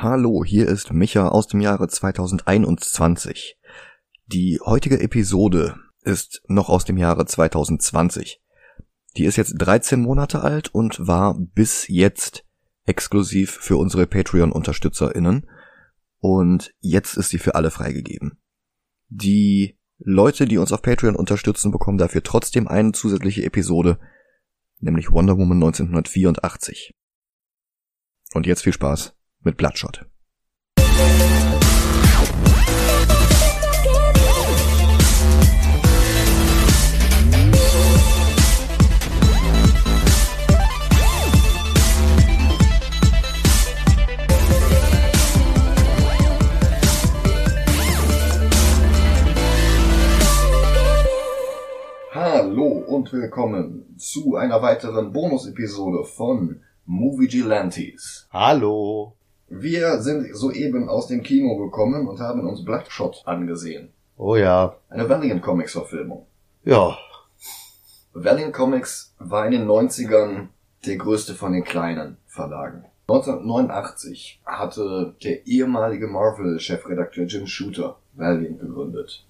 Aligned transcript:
Hallo, 0.00 0.44
hier 0.44 0.68
ist 0.68 0.92
Micha 0.92 1.26
aus 1.26 1.48
dem 1.48 1.60
Jahre 1.60 1.88
2021. 1.88 3.58
Die 4.26 4.60
heutige 4.64 5.00
Episode 5.00 5.74
ist 6.02 6.40
noch 6.46 6.68
aus 6.68 6.84
dem 6.84 6.96
Jahre 6.98 7.26
2020. 7.26 8.40
Die 9.16 9.24
ist 9.24 9.34
jetzt 9.34 9.54
13 9.58 10.00
Monate 10.00 10.40
alt 10.42 10.72
und 10.72 11.04
war 11.04 11.36
bis 11.36 11.88
jetzt 11.88 12.44
exklusiv 12.86 13.50
für 13.60 13.76
unsere 13.76 14.06
Patreon-UnterstützerInnen. 14.06 15.50
Und 16.20 16.72
jetzt 16.78 17.16
ist 17.16 17.30
sie 17.30 17.38
für 17.38 17.56
alle 17.56 17.72
freigegeben. 17.72 18.38
Die 19.08 19.80
Leute, 19.98 20.46
die 20.46 20.58
uns 20.58 20.70
auf 20.70 20.80
Patreon 20.80 21.16
unterstützen, 21.16 21.72
bekommen 21.72 21.98
dafür 21.98 22.22
trotzdem 22.22 22.68
eine 22.68 22.92
zusätzliche 22.92 23.42
Episode, 23.42 23.98
nämlich 24.78 25.10
Wonder 25.10 25.36
Woman 25.36 25.56
1984. 25.56 26.94
Und 28.32 28.46
jetzt 28.46 28.62
viel 28.62 28.72
Spaß 28.72 29.17
mit 29.42 29.56
Bloodshot. 29.56 30.04
Hallo 52.12 52.66
und 52.86 53.12
willkommen 53.12 53.94
zu 53.96 54.36
einer 54.36 54.60
weiteren 54.62 55.12
Bonus-Episode 55.12 56.04
von 56.04 56.60
Movie 56.86 57.28
Gilantes. 57.28 58.26
Hallo. 58.32 59.17
Wir 59.48 60.00
sind 60.02 60.36
soeben 60.36 60.88
aus 60.88 61.06
dem 61.06 61.22
Kino 61.22 61.56
gekommen 61.56 62.06
und 62.06 62.20
haben 62.20 62.46
uns 62.46 62.64
Bloodshot 62.64 63.22
angesehen. 63.24 63.90
Oh 64.16 64.36
ja. 64.36 64.76
Eine 64.90 65.08
Valiant 65.08 65.42
Comics 65.42 65.72
Verfilmung. 65.72 66.26
Ja. 66.64 66.98
Valiant 68.12 68.52
Comics 68.52 69.14
war 69.18 69.46
in 69.46 69.52
den 69.52 69.66
90ern 69.66 70.48
der 70.84 70.96
größte 70.96 71.34
von 71.34 71.52
den 71.52 71.64
kleinen 71.64 72.18
Verlagen. 72.26 72.84
1989 73.08 74.42
hatte 74.44 75.14
der 75.22 75.46
ehemalige 75.46 76.08
Marvel-Chefredakteur 76.08 77.24
Jim 77.24 77.46
Shooter 77.46 77.96
Valiant 78.14 78.60
gegründet. 78.60 79.24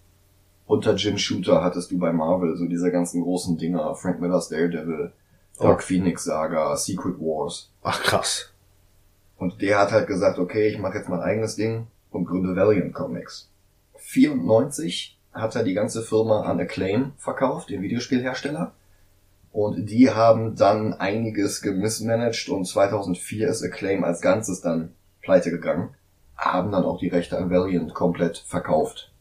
Unter 0.67 0.95
Jim 0.95 1.17
Shooter 1.17 1.63
hattest 1.63 1.93
du 1.93 1.99
bei 1.99 2.13
Marvel 2.13 2.57
so 2.57 2.67
diese 2.67 2.91
ganzen 2.91 3.23
großen 3.23 3.57
Dinger, 3.57 3.95
Frank 3.95 4.21
Miller's 4.21 4.49
Daredevil, 4.49 5.13
Dark. 5.59 5.83
Phoenix 5.83 6.25
Saga, 6.25 6.77
Secret 6.77 7.19
Wars. 7.21 7.71
Ach 7.83 8.03
krass. 8.03 8.53
Und 9.39 9.63
der 9.63 9.79
hat 9.79 9.93
halt 9.93 10.09
gesagt, 10.09 10.39
okay, 10.39 10.69
ich 10.69 10.79
mache 10.79 10.99
jetzt 10.99 11.09
mein 11.09 11.21
eigenes 11.21 11.57
Ding 11.57 11.87
und 12.11 12.25
gründe 12.25 12.57
Valiant 12.57 12.93
Comics. 12.93 13.49
94 13.97 15.17
hat 15.33 15.55
er 15.55 15.63
die 15.63 15.75
ganze 15.75 16.03
Firma 16.03 16.43
an 16.43 16.61
Acclaim 16.61 17.13
verkauft, 17.17 17.71
den 17.71 17.83
Videospielhersteller. 17.83 18.73
Und 19.53 19.87
die 19.87 20.11
haben 20.11 20.57
dann 20.57 20.93
einiges 20.95 21.63
gemismanagt 21.63 22.49
und 22.49 22.67
2004 22.67 23.49
ist 23.49 23.63
Acclaim 23.63 24.05
als 24.05 24.21
Ganzes 24.21 24.61
dann 24.61 24.93
pleite 25.23 25.51
gegangen. 25.51 25.91
Haben 26.37 26.73
dann 26.73 26.85
auch 26.85 26.99
die 26.99 27.09
Rechte 27.09 27.39
an 27.39 27.51
Valiant 27.51 27.95
komplett 27.95 28.39
verkauft. 28.39 29.13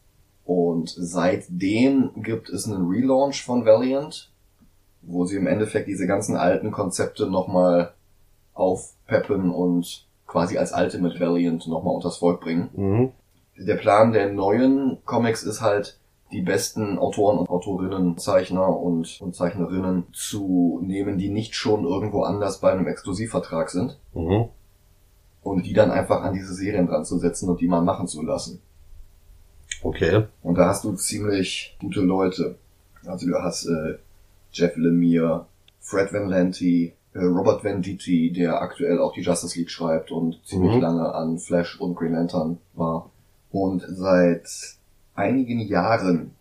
Und 0.44 0.92
seitdem 0.96 2.10
gibt 2.22 2.48
es 2.48 2.66
einen 2.66 2.88
Relaunch 2.88 3.44
von 3.44 3.64
Valiant, 3.64 4.30
wo 5.02 5.24
sie 5.26 5.36
im 5.36 5.46
Endeffekt 5.46 5.88
diese 5.88 6.06
ganzen 6.06 6.36
alten 6.36 6.72
Konzepte 6.72 7.26
nochmal 7.26 7.92
aufpeppen 8.54 9.50
und 9.50 10.07
quasi 10.28 10.56
als 10.58 10.72
Ultimate 10.72 11.18
Valiant 11.18 11.66
nochmal 11.66 11.94
unters 11.96 12.18
Volk 12.18 12.40
bringen. 12.40 12.68
Mhm. 12.74 13.12
Der 13.66 13.74
Plan 13.74 14.12
der 14.12 14.32
neuen 14.32 14.98
Comics 15.04 15.42
ist 15.42 15.60
halt, 15.60 15.98
die 16.30 16.42
besten 16.42 16.98
Autoren 16.98 17.38
und 17.38 17.48
Autorinnen, 17.48 18.18
Zeichner 18.18 18.68
und, 18.78 19.18
und 19.22 19.34
Zeichnerinnen 19.34 20.04
zu 20.12 20.78
nehmen, 20.84 21.16
die 21.16 21.30
nicht 21.30 21.54
schon 21.54 21.84
irgendwo 21.84 22.22
anders 22.22 22.60
bei 22.60 22.70
einem 22.70 22.86
Exklusivvertrag 22.86 23.70
sind 23.70 23.98
Mhm. 24.14 24.48
und 25.42 25.64
die 25.64 25.72
dann 25.72 25.90
einfach 25.90 26.20
an 26.22 26.34
diese 26.34 26.52
Serien 26.54 26.86
dran 26.86 27.06
zu 27.06 27.18
setzen 27.18 27.48
und 27.48 27.60
die 27.62 27.66
mal 27.66 27.80
machen 27.80 28.06
zu 28.06 28.22
lassen. 28.22 28.60
Okay. 29.82 30.24
Und 30.42 30.58
da 30.58 30.66
hast 30.66 30.84
du 30.84 30.92
ziemlich 30.92 31.76
gute 31.80 32.00
Leute. 32.00 32.56
Also 33.06 33.26
du 33.26 33.34
hast 33.36 33.64
äh, 33.66 33.94
Jeff 34.52 34.76
Lemire, 34.76 35.46
Fred 35.80 36.12
Van 36.12 36.28
Lente, 36.28 36.64
äh, 36.66 36.92
Robert 37.26 37.64
Venditti, 37.64 38.32
der 38.32 38.60
aktuell 38.62 38.98
auch 39.00 39.12
die 39.12 39.22
Justice 39.22 39.58
League 39.58 39.70
schreibt 39.70 40.10
und 40.10 40.40
ziemlich 40.44 40.74
Mhm. 40.76 40.80
lange 40.80 41.14
an 41.14 41.38
Flash 41.38 41.80
und 41.80 41.94
Green 41.96 42.12
Lantern 42.12 42.58
war. 42.74 43.10
Und 43.50 43.84
seit 43.88 44.48
einigen 45.14 45.60
Jahren 45.60 46.32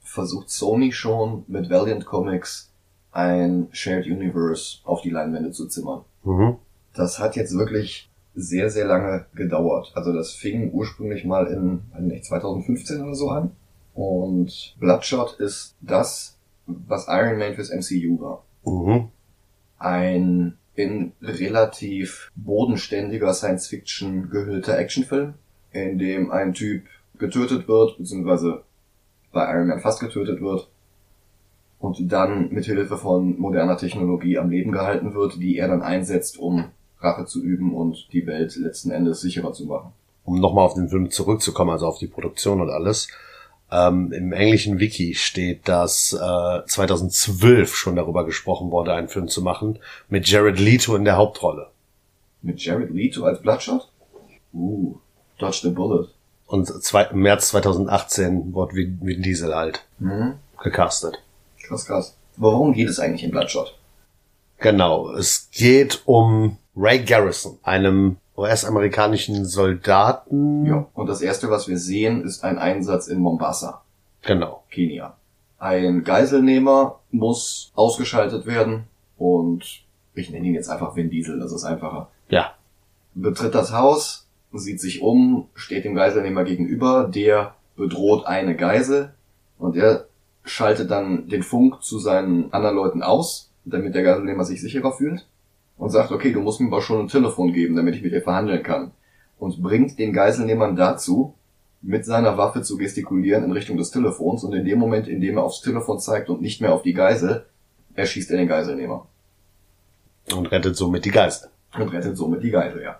versucht 0.00 0.50
Sony 0.50 0.92
schon 0.92 1.44
mit 1.48 1.68
Valiant 1.70 2.06
Comics 2.06 2.72
ein 3.12 3.68
Shared 3.72 4.06
Universe 4.06 4.78
auf 4.84 5.00
die 5.02 5.10
Leinwände 5.10 5.50
zu 5.52 5.66
zimmern. 5.68 6.02
Mhm. 6.24 6.56
Das 6.94 7.18
hat 7.18 7.36
jetzt 7.36 7.56
wirklich 7.56 8.10
sehr, 8.34 8.68
sehr 8.70 8.86
lange 8.86 9.26
gedauert. 9.34 9.92
Also 9.94 10.12
das 10.12 10.32
fing 10.32 10.70
ursprünglich 10.72 11.24
mal 11.24 11.46
in 11.46 11.82
nicht, 12.06 12.24
2015 12.26 13.02
oder 13.02 13.14
so 13.14 13.30
an. 13.30 13.52
Und 13.94 14.76
Bloodshot 14.78 15.34
ist 15.40 15.74
das, 15.80 16.36
was 16.66 17.06
Iron 17.08 17.38
Man 17.38 17.54
fürs 17.54 17.70
MCU 17.70 18.20
war. 18.20 18.42
Mhm. 18.64 19.08
Ein 19.78 20.56
in 20.74 21.12
relativ 21.22 22.30
bodenständiger 22.36 23.32
Science-Fiction 23.32 24.30
gehüllter 24.30 24.78
Actionfilm, 24.78 25.34
in 25.72 25.98
dem 25.98 26.30
ein 26.30 26.52
Typ 26.52 26.84
getötet 27.18 27.66
wird, 27.66 27.96
beziehungsweise 27.96 28.62
bei 29.32 29.50
Iron 29.52 29.68
Man 29.68 29.80
fast 29.80 30.00
getötet 30.00 30.40
wird 30.40 30.68
und 31.78 32.12
dann 32.12 32.50
mit 32.50 32.64
Hilfe 32.66 32.96
von 32.96 33.38
moderner 33.38 33.76
Technologie 33.76 34.38
am 34.38 34.50
Leben 34.50 34.72
gehalten 34.72 35.14
wird, 35.14 35.36
die 35.36 35.58
er 35.58 35.68
dann 35.68 35.82
einsetzt, 35.82 36.38
um 36.38 36.66
Rache 37.00 37.26
zu 37.26 37.42
üben 37.42 37.74
und 37.74 38.12
die 38.12 38.26
Welt 38.26 38.56
letzten 38.56 38.90
Endes 38.90 39.20
sicherer 39.20 39.52
zu 39.52 39.66
machen. 39.66 39.92
Um 40.24 40.40
nochmal 40.40 40.64
auf 40.64 40.74
den 40.74 40.88
Film 40.88 41.10
zurückzukommen, 41.10 41.70
also 41.70 41.86
auf 41.86 41.98
die 41.98 42.06
Produktion 42.06 42.60
und 42.60 42.70
alles. 42.70 43.08
Ähm, 43.70 44.12
Im 44.12 44.32
englischen 44.32 44.78
Wiki 44.78 45.14
steht, 45.14 45.66
dass 45.68 46.12
äh, 46.12 46.66
2012 46.66 47.74
schon 47.74 47.96
darüber 47.96 48.24
gesprochen 48.24 48.70
wurde, 48.70 48.92
einen 48.94 49.08
Film 49.08 49.26
zu 49.28 49.42
machen, 49.42 49.78
mit 50.08 50.28
Jared 50.28 50.60
Leto 50.60 50.94
in 50.94 51.04
der 51.04 51.16
Hauptrolle. 51.16 51.70
Mit 52.42 52.60
Jared 52.62 52.90
Leto 52.90 53.24
als 53.24 53.40
Bloodshot? 53.42 53.88
Uh, 54.52 54.94
Dodge 55.38 55.60
the 55.62 55.70
Bullet. 55.70 56.08
Und 56.46 56.66
zwei, 56.82 57.02
im 57.04 57.20
März 57.20 57.48
2018 57.48 58.52
wurde 58.54 58.76
Vin 58.76 58.98
Vin 59.02 59.20
Diesel 59.22 59.54
halt 59.54 59.84
Mhm. 59.98 60.34
gecastet. 60.62 61.18
Krass, 61.62 61.86
krass. 61.86 62.16
Aber 62.38 62.52
worum 62.52 62.72
geht 62.72 62.88
es 62.88 63.00
eigentlich 63.00 63.24
in 63.24 63.32
Bloodshot? 63.32 63.76
Genau, 64.58 65.10
es 65.12 65.48
geht 65.50 66.02
um 66.04 66.56
Ray 66.76 67.00
Garrison, 67.04 67.58
einem 67.64 68.18
US-amerikanischen 68.36 69.44
Soldaten. 69.44 70.66
Ja. 70.66 70.86
Und 70.94 71.08
das 71.08 71.22
erste, 71.22 71.50
was 71.50 71.68
wir 71.68 71.78
sehen, 71.78 72.24
ist 72.24 72.44
ein 72.44 72.58
Einsatz 72.58 73.08
in 73.08 73.18
Mombasa. 73.18 73.82
Genau. 74.22 74.64
Kenia. 74.70 75.16
Ein 75.58 76.04
Geiselnehmer 76.04 77.00
muss 77.10 77.72
ausgeschaltet 77.74 78.46
werden 78.46 78.84
und 79.16 79.84
ich 80.14 80.30
nenne 80.30 80.46
ihn 80.46 80.54
jetzt 80.54 80.68
einfach 80.68 80.96
Vin 80.96 81.10
Diesel, 81.10 81.38
das 81.38 81.52
ist 81.52 81.64
einfacher. 81.64 82.10
Ja. 82.28 82.52
Betritt 83.14 83.54
das 83.54 83.72
Haus, 83.72 84.26
sieht 84.52 84.80
sich 84.80 85.02
um, 85.02 85.48
steht 85.54 85.84
dem 85.84 85.94
Geiselnehmer 85.94 86.44
gegenüber, 86.44 87.10
der 87.12 87.54
bedroht 87.76 88.26
eine 88.26 88.56
Geisel 88.56 89.14
und 89.58 89.76
er 89.76 90.06
schaltet 90.44 90.90
dann 90.90 91.28
den 91.28 91.42
Funk 91.42 91.82
zu 91.82 91.98
seinen 91.98 92.52
anderen 92.52 92.76
Leuten 92.76 93.02
aus, 93.02 93.50
damit 93.64 93.94
der 93.94 94.02
Geiselnehmer 94.02 94.44
sich 94.44 94.60
sicherer 94.60 94.92
fühlt 94.92 95.26
und 95.78 95.90
sagt, 95.90 96.12
okay, 96.12 96.32
du 96.32 96.40
musst 96.40 96.60
mir 96.60 96.68
aber 96.68 96.82
schon 96.82 97.00
ein 97.00 97.08
Telefon 97.08 97.52
geben, 97.52 97.76
damit 97.76 97.94
ich 97.94 98.02
mit 98.02 98.12
dir 98.12 98.22
verhandeln 98.22 98.62
kann. 98.62 98.92
Und 99.38 99.62
bringt 99.62 99.98
den 99.98 100.12
Geiselnehmern 100.12 100.76
dazu, 100.76 101.34
mit 101.82 102.04
seiner 102.04 102.38
Waffe 102.38 102.62
zu 102.62 102.76
gestikulieren 102.78 103.44
in 103.44 103.52
Richtung 103.52 103.76
des 103.76 103.90
Telefons 103.90 104.42
und 104.44 104.54
in 104.54 104.64
dem 104.64 104.78
Moment, 104.78 105.06
in 105.08 105.20
dem 105.20 105.36
er 105.36 105.44
aufs 105.44 105.60
Telefon 105.60 105.98
zeigt 106.00 106.30
und 106.30 106.40
nicht 106.40 106.60
mehr 106.60 106.72
auf 106.72 106.82
die 106.82 106.94
Geisel, 106.94 107.46
erschießt 107.94 108.30
er 108.30 108.38
den 108.38 108.48
Geiselnehmer 108.48 109.06
Und 110.34 110.46
rettet 110.46 110.76
somit 110.76 111.04
die 111.04 111.10
Geister. 111.10 111.48
und 111.78 111.92
rettet 111.92 112.16
somit 112.16 112.42
die 112.42 112.50
Geisel, 112.50 112.82
ja. 112.82 112.98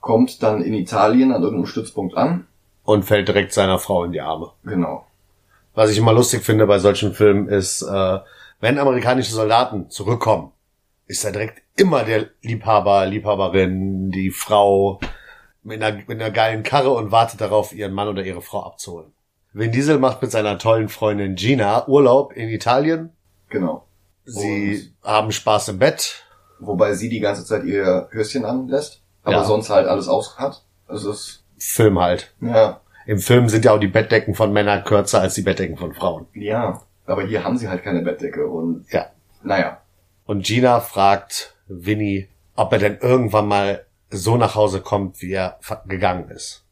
Kommt 0.00 0.42
dann 0.42 0.62
in 0.62 0.74
Italien 0.74 1.32
an 1.32 1.42
irgendeinem 1.42 1.66
Stützpunkt 1.66 2.16
an. 2.16 2.46
Und 2.84 3.04
fällt 3.04 3.28
direkt 3.28 3.52
seiner 3.52 3.78
Frau 3.78 4.04
in 4.04 4.12
die 4.12 4.20
Arme. 4.20 4.50
Genau. 4.64 5.06
Was 5.74 5.90
ich 5.90 5.98
immer 5.98 6.12
lustig 6.12 6.42
finde 6.42 6.66
bei 6.66 6.78
solchen 6.78 7.12
Filmen 7.12 7.48
ist, 7.48 7.82
äh, 7.82 8.18
wenn 8.60 8.78
amerikanische 8.78 9.32
Soldaten 9.32 9.90
zurückkommen, 9.90 10.52
ist 11.06 11.24
da 11.24 11.30
direkt 11.30 11.62
immer 11.76 12.04
der 12.04 12.26
Liebhaber, 12.42 13.06
Liebhaberin, 13.06 14.10
die 14.10 14.30
Frau 14.30 15.00
mit 15.62 15.82
einer, 15.82 15.96
mit 16.06 16.10
einer 16.20 16.30
geilen 16.30 16.62
Karre 16.62 16.90
und 16.90 17.12
wartet 17.12 17.40
darauf, 17.40 17.72
ihren 17.72 17.92
Mann 17.92 18.08
oder 18.08 18.24
ihre 18.24 18.42
Frau 18.42 18.62
abzuholen. 18.64 19.12
Vin 19.52 19.70
Diesel 19.72 19.98
macht 19.98 20.22
mit 20.22 20.30
seiner 20.30 20.58
tollen 20.58 20.88
Freundin 20.88 21.34
Gina 21.34 21.86
Urlaub 21.86 22.32
in 22.32 22.48
Italien. 22.48 23.10
Genau. 23.50 23.86
Sie 24.24 24.92
haben 25.02 25.30
Spaß 25.32 25.68
im 25.68 25.78
Bett. 25.78 26.24
Wobei 26.58 26.94
sie 26.94 27.08
die 27.08 27.20
ganze 27.20 27.44
Zeit 27.44 27.64
ihr 27.64 28.08
Höschen 28.12 28.44
anlässt. 28.44 29.02
aber 29.24 29.36
Ja. 29.36 29.44
sonst 29.44 29.68
halt 29.70 29.86
alles 29.86 30.08
aus 30.08 30.38
hat. 30.38 30.64
Es 30.88 31.04
ist, 31.04 31.44
Film 31.58 32.00
halt. 32.00 32.34
ja, 32.40 32.80
Im 33.06 33.18
Film 33.18 33.48
sind 33.48 33.64
ja 33.64 33.72
auch 33.72 33.78
die 33.80 33.86
Bettdecken 33.88 34.34
von 34.34 34.52
Männern 34.52 34.82
kürzer 34.84 35.20
als 35.20 35.34
die 35.34 35.42
Bettdecken 35.42 35.76
von 35.76 35.92
Frauen. 35.94 36.26
ja. 36.34 36.82
Aber 37.04 37.24
hier 37.26 37.42
haben 37.44 37.58
sie 37.58 37.68
halt 37.68 37.82
keine 37.82 38.00
Bettdecke 38.02 38.46
und, 38.46 38.86
Ja. 38.90 39.06
naja. 39.42 39.81
Und 40.32 40.46
Gina 40.46 40.80
fragt 40.80 41.56
Winnie, 41.68 42.26
ob 42.56 42.72
er 42.72 42.78
denn 42.78 42.96
irgendwann 43.02 43.48
mal 43.48 43.84
so 44.08 44.38
nach 44.38 44.54
Hause 44.54 44.80
kommt, 44.80 45.20
wie 45.20 45.32
er 45.32 45.58
gegangen 45.86 46.30
ist. 46.30 46.64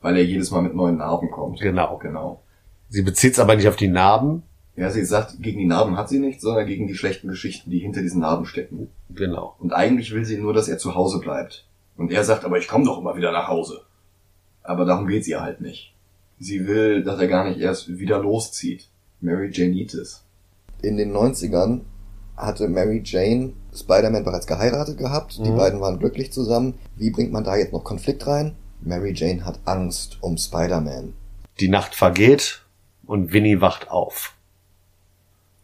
Weil 0.00 0.16
er 0.16 0.24
jedes 0.24 0.52
Mal 0.52 0.62
mit 0.62 0.76
neuen 0.76 0.98
Narben 0.98 1.32
kommt. 1.32 1.58
Genau. 1.58 1.98
Genau. 1.98 2.44
Sie 2.88 3.02
bezieht 3.02 3.32
es 3.32 3.40
aber 3.40 3.56
nicht 3.56 3.66
auf 3.66 3.74
die 3.74 3.88
Narben. 3.88 4.44
Ja, 4.76 4.88
sie 4.88 5.04
sagt, 5.04 5.42
gegen 5.42 5.58
die 5.58 5.66
Narben 5.66 5.96
hat 5.96 6.08
sie 6.08 6.20
nichts, 6.20 6.44
sondern 6.44 6.64
gegen 6.64 6.86
die 6.86 6.94
schlechten 6.94 7.26
Geschichten, 7.26 7.72
die 7.72 7.80
hinter 7.80 8.02
diesen 8.02 8.20
Narben 8.20 8.46
stecken. 8.46 8.88
Genau. 9.08 9.56
Und 9.58 9.72
eigentlich 9.72 10.14
will 10.14 10.24
sie 10.24 10.38
nur, 10.38 10.52
dass 10.52 10.68
er 10.68 10.78
zu 10.78 10.94
Hause 10.94 11.18
bleibt. 11.18 11.66
Und 11.96 12.12
er 12.12 12.22
sagt, 12.22 12.44
aber 12.44 12.58
ich 12.58 12.68
komme 12.68 12.84
doch 12.84 13.00
immer 13.00 13.16
wieder 13.16 13.32
nach 13.32 13.48
Hause. 13.48 13.80
Aber 14.62 14.84
darum 14.84 15.08
geht's 15.08 15.26
ihr 15.26 15.40
halt 15.40 15.60
nicht. 15.60 15.92
Sie 16.38 16.68
will, 16.68 17.02
dass 17.02 17.18
er 17.18 17.26
gar 17.26 17.48
nicht 17.48 17.58
erst 17.58 17.98
wieder 17.98 18.20
loszieht. 18.20 18.90
Mary 19.20 19.50
Janeitis. 19.52 20.22
In 20.82 20.98
den 20.98 21.12
90ern 21.12 21.80
hatte 22.40 22.68
Mary 22.68 23.02
Jane 23.04 23.52
Spider-Man 23.74 24.24
bereits 24.24 24.46
geheiratet 24.46 24.98
gehabt. 24.98 25.38
Die 25.38 25.50
Mhm. 25.50 25.56
beiden 25.56 25.80
waren 25.80 25.98
glücklich 25.98 26.32
zusammen. 26.32 26.74
Wie 26.96 27.10
bringt 27.10 27.32
man 27.32 27.44
da 27.44 27.56
jetzt 27.56 27.72
noch 27.72 27.84
Konflikt 27.84 28.26
rein? 28.26 28.56
Mary 28.82 29.12
Jane 29.14 29.44
hat 29.44 29.60
Angst 29.64 30.18
um 30.22 30.36
Spider-Man. 30.38 31.12
Die 31.60 31.68
Nacht 31.68 31.94
vergeht 31.94 32.62
und 33.06 33.32
Winnie 33.32 33.60
wacht 33.60 33.90
auf. 33.90 34.34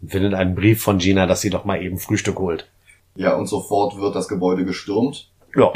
Und 0.03 0.11
findet 0.11 0.35
einen 0.35 0.55
Brief 0.55 0.83
von 0.83 0.99
Gina, 0.99 1.27
dass 1.27 1.41
sie 1.41 1.51
doch 1.51 1.65
mal 1.65 1.81
eben 1.83 1.99
Frühstück 1.99 2.39
holt. 2.39 2.69
Ja, 3.15 3.35
und 3.35 3.47
sofort 3.47 3.97
wird 3.99 4.15
das 4.15 4.29
Gebäude 4.29 4.65
gestürmt 4.67 5.31
Ja. 5.57 5.73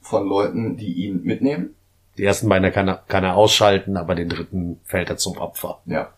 von 0.00 0.26
Leuten, 0.26 0.76
die 0.76 0.92
ihn 1.06 1.22
mitnehmen. 1.22 1.74
Die 2.18 2.24
ersten 2.24 2.48
beiden 2.48 2.72
kann 2.72 2.88
er, 2.88 2.96
kann 3.06 3.22
er 3.24 3.36
ausschalten, 3.36 3.96
aber 3.96 4.14
den 4.14 4.28
dritten 4.28 4.80
fällt 4.84 5.10
er 5.10 5.16
zum 5.16 5.36
Opfer. 5.38 5.80
Ja. 5.86 6.10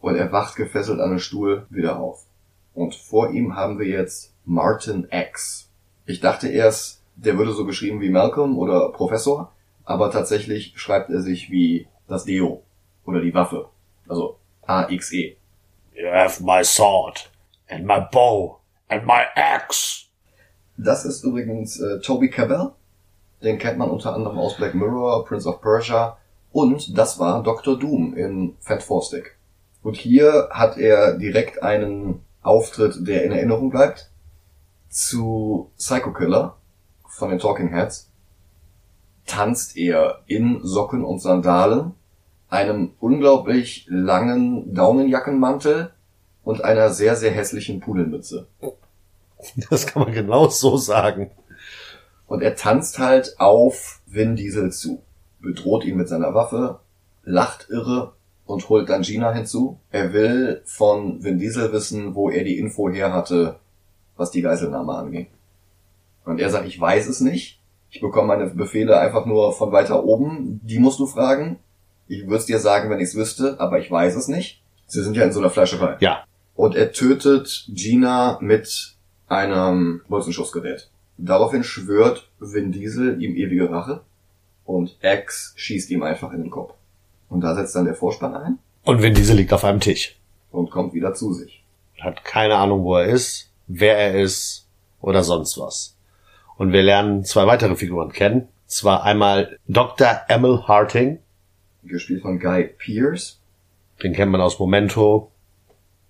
Und 0.00 0.16
er 0.16 0.30
wacht 0.32 0.54
gefesselt 0.56 1.00
an 1.00 1.10
den 1.10 1.18
Stuhl 1.18 1.66
wieder 1.70 1.98
auf. 1.98 2.24
Und 2.74 2.94
vor 2.94 3.30
ihm 3.30 3.56
haben 3.56 3.78
wir 3.78 3.86
jetzt 3.86 4.34
Martin 4.44 5.06
X. 5.10 5.70
Ich 6.06 6.20
dachte 6.20 6.48
erst, 6.48 7.02
der 7.16 7.38
würde 7.38 7.52
so 7.52 7.64
geschrieben 7.64 8.00
wie 8.00 8.10
Malcolm 8.10 8.58
oder 8.58 8.90
Professor, 8.90 9.52
aber 9.84 10.10
tatsächlich 10.10 10.72
schreibt 10.76 11.10
er 11.10 11.20
sich 11.20 11.50
wie 11.50 11.86
das 12.08 12.24
Deo 12.24 12.62
oder 13.06 13.20
die 13.20 13.34
Waffe. 13.34 13.68
Also 14.08 14.38
A-X-E. 14.62 15.36
You 15.94 16.08
have 16.08 16.42
my 16.42 16.64
sword 16.64 17.30
and 17.68 17.86
my 17.86 18.00
bow 18.10 18.58
and 18.88 19.06
my 19.06 19.22
axe. 19.36 20.06
Das 20.76 21.04
ist 21.04 21.22
übrigens 21.22 21.80
äh, 21.80 22.00
Toby 22.00 22.28
Cabell. 22.28 22.72
Den 23.42 23.58
kennt 23.58 23.78
man 23.78 23.90
unter 23.90 24.14
anderem 24.14 24.38
aus 24.38 24.56
Black 24.56 24.74
Mirror, 24.74 25.24
Prince 25.24 25.48
of 25.48 25.60
Persia 25.60 26.16
und 26.50 26.96
das 26.96 27.18
war 27.18 27.42
Dr. 27.42 27.78
Doom 27.78 28.14
in 28.14 28.56
Fat 28.60 28.82
Four 28.82 29.02
Stick. 29.02 29.36
Und 29.82 29.96
hier 29.96 30.48
hat 30.50 30.78
er 30.78 31.18
direkt 31.18 31.62
einen 31.62 32.24
Auftritt, 32.44 33.06
der 33.08 33.24
in 33.24 33.32
Erinnerung 33.32 33.70
bleibt, 33.70 34.10
zu 34.88 35.72
Psycho 35.76 36.12
Killer 36.12 36.56
von 37.08 37.30
den 37.30 37.40
Talking 37.40 37.70
Heads. 37.70 38.10
Tanzt 39.26 39.76
er 39.76 40.20
in 40.26 40.60
Socken 40.62 41.04
und 41.04 41.20
Sandalen, 41.20 41.94
einem 42.48 42.92
unglaublich 43.00 43.86
langen 43.88 44.74
Daunenjackenmantel 44.74 45.92
und 46.44 46.62
einer 46.62 46.90
sehr, 46.90 47.16
sehr 47.16 47.32
hässlichen 47.32 47.80
Pudelmütze. 47.80 48.46
Das 49.68 49.86
kann 49.86 50.04
man 50.04 50.12
genau 50.14 50.48
so 50.48 50.78
sagen. 50.78 51.30
Und 52.26 52.42
er 52.42 52.56
tanzt 52.56 52.98
halt 52.98 53.38
auf 53.38 54.00
Vin 54.06 54.36
Diesel 54.36 54.72
zu, 54.72 55.02
bedroht 55.38 55.84
ihn 55.84 55.98
mit 55.98 56.08
seiner 56.08 56.32
Waffe, 56.32 56.80
lacht 57.24 57.68
irre 57.68 58.14
und 58.46 58.68
holt 58.68 58.88
dann 58.88 59.02
Gina 59.02 59.32
hinzu. 59.32 59.78
Er 59.90 60.12
will 60.12 60.62
von 60.64 61.22
Vin 61.22 61.38
Diesel 61.38 61.72
wissen, 61.72 62.14
wo 62.14 62.30
er 62.30 62.44
die 62.44 62.58
Info 62.58 62.90
her 62.90 63.12
hatte, 63.12 63.56
was 64.16 64.30
die 64.30 64.42
Geiselnahme 64.42 64.94
anging. 64.94 65.26
Und 66.24 66.40
er 66.40 66.50
sagt, 66.50 66.66
ich 66.66 66.80
weiß 66.80 67.08
es 67.08 67.20
nicht. 67.20 67.60
Ich 67.90 68.00
bekomme 68.00 68.28
meine 68.28 68.46
Befehle 68.50 68.98
einfach 68.98 69.24
nur 69.26 69.52
von 69.52 69.72
weiter 69.72 70.04
oben. 70.04 70.60
Die 70.62 70.78
musst 70.78 70.98
du 70.98 71.06
fragen. 71.06 71.58
Ich 72.08 72.24
würde 72.24 72.36
es 72.36 72.46
dir 72.46 72.58
sagen, 72.58 72.90
wenn 72.90 72.98
ich 72.98 73.08
es 73.08 73.14
wüsste, 73.14 73.60
aber 73.60 73.78
ich 73.78 73.90
weiß 73.90 74.16
es 74.16 74.28
nicht. 74.28 74.62
Sie 74.86 75.02
sind 75.02 75.16
ja 75.16 75.24
in 75.24 75.32
so 75.32 75.40
einer 75.40 75.50
Fleischerei. 75.50 75.96
Ja. 76.00 76.24
Und 76.54 76.76
er 76.76 76.92
tötet 76.92 77.66
Gina 77.68 78.38
mit 78.40 78.94
einem 79.28 80.02
Bolzenschussgerät. 80.08 80.90
Daraufhin 81.16 81.64
schwört 81.64 82.28
Vin 82.40 82.72
Diesel 82.72 83.22
ihm 83.22 83.36
ewige 83.36 83.70
Rache 83.70 84.02
und 84.64 84.96
X 85.00 85.54
schießt 85.56 85.90
ihm 85.90 86.02
einfach 86.02 86.32
in 86.32 86.42
den 86.42 86.50
Kopf. 86.50 86.74
Und 87.28 87.40
da 87.40 87.54
setzt 87.54 87.74
dann 87.74 87.84
der 87.84 87.94
Vorspann 87.94 88.34
ein 88.34 88.58
Und 88.84 89.02
Vin 89.02 89.14
Diesel 89.14 89.36
liegt 89.36 89.52
auf 89.52 89.64
einem 89.64 89.80
Tisch. 89.80 90.16
und 90.50 90.70
kommt 90.70 90.94
wieder 90.94 91.14
zu 91.14 91.32
sich. 91.32 91.64
Hat 92.00 92.24
keine 92.24 92.56
Ahnung, 92.56 92.84
wo 92.84 92.96
er 92.96 93.06
ist, 93.06 93.50
wer 93.66 93.96
er 93.98 94.20
ist 94.22 94.68
oder 95.00 95.22
sonst 95.24 95.58
was. 95.58 95.96
Und 96.56 96.72
wir 96.72 96.82
lernen 96.82 97.24
zwei 97.24 97.46
weitere 97.46 97.74
Figuren 97.76 98.12
kennen. 98.12 98.48
Zwar 98.66 99.02
einmal 99.04 99.58
Dr. 99.68 100.20
Emil 100.28 100.62
Harting. 100.68 101.18
Gespielt 101.82 102.22
von 102.22 102.38
Guy 102.38 102.70
Pearce. 102.78 103.40
Den 104.02 104.12
kennt 104.12 104.30
man 104.32 104.40
aus 104.40 104.58
Momento. 104.58 105.30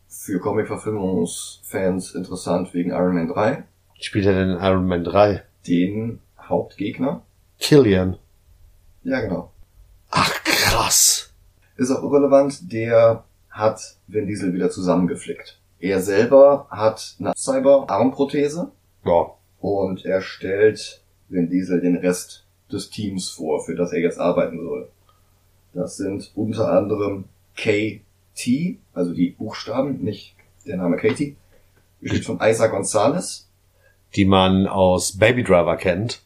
Für 0.08 0.38
Comic-Verfilmungsfans 0.40 2.14
interessant 2.14 2.72
wegen 2.74 2.90
Iron 2.90 3.14
Man 3.14 3.28
3. 3.28 3.64
Spielt 4.00 4.26
er 4.26 4.34
denn 4.34 4.50
in 4.50 4.58
Iron 4.58 4.86
Man 4.86 5.04
3? 5.04 5.42
Den 5.66 6.20
Hauptgegner. 6.40 7.22
Killian. 7.58 8.16
Ja, 9.02 9.20
genau. 9.20 9.50
Krass. 10.84 11.32
Ist 11.78 11.90
auch 11.90 12.02
irrelevant, 12.02 12.70
der 12.70 13.24
hat 13.48 13.96
Vin 14.06 14.26
Diesel 14.26 14.52
wieder 14.52 14.68
zusammengeflickt. 14.68 15.58
Er 15.80 16.02
selber 16.02 16.66
hat 16.70 17.16
eine 17.18 17.32
Cyber-Armprothese 17.34 18.70
Ja. 19.06 19.30
und 19.60 20.04
er 20.04 20.20
stellt 20.20 21.02
Vin 21.30 21.48
Diesel 21.48 21.80
den 21.80 21.96
Rest 21.96 22.44
des 22.70 22.90
Teams 22.90 23.30
vor, 23.30 23.64
für 23.64 23.74
das 23.74 23.94
er 23.94 24.00
jetzt 24.00 24.18
arbeiten 24.18 24.62
soll. 24.62 24.90
Das 25.72 25.96
sind 25.96 26.30
unter 26.34 26.70
anderem 26.70 27.24
KT, 27.56 28.78
also 28.92 29.14
die 29.14 29.30
Buchstaben, 29.30 30.02
nicht 30.04 30.36
der 30.66 30.76
Name 30.76 30.98
Katie, 30.98 31.36
gespielt 32.02 32.26
von 32.26 32.40
Isa 32.42 32.66
Gonzalez 32.66 33.48
Die 34.14 34.26
man 34.26 34.66
aus 34.66 35.16
Baby 35.16 35.44
Driver 35.44 35.78
kennt. 35.78 36.20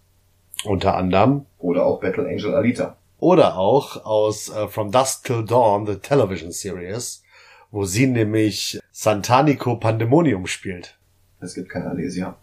Unter 0.64 0.96
anderem. 0.96 1.46
oder 1.60 1.86
auch 1.86 2.00
Battle 2.00 2.26
Angel 2.28 2.52
Alita. 2.56 2.96
Oder 3.18 3.58
auch 3.58 4.04
aus 4.04 4.48
äh, 4.48 4.68
From 4.68 4.92
Dusk 4.92 5.24
Till 5.24 5.44
Dawn, 5.44 5.86
the 5.86 5.96
Television 5.96 6.52
Series, 6.52 7.22
wo 7.70 7.84
sie 7.84 8.06
nämlich 8.06 8.78
Santanico 8.92 9.76
Pandemonium 9.76 10.46
spielt. 10.46 10.96
Es 11.40 11.54
gibt 11.54 11.68
keine 11.68 11.90
Alesia. 11.90 12.36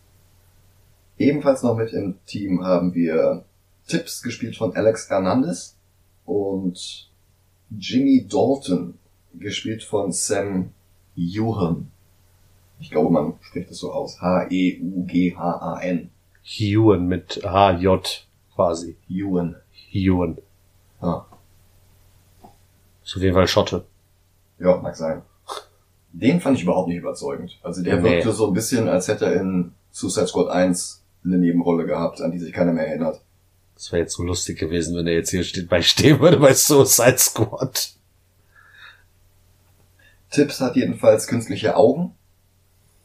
Ebenfalls 1.18 1.64
noch 1.64 1.78
mit 1.78 1.94
im 1.94 2.20
Team 2.26 2.64
haben 2.64 2.94
wir 2.94 3.46
Tips, 3.88 4.22
gespielt 4.22 4.58
von 4.58 4.76
Alex 4.76 5.10
Hernandez 5.10 5.78
und 6.26 7.10
Jimmy 7.78 8.28
Dalton, 8.28 8.98
gespielt 9.34 9.84
von 9.84 10.12
Sam 10.12 10.72
Ewan. 11.16 11.92
Ich 12.80 12.92
glaube, 12.92 13.12
man 13.12 13.34
spricht 13.42 13.72
es 13.72 13.80
so 13.80 13.92
aus. 13.92 14.20
H-E-U-G-H-A-N. 14.22 16.10
Ewan 16.60 17.08
mit 17.08 17.42
H-J 17.44 18.28
quasi. 18.54 18.98
Ewan. 19.10 19.56
Ewan. 19.94 20.38
Ja. 21.06 21.26
Ist 23.04 23.16
auf 23.16 23.22
jeden 23.22 23.36
Fall 23.36 23.48
Schotte. 23.48 23.86
ja, 24.60 24.76
mag 24.78 24.96
sein. 24.96 25.22
Den 26.12 26.40
fand 26.42 26.58
ich 26.58 26.64
überhaupt 26.64 26.88
nicht 26.88 26.98
überzeugend. 26.98 27.60
Also 27.62 27.84
der 27.84 27.98
Nee. 27.98 28.10
wirkte 28.14 28.32
so 28.32 28.48
ein 28.48 28.54
bisschen, 28.54 28.88
als 28.88 29.08
hätte 29.08 29.26
er 29.26 29.42
in 29.42 29.74
Suicide 29.92 30.28
Squad 30.28 30.50
1 30.50 31.04
eine 31.24 31.38
Nebenrolle 31.38 31.86
gehabt, 31.86 32.22
an 32.22 32.32
die 32.32 32.40
sich 32.40 32.54
keiner 32.54 32.72
mehr 32.72 32.88
erinnert. 32.88 33.22
Das 33.76 33.92
wäre 33.92 34.04
jetzt 34.04 34.14
so 34.14 34.24
lustig 34.24 34.58
gewesen, 34.58 34.96
wenn 34.96 35.06
er 35.08 35.14
jetzt 35.14 35.30
hier 35.32 35.44
steht, 35.44 35.68
bei 35.70 35.82
stehen 35.82 36.20
würde 36.22 36.38
bei 36.38 36.54
Suicide 36.54 37.18
Squad. 37.18 37.92
Tips 40.32 40.60
hat 40.62 40.76
jedenfalls 40.76 41.28
künstliche 41.28 41.76
Augen 41.76 42.16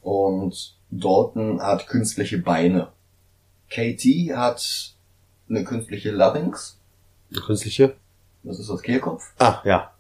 und 0.03 0.77
Dalton 0.91 1.61
hat 1.63 1.87
künstliche 1.89 2.39
Beine. 2.39 2.89
KT 3.69 4.35
hat 4.37 4.95
eine 5.49 5.65
künstliche 5.65 6.11
Larynx, 6.11 6.80
künstliche? 7.45 7.95
das 8.43 8.59
ist 8.59 8.71
das 8.71 8.83
Kehlkopf, 8.83 9.23
Ah, 9.39 9.61
ja. 9.65 9.91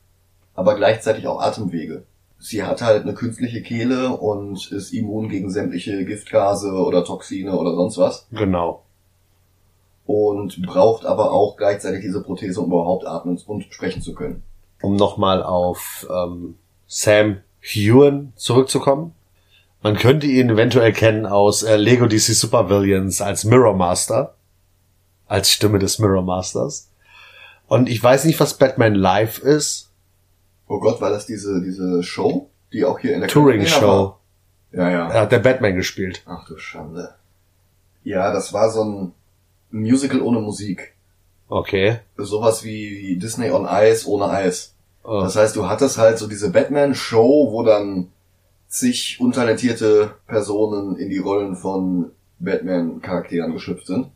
aber 0.54 0.74
gleichzeitig 0.76 1.26
auch 1.26 1.40
Atemwege. 1.40 2.04
Sie 2.38 2.62
hat 2.64 2.80
halt 2.80 3.02
eine 3.02 3.12
künstliche 3.12 3.60
Kehle 3.62 4.16
und 4.16 4.72
ist 4.72 4.92
immun 4.94 5.28
gegen 5.28 5.50
sämtliche 5.50 6.04
Giftgase 6.06 6.72
oder 6.72 7.04
Toxine 7.04 7.54
oder 7.56 7.74
sonst 7.74 7.98
was 7.98 8.26
Genau. 8.32 8.82
und 10.06 10.62
braucht 10.66 11.04
aber 11.04 11.32
auch 11.32 11.56
gleichzeitig 11.56 12.00
diese 12.02 12.22
Prothese, 12.22 12.60
um 12.60 12.66
überhaupt 12.70 13.06
atmen 13.06 13.38
und 13.46 13.64
sprechen 13.72 14.00
zu 14.02 14.14
können. 14.14 14.42
Um 14.82 14.96
nochmal 14.96 15.42
auf 15.42 16.06
ähm, 16.10 16.56
Sam 16.86 17.38
Hewan 17.60 18.32
zurückzukommen. 18.36 19.12
Man 19.82 19.96
könnte 19.96 20.26
ihn 20.26 20.48
eventuell 20.50 20.92
kennen 20.92 21.26
aus 21.26 21.62
äh, 21.62 21.76
Lego 21.76 22.06
DC 22.06 22.34
Super 22.34 22.68
Villains 22.70 23.20
als 23.20 23.44
Mirror 23.44 23.74
Master. 23.74 24.34
als 25.26 25.50
Stimme 25.50 25.78
des 25.78 25.98
Mirror 25.98 26.22
Masters. 26.22 26.89
Und 27.70 27.88
ich 27.88 28.02
weiß 28.02 28.24
nicht, 28.24 28.40
was 28.40 28.58
Batman 28.58 28.96
Live 28.96 29.38
ist. 29.38 29.92
Oh 30.66 30.80
Gott, 30.80 31.00
war 31.00 31.10
das 31.10 31.26
diese, 31.26 31.62
diese 31.62 32.02
Show, 32.02 32.50
die 32.72 32.84
auch 32.84 32.98
hier 32.98 33.14
in 33.14 33.20
der 33.20 33.28
Touring 33.28 33.64
Show. 33.64 33.86
war? 33.86 34.20
Ja, 34.72 34.90
ja. 34.90 35.08
Er 35.08 35.20
hat 35.20 35.30
der 35.30 35.38
Batman 35.38 35.76
gespielt. 35.76 36.24
Ach 36.26 36.44
du 36.48 36.58
Schande. 36.58 37.14
Ja, 38.02 38.32
das 38.32 38.52
war 38.52 38.70
so 38.70 38.82
ein 38.82 39.12
Musical 39.70 40.20
ohne 40.20 40.40
Musik. 40.40 40.96
Okay. 41.48 42.00
Sowas 42.16 42.64
wie, 42.64 42.90
wie 42.98 43.16
Disney 43.20 43.52
on 43.52 43.68
Ice 43.70 44.04
ohne 44.08 44.28
Eis. 44.30 44.74
Oh. 45.04 45.20
Das 45.20 45.36
heißt, 45.36 45.54
du 45.54 45.68
hattest 45.68 45.96
halt 45.96 46.18
so 46.18 46.26
diese 46.26 46.50
Batman-Show, 46.50 47.52
wo 47.52 47.62
dann 47.62 48.08
zig 48.66 49.18
untalentierte 49.20 50.16
Personen 50.26 50.96
in 50.96 51.08
die 51.08 51.18
Rollen 51.18 51.54
von 51.54 52.10
Batman-Charakteren 52.40 53.52
geschlüpft 53.52 53.86
sind. 53.86 54.08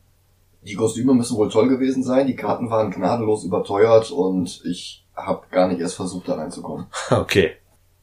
Die 0.65 0.73
Kostüme 0.73 1.13
müssen 1.13 1.37
wohl 1.37 1.49
toll 1.49 1.69
gewesen 1.69 2.03
sein, 2.03 2.25
die 2.25 2.35
Karten 2.35 2.71
waren 2.71 2.89
gnadenlos 2.89 3.43
überteuert 3.43 4.09
und 4.09 4.61
ich 4.65 5.05
habe 5.15 5.45
gar 5.51 5.67
nicht 5.67 5.79
erst 5.79 5.95
versucht, 5.95 6.27
da 6.27 6.35
reinzukommen. 6.35 6.87
Okay. 7.11 7.51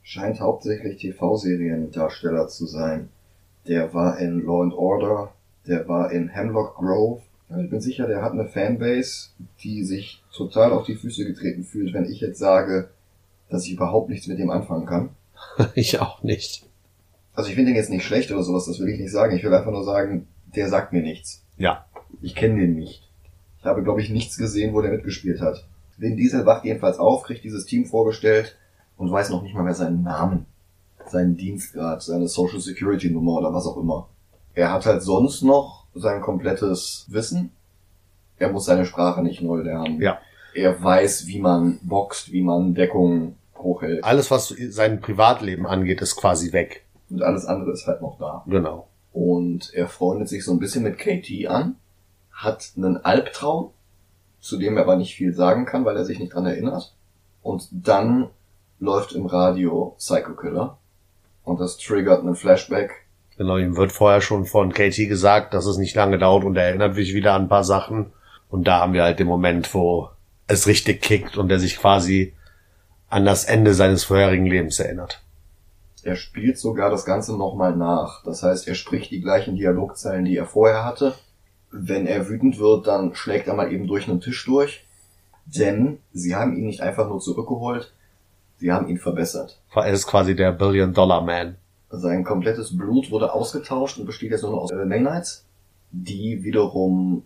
Scheint 0.05 0.41
hauptsächlich 0.41 1.01
TV-Seriendarsteller 1.01 2.49
zu 2.49 2.67
sein. 2.67 3.09
Der 3.67 3.95
war 3.95 4.19
in 4.19 4.45
Law 4.45 4.63
and 4.63 4.75
Order, 4.75 5.33
der 5.67 5.89
war 5.89 6.11
in 6.11 6.29
Hemlock 6.29 6.77
Grove. 6.77 7.23
Ich 7.61 7.71
bin 7.71 7.81
sicher, 7.81 8.07
der 8.07 8.23
hat 8.23 8.33
eine 8.33 8.47
Fanbase, 8.49 9.31
die 9.63 9.85
sich 9.85 10.23
total 10.35 10.73
auf 10.73 10.85
die 10.85 10.95
Füße 10.95 11.25
getreten 11.25 11.65
fühlt, 11.65 11.93
wenn 11.95 12.11
ich 12.11 12.21
jetzt 12.21 12.39
sage, 12.39 12.91
dass 13.51 13.67
ich 13.67 13.73
überhaupt 13.73 14.09
nichts 14.09 14.27
mit 14.27 14.39
dem 14.39 14.51
anfangen 14.51 14.87
kann. 14.87 15.11
Ich 15.75 16.01
auch 16.01 16.23
nicht. 16.23 16.65
Also 17.35 17.49
ich 17.49 17.57
finde 17.57 17.71
den 17.71 17.77
jetzt 17.77 17.91
nicht 17.91 18.05
schlecht 18.05 18.31
oder 18.31 18.43
sowas, 18.43 18.67
das 18.67 18.79
will 18.79 18.89
ich 18.89 19.01
nicht 19.01 19.13
sagen. 19.13 19.37
Ich 19.37 19.43
will 19.45 19.55
einfach 19.55 19.73
nur 19.73 19.85
sagen, 19.85 20.29
der 20.55 20.69
sagt 20.69 20.93
mir 20.93 21.03
nichts. 21.03 21.45
Ja. 21.57 21.87
Ich 22.21 22.35
kenne 22.35 22.61
den 22.61 22.75
nicht. 22.75 23.09
Ich 23.59 23.65
habe, 23.65 23.83
glaube 23.83 24.01
ich, 24.01 24.11
nichts 24.11 24.37
gesehen, 24.37 24.75
wo 24.75 24.83
der 24.83 24.91
mitgespielt 24.91 25.41
hat. 25.41 25.65
Vin 25.97 26.17
Diesel 26.17 26.47
wacht 26.47 26.65
jedenfalls 26.65 26.99
auf, 26.99 27.23
kriegt 27.23 27.45
dieses 27.45 27.67
Team 27.67 27.87
vorgestellt 27.87 28.57
und 28.97 29.11
weiß 29.11 29.31
noch 29.31 29.43
nicht 29.43 29.55
mal 29.55 29.63
mehr 29.63 29.75
seinen 29.75 30.03
Namen, 30.03 30.47
seinen 31.07 31.37
Dienstgrad, 31.37 32.03
seine 32.03 32.29
Social 32.29 32.61
Security 32.61 33.11
Nummer 33.11 33.39
oder 33.39 33.53
was 33.53 33.67
auch 33.67 33.77
immer. 33.77 34.09
Er 34.55 34.73
hat 34.73 34.87
halt 34.87 35.03
sonst 35.03 35.43
noch 35.43 35.87
sein 35.95 36.21
komplettes 36.21 37.07
Wissen. 37.09 37.51
Er 38.39 38.51
muss 38.51 38.65
seine 38.65 38.85
Sprache 38.85 39.23
nicht 39.23 39.43
neu 39.43 39.59
lernen. 39.61 40.01
Ja. 40.01 40.19
Er 40.55 40.83
weiß, 40.83 41.27
wie 41.27 41.39
man 41.39 41.79
boxt, 41.83 42.33
wie 42.33 42.43
man 42.43 42.75
Deckung 42.75 43.37
hochhält. 43.57 44.05
Alles, 44.05 44.31
was 44.31 44.49
sein 44.49 45.01
Privatleben 45.01 45.67
angeht, 45.67 46.03
ist 46.03 46.17
quasi 46.17 46.53
weg. 46.53 46.85
Und 47.09 47.23
alles 47.23 47.47
andere 47.47 47.73
ist 47.73 47.87
halt 47.87 48.03
noch 48.03 48.19
da. 48.19 48.43
Genau. 48.47 48.89
Und 49.13 49.73
er 49.75 49.89
freundet 49.89 50.29
sich 50.29 50.45
so 50.45 50.53
ein 50.53 50.59
bisschen 50.59 50.83
mit 50.83 50.99
KT 50.99 51.47
an, 51.47 51.77
hat 52.33 52.73
einen 52.77 52.97
Albtraum, 53.05 53.71
zu 54.41 54.59
dem 54.59 54.77
er 54.77 54.83
aber 54.83 54.97
nicht 54.97 55.15
viel 55.15 55.35
sagen 55.35 55.67
kann, 55.67 55.85
weil 55.85 55.97
er 55.97 56.05
sich 56.05 56.19
nicht 56.19 56.35
dran 56.35 56.47
erinnert. 56.47 56.95
Und 57.43 57.69
dann 57.71 58.31
läuft 58.79 59.13
im 59.13 59.27
Radio 59.27 59.95
Psycho 59.99 60.35
Killer. 60.35 60.79
Und 61.45 61.61
das 61.61 61.77
triggert 61.77 62.21
einen 62.21 62.35
Flashback. 62.35 63.07
Genau, 63.37 63.57
ihm 63.57 63.77
wird 63.77 63.93
vorher 63.93 64.21
schon 64.21 64.45
von 64.45 64.73
Katie 64.73 65.07
gesagt, 65.07 65.55
dass 65.55 65.67
es 65.67 65.79
nicht 65.79 65.95
lange 65.95 66.19
dauert 66.19 66.45
und 66.45 66.57
er 66.57 66.65
erinnert 66.65 66.95
sich 66.95 67.15
wieder 67.15 67.35
an 67.35 67.43
ein 67.43 67.49
paar 67.49 67.65
Sachen. 67.65 68.13
Und 68.49 68.67
da 68.67 68.81
haben 68.81 68.93
wir 68.93 69.03
halt 69.03 69.19
den 69.19 69.27
Moment, 69.27 69.73
wo 69.75 70.11
es 70.47 70.67
richtig 70.67 71.01
kickt 71.01 71.39
und 71.39 71.51
er 71.51 71.59
sich 71.59 71.79
quasi 71.79 72.35
an 73.09 73.25
das 73.25 73.45
Ende 73.45 73.75
seines 73.75 74.05
vorherigen 74.05 74.47
Lebens 74.47 74.79
erinnert. 74.79 75.23
Er 76.03 76.17
spielt 76.17 76.59
sogar 76.59 76.91
das 76.91 77.05
Ganze 77.05 77.37
nochmal 77.37 77.77
nach. 77.77 78.23
Das 78.25 78.43
heißt, 78.43 78.67
er 78.67 78.75
spricht 78.75 79.11
die 79.11 79.21
gleichen 79.21 79.55
Dialogzeilen, 79.55 80.25
die 80.25 80.37
er 80.37 80.47
vorher 80.47 80.85
hatte. 80.85 81.15
Wenn 81.73 82.07
er 82.07 82.29
wütend 82.29 82.59
wird, 82.59 82.87
dann 82.87 83.15
schlägt 83.15 83.49
er 83.49 83.55
mal 83.55 83.73
eben 83.73 83.87
durch 83.87 84.09
einen 84.09 84.21
Tisch 84.21 84.45
durch. 84.45 84.85
Denn 85.47 85.99
sie 86.13 86.35
haben 86.35 86.57
ihn 86.57 86.67
nicht 86.67 86.83
einfach 86.83 87.09
nur 87.09 87.19
zurückgeholt, 87.19 87.93
sie 88.59 88.71
haben 88.71 88.89
ihn 88.89 88.99
verbessert. 88.99 89.61
Er 89.75 89.89
ist 89.89 90.07
quasi 90.07 90.37
der 90.37 90.53
Billion 90.53 90.93
Dollar 90.95 91.23
Man. 91.23 91.57
Sein 91.91 92.25
komplettes 92.25 92.77
Blut 92.77 93.11
wurde 93.11 93.33
ausgetauscht 93.33 93.99
und 93.99 94.07
besteht 94.07 94.31
jetzt 94.31 94.43
nur 94.43 94.53
noch 94.53 94.63
aus 94.63 94.71
äh, 94.71 94.85
Nanites, 94.85 95.45
die 95.91 96.43
wiederum, 96.43 97.25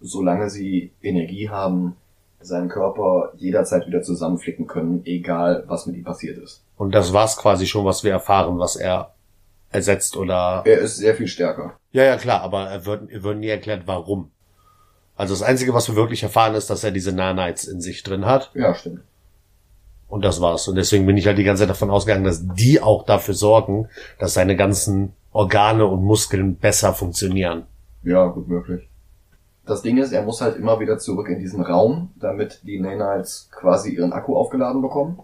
solange 0.00 0.50
sie 0.50 0.92
Energie 1.02 1.48
haben, 1.48 1.96
seinen 2.40 2.68
Körper 2.68 3.32
jederzeit 3.36 3.86
wieder 3.86 4.02
zusammenflicken 4.02 4.66
können, 4.66 5.02
egal 5.04 5.64
was 5.66 5.86
mit 5.86 5.96
ihm 5.96 6.04
passiert 6.04 6.38
ist. 6.38 6.62
Und 6.76 6.94
das 6.94 7.12
war's 7.12 7.36
quasi 7.36 7.66
schon, 7.66 7.84
was 7.84 8.04
wir 8.04 8.12
erfahren, 8.12 8.58
was 8.58 8.76
er 8.76 9.14
ersetzt 9.70 10.16
oder. 10.16 10.62
Er 10.64 10.78
ist 10.78 10.98
sehr 10.98 11.14
viel 11.14 11.26
stärker. 11.26 11.76
Ja, 11.94 12.02
ja, 12.02 12.16
klar, 12.16 12.40
aber 12.40 12.68
er 12.68 12.86
wird, 12.86 13.08
er 13.08 13.22
wird 13.22 13.38
nie 13.38 13.46
erklärt, 13.46 13.84
warum. 13.86 14.32
Also 15.14 15.32
das 15.32 15.44
Einzige, 15.44 15.74
was 15.74 15.88
wir 15.88 15.94
wirklich 15.94 16.24
erfahren, 16.24 16.56
ist, 16.56 16.68
dass 16.68 16.82
er 16.82 16.90
diese 16.90 17.12
Nanites 17.12 17.68
in 17.68 17.80
sich 17.80 18.02
drin 18.02 18.26
hat. 18.26 18.50
Ja, 18.54 18.74
stimmt. 18.74 19.02
Und 20.08 20.24
das 20.24 20.40
war's. 20.40 20.66
Und 20.66 20.74
deswegen 20.74 21.06
bin 21.06 21.16
ich 21.16 21.28
halt 21.28 21.38
die 21.38 21.44
ganze 21.44 21.62
Zeit 21.62 21.70
davon 21.70 21.90
ausgegangen, 21.90 22.24
dass 22.24 22.42
die 22.44 22.82
auch 22.82 23.04
dafür 23.04 23.34
sorgen, 23.34 23.88
dass 24.18 24.34
seine 24.34 24.56
ganzen 24.56 25.12
Organe 25.32 25.86
und 25.86 26.02
Muskeln 26.02 26.56
besser 26.56 26.94
funktionieren. 26.94 27.62
Ja, 28.02 28.26
gut 28.26 28.48
möglich. 28.48 28.88
Das 29.64 29.82
Ding 29.82 29.96
ist, 29.98 30.10
er 30.10 30.22
muss 30.22 30.40
halt 30.40 30.56
immer 30.56 30.80
wieder 30.80 30.98
zurück 30.98 31.28
in 31.28 31.38
diesen 31.38 31.62
Raum, 31.62 32.10
damit 32.16 32.60
die 32.64 32.80
Nanites 32.80 33.50
quasi 33.52 33.94
ihren 33.94 34.12
Akku 34.12 34.36
aufgeladen 34.36 34.82
bekommen. 34.82 35.20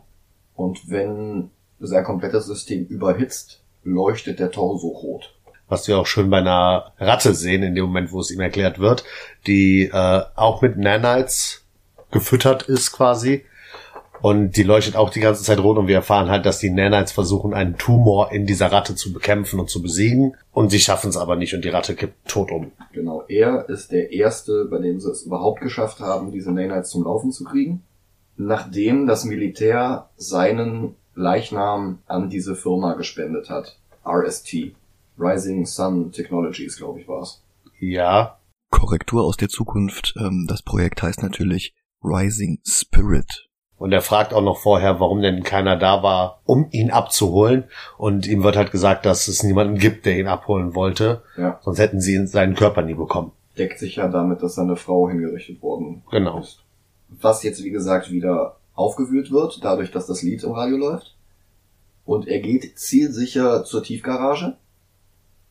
Und 0.54 0.88
wenn 0.88 1.50
sein 1.80 2.04
komplettes 2.04 2.46
System 2.46 2.86
überhitzt, 2.86 3.60
leuchtet 3.82 4.38
der 4.38 4.52
Torso 4.52 4.86
rot. 4.86 5.34
Was 5.70 5.88
wir 5.88 5.98
auch 5.98 6.06
schön 6.06 6.28
bei 6.28 6.38
einer 6.38 6.92
Ratte 6.98 7.34
sehen, 7.34 7.62
in 7.62 7.74
dem 7.74 7.86
Moment, 7.86 8.12
wo 8.12 8.20
es 8.20 8.30
ihm 8.30 8.40
erklärt 8.40 8.78
wird, 8.78 9.04
die 9.46 9.84
äh, 9.84 10.22
auch 10.34 10.60
mit 10.60 10.76
Nanites 10.76 11.64
gefüttert 12.10 12.64
ist 12.64 12.92
quasi. 12.92 13.44
Und 14.22 14.56
die 14.56 14.64
leuchtet 14.64 14.96
auch 14.96 15.08
die 15.08 15.20
ganze 15.20 15.42
Zeit 15.42 15.60
rot 15.60 15.78
und 15.78 15.86
wir 15.86 15.94
erfahren 15.94 16.28
halt, 16.28 16.44
dass 16.44 16.58
die 16.58 16.68
Nanites 16.68 17.12
versuchen, 17.12 17.54
einen 17.54 17.78
Tumor 17.78 18.32
in 18.32 18.44
dieser 18.44 18.70
Ratte 18.70 18.94
zu 18.94 19.14
bekämpfen 19.14 19.58
und 19.58 19.70
zu 19.70 19.80
besiegen. 19.80 20.36
Und 20.52 20.70
sie 20.70 20.80
schaffen 20.80 21.08
es 21.08 21.16
aber 21.16 21.36
nicht 21.36 21.54
und 21.54 21.64
die 21.64 21.70
Ratte 21.70 21.94
kippt 21.94 22.28
tot 22.28 22.50
um. 22.50 22.72
Genau, 22.92 23.22
er 23.28 23.68
ist 23.70 23.92
der 23.92 24.12
Erste, 24.12 24.66
bei 24.66 24.78
dem 24.78 25.00
sie 25.00 25.10
es 25.10 25.22
überhaupt 25.22 25.62
geschafft 25.62 26.00
haben, 26.00 26.32
diese 26.32 26.52
Nanites 26.52 26.90
zum 26.90 27.04
Laufen 27.04 27.32
zu 27.32 27.44
kriegen. 27.44 27.82
Nachdem 28.36 29.06
das 29.06 29.24
Militär 29.24 30.10
seinen 30.16 30.96
Leichnam 31.14 32.00
an 32.06 32.28
diese 32.28 32.56
Firma 32.56 32.94
gespendet 32.94 33.48
hat. 33.48 33.78
RST. 34.04 34.72
Rising 35.20 35.66
Sun 35.66 36.12
Technologies, 36.12 36.76
glaube 36.78 37.00
ich, 37.00 37.08
war's. 37.08 37.42
Ja, 37.78 38.38
Korrektur 38.70 39.24
aus 39.24 39.36
der 39.36 39.48
Zukunft. 39.48 40.14
Ähm, 40.18 40.46
das 40.48 40.62
Projekt 40.62 41.02
heißt 41.02 41.22
natürlich 41.22 41.74
Rising 42.02 42.60
Spirit. 42.66 43.46
Und 43.76 43.92
er 43.92 44.02
fragt 44.02 44.34
auch 44.34 44.42
noch 44.42 44.58
vorher, 44.58 45.00
warum 45.00 45.22
denn 45.22 45.42
keiner 45.42 45.76
da 45.76 46.02
war, 46.02 46.40
um 46.44 46.68
ihn 46.70 46.90
abzuholen. 46.90 47.64
Und 47.96 48.26
ihm 48.26 48.42
wird 48.42 48.56
halt 48.56 48.70
gesagt, 48.72 49.06
dass 49.06 49.26
es 49.28 49.42
niemanden 49.42 49.78
gibt, 49.78 50.04
der 50.06 50.18
ihn 50.18 50.26
abholen 50.28 50.74
wollte. 50.74 51.22
Ja. 51.36 51.58
Sonst 51.62 51.78
hätten 51.78 52.00
sie 52.00 52.14
ihn- 52.14 52.26
seinen 52.26 52.54
Körper 52.54 52.82
nie 52.82 52.94
bekommen. 52.94 53.32
Deckt 53.56 53.78
sich 53.78 53.96
ja 53.96 54.08
damit, 54.08 54.42
dass 54.42 54.54
seine 54.54 54.76
Frau 54.76 55.08
hingerichtet 55.08 55.62
worden 55.62 56.02
Genau. 56.10 56.40
ist. 56.40 56.62
Was 57.08 57.42
jetzt, 57.42 57.64
wie 57.64 57.70
gesagt, 57.70 58.10
wieder 58.10 58.56
aufgewühlt 58.74 59.30
wird, 59.32 59.60
dadurch, 59.64 59.90
dass 59.90 60.06
das 60.06 60.22
Lied 60.22 60.42
im 60.44 60.52
Radio 60.52 60.76
läuft. 60.76 61.16
Und 62.04 62.28
er 62.28 62.40
geht 62.40 62.78
zielsicher 62.78 63.64
zur 63.64 63.82
Tiefgarage 63.82 64.56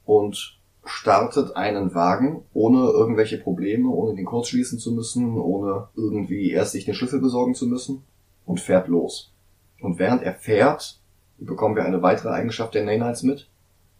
und 0.09 0.57
startet 0.85 1.55
einen 1.55 1.93
Wagen, 1.93 2.43
ohne 2.55 2.79
irgendwelche 2.79 3.37
Probleme, 3.37 3.89
ohne 3.89 4.15
den 4.15 4.25
kurz 4.25 4.47
schließen 4.47 4.79
zu 4.79 4.91
müssen, 4.91 5.37
ohne 5.37 5.87
irgendwie 5.95 6.49
erst 6.49 6.71
sich 6.71 6.85
den 6.85 6.95
Schlüssel 6.95 7.21
besorgen 7.21 7.53
zu 7.53 7.67
müssen 7.67 8.01
und 8.47 8.59
fährt 8.59 8.87
los. 8.87 9.31
Und 9.79 9.99
während 9.99 10.23
er 10.23 10.33
fährt, 10.33 10.99
bekommen 11.37 11.75
wir 11.75 11.85
eine 11.85 12.01
weitere 12.01 12.29
Eigenschaft 12.29 12.73
der 12.73 12.85
Nanites 12.85 13.21
mit. 13.21 13.47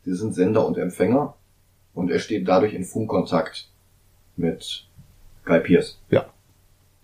Sie 0.04 0.16
sind 0.16 0.34
Sender 0.34 0.66
und 0.66 0.80
Empfänger 0.80 1.36
und 1.94 2.10
er 2.10 2.18
steht 2.18 2.48
dadurch 2.48 2.74
in 2.74 2.86
Funkkontakt 2.86 3.70
mit 4.36 4.88
Guy 5.46 5.60
Pierce. 5.60 6.00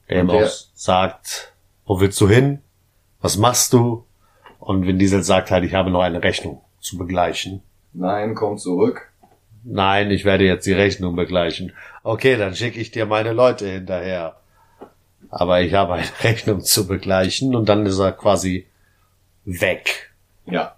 Der 0.09 0.21
ihm 0.21 0.31
auch 0.31 0.49
sagt, 0.73 1.53
wo 1.85 1.99
willst 1.99 2.19
du 2.19 2.27
hin? 2.27 2.59
Was 3.21 3.37
machst 3.37 3.71
du? 3.71 4.03
Und 4.59 4.87
Vin 4.87 4.97
Diesel 4.97 5.21
sagt 5.21 5.51
halt, 5.51 5.63
ich 5.63 5.75
habe 5.75 5.91
noch 5.91 6.01
eine 6.01 6.23
Rechnung 6.23 6.61
zu 6.79 6.97
begleichen. 6.97 7.61
Nein, 7.97 8.35
komm 8.35 8.57
zurück. 8.57 9.09
Nein, 9.63 10.11
ich 10.11 10.25
werde 10.25 10.43
jetzt 10.43 10.67
die 10.67 10.73
Rechnung 10.73 11.15
begleichen. 11.15 11.71
Okay, 12.03 12.35
dann 12.37 12.55
schicke 12.55 12.79
ich 12.79 12.91
dir 12.91 13.05
meine 13.05 13.31
Leute 13.31 13.67
hinterher. 13.67 14.35
Aber 15.29 15.61
ich 15.61 15.73
habe 15.73 15.93
eine 15.93 16.05
Rechnung 16.23 16.61
zu 16.61 16.87
begleichen 16.87 17.55
und 17.55 17.69
dann 17.69 17.85
ist 17.85 17.99
er 17.99 18.11
quasi 18.11 18.67
weg. 19.45 20.13
Ja. 20.45 20.75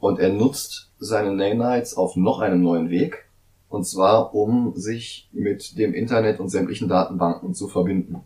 Und 0.00 0.18
er 0.18 0.30
nutzt 0.30 0.90
seine 0.98 1.32
Nanites 1.32 1.94
auf 1.94 2.16
noch 2.16 2.40
einen 2.40 2.62
neuen 2.62 2.90
Weg. 2.90 3.26
Und 3.68 3.84
zwar, 3.84 4.34
um 4.34 4.74
sich 4.74 5.28
mit 5.32 5.76
dem 5.76 5.92
Internet 5.92 6.40
und 6.40 6.48
sämtlichen 6.48 6.88
Datenbanken 6.88 7.54
zu 7.54 7.68
verbinden. 7.68 8.22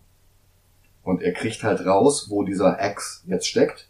Und 1.03 1.21
er 1.21 1.33
kriegt 1.33 1.65
halt 1.65 1.85
raus, 1.85 2.31
wo 2.31 2.45
dieser 2.45 2.81
Axe 2.81 3.23
jetzt 3.27 3.49
steckt. 3.49 3.89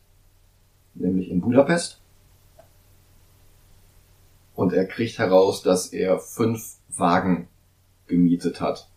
Nämlich 0.94 1.30
in 1.30 1.42
Budapest. 1.42 2.01
Und 4.54 4.72
er 4.72 4.86
kriegt 4.86 5.18
heraus, 5.18 5.62
dass 5.62 5.88
er 5.88 6.18
fünf 6.18 6.76
Wagen 6.88 7.48
gemietet 8.06 8.60
hat. 8.60 8.88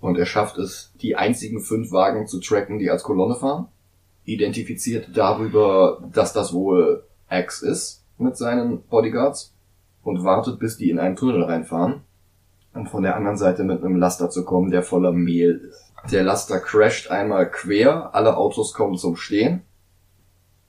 Und 0.00 0.18
er 0.18 0.26
schafft 0.26 0.58
es, 0.58 0.92
die 1.00 1.16
einzigen 1.16 1.60
fünf 1.60 1.92
Wagen 1.92 2.26
zu 2.26 2.40
tracken, 2.40 2.78
die 2.78 2.90
als 2.90 3.02
Kolonne 3.02 3.34
fahren. 3.34 3.68
Identifiziert 4.24 5.08
darüber, 5.14 6.02
dass 6.12 6.32
das 6.32 6.52
wohl 6.52 7.04
Axe 7.28 7.66
ist 7.66 8.04
mit 8.18 8.36
seinen 8.36 8.82
Bodyguards. 8.82 9.54
Und 10.02 10.24
wartet, 10.24 10.58
bis 10.58 10.78
die 10.78 10.88
in 10.88 10.98
einen 10.98 11.16
Tunnel 11.16 11.42
reinfahren. 11.42 12.02
Um 12.72 12.86
von 12.86 13.02
der 13.02 13.16
anderen 13.16 13.36
Seite 13.36 13.64
mit 13.64 13.82
einem 13.82 13.96
Laster 13.96 14.30
zu 14.30 14.44
kommen, 14.44 14.70
der 14.70 14.82
voller 14.82 15.12
Mehl 15.12 15.56
ist. 15.68 15.90
Der 16.10 16.22
Laster 16.22 16.60
crasht 16.60 17.10
einmal 17.10 17.50
quer, 17.50 18.14
alle 18.14 18.36
Autos 18.36 18.72
kommen 18.72 18.96
zum 18.96 19.16
Stehen. 19.16 19.62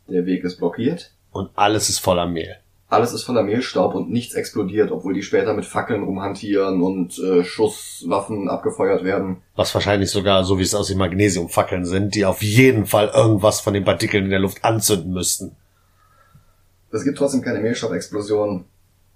Der 0.10 0.26
Weg 0.26 0.44
ist 0.44 0.58
blockiert. 0.58 1.14
Und 1.32 1.52
alles 1.56 1.88
ist 1.88 2.00
voller 2.00 2.28
Mehl. 2.28 2.58
Alles 2.92 3.14
ist 3.14 3.24
voller 3.24 3.44
Mehlstaub 3.44 3.96
und 3.96 4.12
nichts 4.12 4.36
explodiert, 4.36 4.92
obwohl 4.92 5.14
die 5.14 5.22
später 5.22 5.54
mit 5.54 5.64
Fackeln 5.64 6.04
rumhantieren 6.04 6.82
und 6.82 7.18
äh, 7.20 7.46
Schusswaffen 7.46 8.50
abgefeuert 8.50 9.06
werden. 9.06 9.38
Was 9.56 9.74
wahrscheinlich 9.74 10.12
sogar, 10.12 10.44
so 10.44 10.60
wie 10.60 10.64
es 10.64 10.76
aussieht, 10.76 10.98
Magnesiumfackeln 10.98 11.86
sind, 11.86 12.16
die 12.16 12.26
auf 12.26 12.44
jeden 12.44 12.86
Fall 12.86 13.10
irgendwas 13.16 13.62
von 13.62 13.74
den 13.74 13.86
Partikeln 13.86 14.26
in 14.26 14.30
der 14.30 14.42
Luft 14.42 14.66
anzünden 14.66 15.14
müssten. 15.14 15.56
Es 16.92 17.06
gibt 17.06 17.18
trotzdem 17.18 17.42
keine 17.42 17.62
Mehlstaubexplosion. 17.62 18.66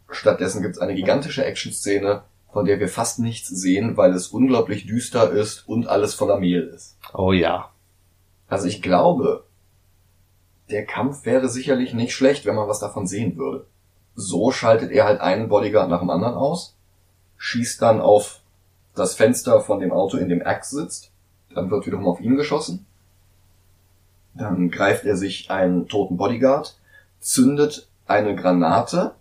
Stattdessen 0.09 0.61
gibt 0.61 0.75
es 0.75 0.81
eine 0.81 0.95
gigantische 0.95 1.43
Action-Szene, 1.43 2.23
von 2.53 2.63
der 2.63 2.79
wir 2.79 2.87
fast 2.87 3.19
nichts 3.19 3.49
sehen, 3.49 3.97
weil 3.97 4.13
es 4.13 4.29
unglaublich 4.29 4.87
düster 4.87 5.31
ist 5.31 5.67
und 5.67 5.87
alles 5.87 6.13
voller 6.13 6.39
Mehl 6.39 6.63
ist. 6.73 6.97
Oh 7.13 7.33
ja. 7.33 7.71
Also 8.47 8.67
ich 8.67 8.81
glaube, 8.81 9.43
der 10.69 10.85
Kampf 10.85 11.25
wäre 11.25 11.49
sicherlich 11.49 11.93
nicht 11.93 12.13
schlecht, 12.13 12.45
wenn 12.45 12.55
man 12.55 12.67
was 12.67 12.79
davon 12.79 13.07
sehen 13.07 13.37
würde. 13.37 13.65
So 14.15 14.51
schaltet 14.51 14.91
er 14.91 15.05
halt 15.05 15.21
einen 15.21 15.49
Bodyguard 15.49 15.89
nach 15.89 15.99
dem 15.99 16.09
anderen 16.09 16.35
aus, 16.35 16.75
schießt 17.37 17.81
dann 17.81 18.01
auf 18.01 18.41
das 18.95 19.15
Fenster 19.15 19.61
von 19.61 19.79
dem 19.79 19.91
Auto, 19.91 20.17
in 20.17 20.29
dem 20.29 20.45
Axe 20.45 20.75
sitzt, 20.75 21.11
dann 21.53 21.69
wird 21.69 21.85
wiederum 21.85 22.07
auf 22.07 22.21
ihn 22.21 22.37
geschossen. 22.37 22.85
Dann 24.33 24.69
greift 24.69 25.05
er 25.05 25.17
sich 25.17 25.51
einen 25.51 25.87
toten 25.87 26.17
Bodyguard, 26.17 26.77
zündet 27.19 27.87
eine 28.05 28.35
Granate 28.35 29.15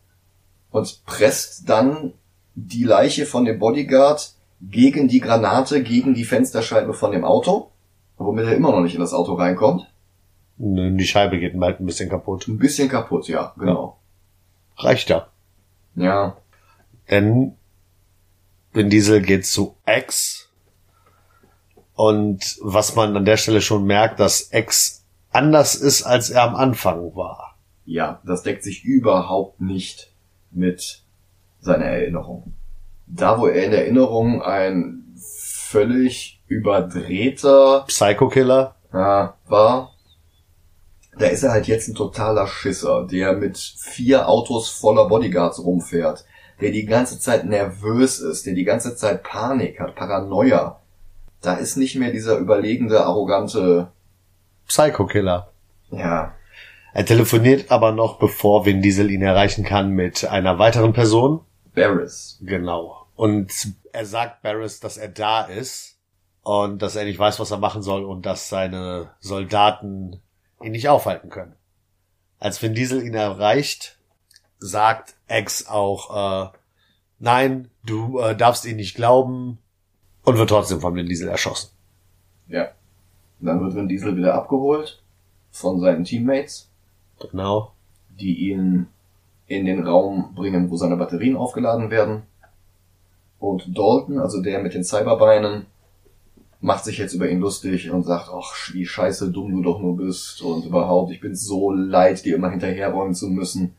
und 0.71 1.05
presst 1.07 1.69
dann 1.69 2.13
die 2.55 2.85
Leiche 2.85 3.27
von 3.27 3.45
dem 3.45 3.59
Bodyguard 3.59 4.35
gegen 4.61 5.09
die 5.09 5.21
Granate, 5.21 5.83
gegen 5.83 6.15
die 6.15 6.25
Fensterscheibe 6.25 6.95
von 6.95 7.13
dem 7.13 7.25
Auto, 7.25 7.71
womit 8.17 8.47
er 8.47 8.57
immer 8.57 8.71
noch 8.71 8.81
nicht 8.81 8.95
in 8.95 9.01
das 9.01 9.13
Auto 9.13 9.35
reinkommt. 9.35 9.89
Die 10.57 11.07
Scheibe 11.07 11.39
geht 11.39 11.61
halt 11.61 11.81
ein 11.81 11.87
bisschen 11.87 12.09
kaputt. 12.09 12.47
Ein 12.47 12.59
bisschen 12.59 12.89
kaputt, 12.89 13.29
ja, 13.29 13.53
genau. 13.59 13.99
Reicht 14.77 15.09
ja. 15.09 15.27
Ja, 15.97 16.37
Denn 17.11 17.57
Vin 18.73 18.91
Diesel 18.91 19.23
geht 19.23 19.47
zu 19.47 19.77
X. 19.87 20.51
Und 21.95 22.59
was 22.61 22.97
man 22.97 23.17
an 23.17 23.25
der 23.25 23.37
Stelle 23.37 23.61
schon 23.61 23.85
merkt, 23.85 24.19
dass 24.19 24.53
X 24.53 25.05
anders 25.31 25.77
ist, 25.77 26.03
als 26.03 26.31
er 26.31 26.43
am 26.43 26.57
Anfang 26.57 27.15
war. 27.15 27.57
ja, 27.85 28.21
das 28.25 28.43
deckt 28.43 28.63
sich 28.65 28.85
überhaupt 28.85 29.61
nicht 29.61 30.13
mit 30.51 31.03
seiner 31.61 31.85
Erinnerung. 31.87 32.55
Da, 33.07 33.39
wo 33.39 33.47
er 33.47 33.65
in 33.65 33.73
Erinnerung 33.73 34.43
ein 34.43 35.15
völlig 35.17 36.41
überdrehter 36.47 37.85
Psycho-Killer. 37.87 38.75
ja, 38.93 39.35
war, 39.47 39.94
da 41.19 41.27
ist 41.27 41.43
er 41.43 41.53
halt 41.53 41.67
jetzt 41.67 41.89
ein 41.89 41.95
totaler 41.95 42.47
Schisser, 42.47 43.07
der 43.07 43.35
mit 43.35 43.59
vier 43.59 44.29
Autos 44.29 44.69
voller 44.71 45.09
Bodyguards 45.09 45.63
rumfährt, 45.63 46.25
der 46.61 46.71
die 46.71 46.87
ganze 46.87 47.19
Zeit 47.19 47.45
nervös 47.45 48.21
ist, 48.21 48.47
der 48.47 48.55
die 48.55 48.65
ganze 48.65 48.97
Zeit 48.97 49.23
Panik 49.23 49.81
hat, 49.81 49.95
Paranoia. 49.95 50.81
Da 51.41 51.55
ist 51.55 51.77
nicht 51.77 51.97
mehr 51.97 52.11
dieser 52.11 52.39
überlegende, 52.39 53.05
arrogante, 53.05 53.89
Psycho-Killer. 54.67 55.51
ja, 55.91 56.33
Er 56.95 57.05
telefoniert 57.05 57.71
aber 57.71 57.93
noch, 57.93 58.19
bevor 58.19 58.65
Vin 58.65 58.81
Diesel 58.81 59.11
ihn 59.11 59.23
erreichen 59.23 59.65
kann, 59.65 59.91
mit 59.91 60.25
einer 60.25 60.59
weiteren 60.59 60.93
Person. 60.93 61.41
Barris. 61.75 62.39
Genau. 62.41 63.07
Und 63.15 63.53
er 63.93 64.07
sagt 64.07 64.43
Barris, 64.43 64.81
dass 64.81 64.97
er 64.97 65.09
da 65.09 65.43
ist 65.43 65.99
und 66.43 66.83
dass 66.83 66.97
er 66.97 67.05
nicht 67.05 67.19
weiß, 67.19 67.41
was 67.41 67.51
er 67.51 67.59
machen 67.59 67.83
soll 67.83 68.05
und 68.05 68.25
dass 68.27 68.49
seine 68.49 69.11
Soldaten 69.21 70.21
ihn 70.65 70.73
nicht 70.73 70.89
aufhalten 70.89 71.31
können. 71.31 71.55
Als 72.39 72.61
Vin 72.63 72.75
Diesel 72.75 73.03
ihn 73.05 73.15
erreicht, 73.15 73.99
sagt 74.59 75.15
X 75.29 75.67
auch, 75.67 76.47
äh, 76.47 76.49
nein, 77.19 77.71
du 77.85 78.19
äh, 78.19 78.37
darfst 78.37 78.65
ihn 78.65 78.77
nicht 78.77 78.95
glauben 78.95 79.59
und 80.25 80.39
wird 80.39 80.51
trotzdem 80.51 80.81
von 80.81 80.95
Vin 80.95 81.07
Diesel 81.07 81.29
erschossen. 81.29 81.71
Ja. 82.49 82.69
Dann 83.41 83.61
wird 83.63 83.75
Vin 83.75 83.89
Diesel 83.89 84.17
wieder 84.17 84.35
abgeholt 84.35 85.03
von 85.51 85.81
seinen 85.81 86.05
Teammates, 86.05 86.71
Genau. 87.21 87.73
die 88.09 88.51
ihn 88.51 88.89
in 89.47 89.67
den 89.67 89.87
Raum 89.87 90.35
bringen, 90.35 90.71
wo 90.71 90.77
seine 90.77 90.97
Batterien 90.97 91.37
aufgeladen 91.37 91.91
werden. 91.91 92.23
Und 93.39 93.77
Dalton, 93.77 94.19
also 94.19 94.43
der 94.43 94.61
mit 94.63 94.75
den 94.75 94.85
Cyberbeinen, 94.85 95.67
macht 96.65 96.85
sich 96.85 96.97
jetzt 96.97 97.13
über 97.13 97.29
ihn 97.29 97.41
lustig 97.41 97.91
und 97.91 98.05
sagt, 98.05 98.31
ach, 98.33 98.55
wie 98.73 98.87
scheiße 98.87 99.31
dumm 99.31 99.53
du 99.53 99.63
doch 99.63 99.81
nur 99.81 99.99
bist 99.99 100.41
und 100.41 100.65
überhaupt, 100.65 101.13
ich 101.13 101.21
bin 101.21 101.35
so 101.35 101.71
leid, 101.71 102.25
dir 102.25 102.37
immer 102.37 102.51
hinterherräumen 102.51 103.15
zu 103.15 103.29
müssen. 103.29 103.77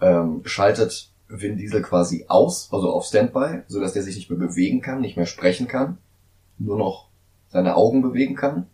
Ähm, 0.00 0.42
schaltet 0.44 1.10
Vin 1.28 1.56
Diesel 1.56 1.80
quasi 1.80 2.24
aus, 2.26 2.68
also 2.72 2.90
auf 2.90 3.04
Standby, 3.04 3.62
so 3.68 3.80
dass 3.80 3.92
der 3.92 4.02
sich 4.02 4.16
nicht 4.16 4.30
mehr 4.30 4.38
bewegen 4.38 4.80
kann, 4.80 5.00
nicht 5.00 5.16
mehr 5.16 5.26
sprechen 5.26 5.68
kann, 5.68 5.98
nur 6.58 6.76
noch 6.76 7.06
seine 7.50 7.76
Augen 7.76 8.02
bewegen 8.02 8.34
kann. 8.34 8.66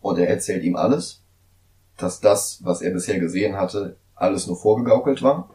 Und 0.00 0.18
er 0.18 0.30
erzählt 0.30 0.64
ihm 0.64 0.76
alles, 0.76 1.20
dass 1.98 2.20
das, 2.20 2.60
was 2.64 2.80
er 2.80 2.92
bisher 2.92 3.20
gesehen 3.20 3.58
hatte, 3.58 3.96
alles 4.14 4.46
nur 4.46 4.56
vorgegaukelt 4.56 5.20
war, 5.22 5.50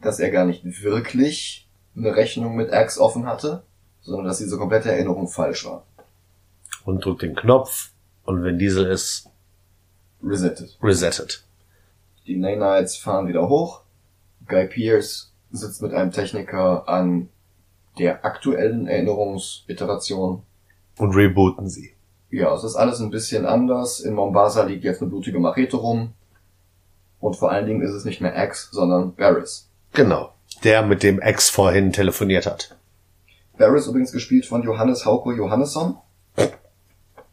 dass 0.00 0.20
er 0.20 0.30
gar 0.30 0.44
nicht 0.44 0.64
wirklich 0.84 1.68
eine 1.96 2.14
Rechnung 2.14 2.54
mit 2.54 2.72
Axe 2.72 3.00
offen 3.00 3.26
hatte, 3.26 3.64
sondern 4.00 4.26
dass 4.26 4.38
diese 4.38 4.58
komplette 4.58 4.92
Erinnerung 4.92 5.26
falsch 5.26 5.64
war. 5.64 5.84
Und 6.84 7.04
drückt 7.04 7.22
den 7.22 7.34
Knopf 7.34 7.90
und 8.24 8.44
Vin 8.44 8.58
Diesel 8.58 8.86
ist 8.86 9.28
Resettet. 10.22 10.78
resettet. 10.82 11.44
Die 12.26 12.36
Nanites 12.36 12.96
fahren 12.96 13.26
wieder 13.28 13.48
hoch. 13.48 13.82
Guy 14.46 14.66
Pierce 14.66 15.32
sitzt 15.50 15.82
mit 15.82 15.92
einem 15.92 16.12
Techniker 16.12 16.88
an 16.88 17.28
der 17.98 18.24
aktuellen 18.24 18.86
Erinnerungsiteration. 18.86 20.42
Und 20.98 21.14
rebooten 21.14 21.68
sie. 21.68 21.92
Ja, 22.30 22.54
es 22.54 22.64
ist 22.64 22.76
alles 22.76 23.00
ein 23.00 23.10
bisschen 23.10 23.44
anders. 23.44 24.00
In 24.00 24.14
Mombasa 24.14 24.62
liegt 24.64 24.84
jetzt 24.84 25.02
eine 25.02 25.10
blutige 25.10 25.38
Machete 25.38 25.76
rum. 25.76 26.14
Und 27.20 27.36
vor 27.36 27.50
allen 27.52 27.66
Dingen 27.66 27.82
ist 27.82 27.92
es 27.92 28.04
nicht 28.04 28.20
mehr 28.20 28.36
Axe, 28.36 28.68
sondern 28.72 29.14
Barris. 29.14 29.68
Genau. 29.92 30.32
Der, 30.64 30.82
mit 30.82 31.02
dem 31.02 31.20
Ex 31.20 31.50
vorhin 31.50 31.92
telefoniert 31.92 32.46
hat. 32.46 32.76
Barris 33.58 33.86
übrigens 33.86 34.12
gespielt 34.12 34.46
von 34.46 34.62
Johannes 34.62 35.04
Hauko 35.04 35.32
Johannesson. 35.32 35.96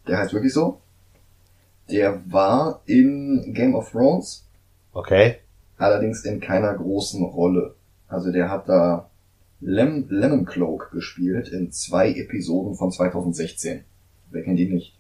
Der 0.10 0.18
heißt 0.18 0.34
wirklich 0.34 0.54
so. 0.54 0.82
Der 1.90 2.22
war 2.32 2.82
in 2.86 3.54
Game 3.54 3.76
of 3.76 3.92
Thrones, 3.92 4.48
Okay. 4.94 5.38
allerdings 5.78 6.26
in 6.26 6.40
keiner 6.40 6.74
großen 6.74 7.24
Rolle. 7.24 7.76
Also 8.08 8.32
der 8.32 8.50
hat 8.50 8.68
da 8.70 9.10
Lem 9.62 10.06
Lemon 10.10 10.46
Cloak 10.46 10.92
gespielt 10.92 11.50
in 11.50 11.72
zwei 11.72 12.12
Episoden 12.12 12.76
von 12.76 12.92
2016. 12.92 13.84
Wer 14.32 14.44
kennt 14.44 14.60
ihn 14.60 14.74
nicht? 14.74 14.98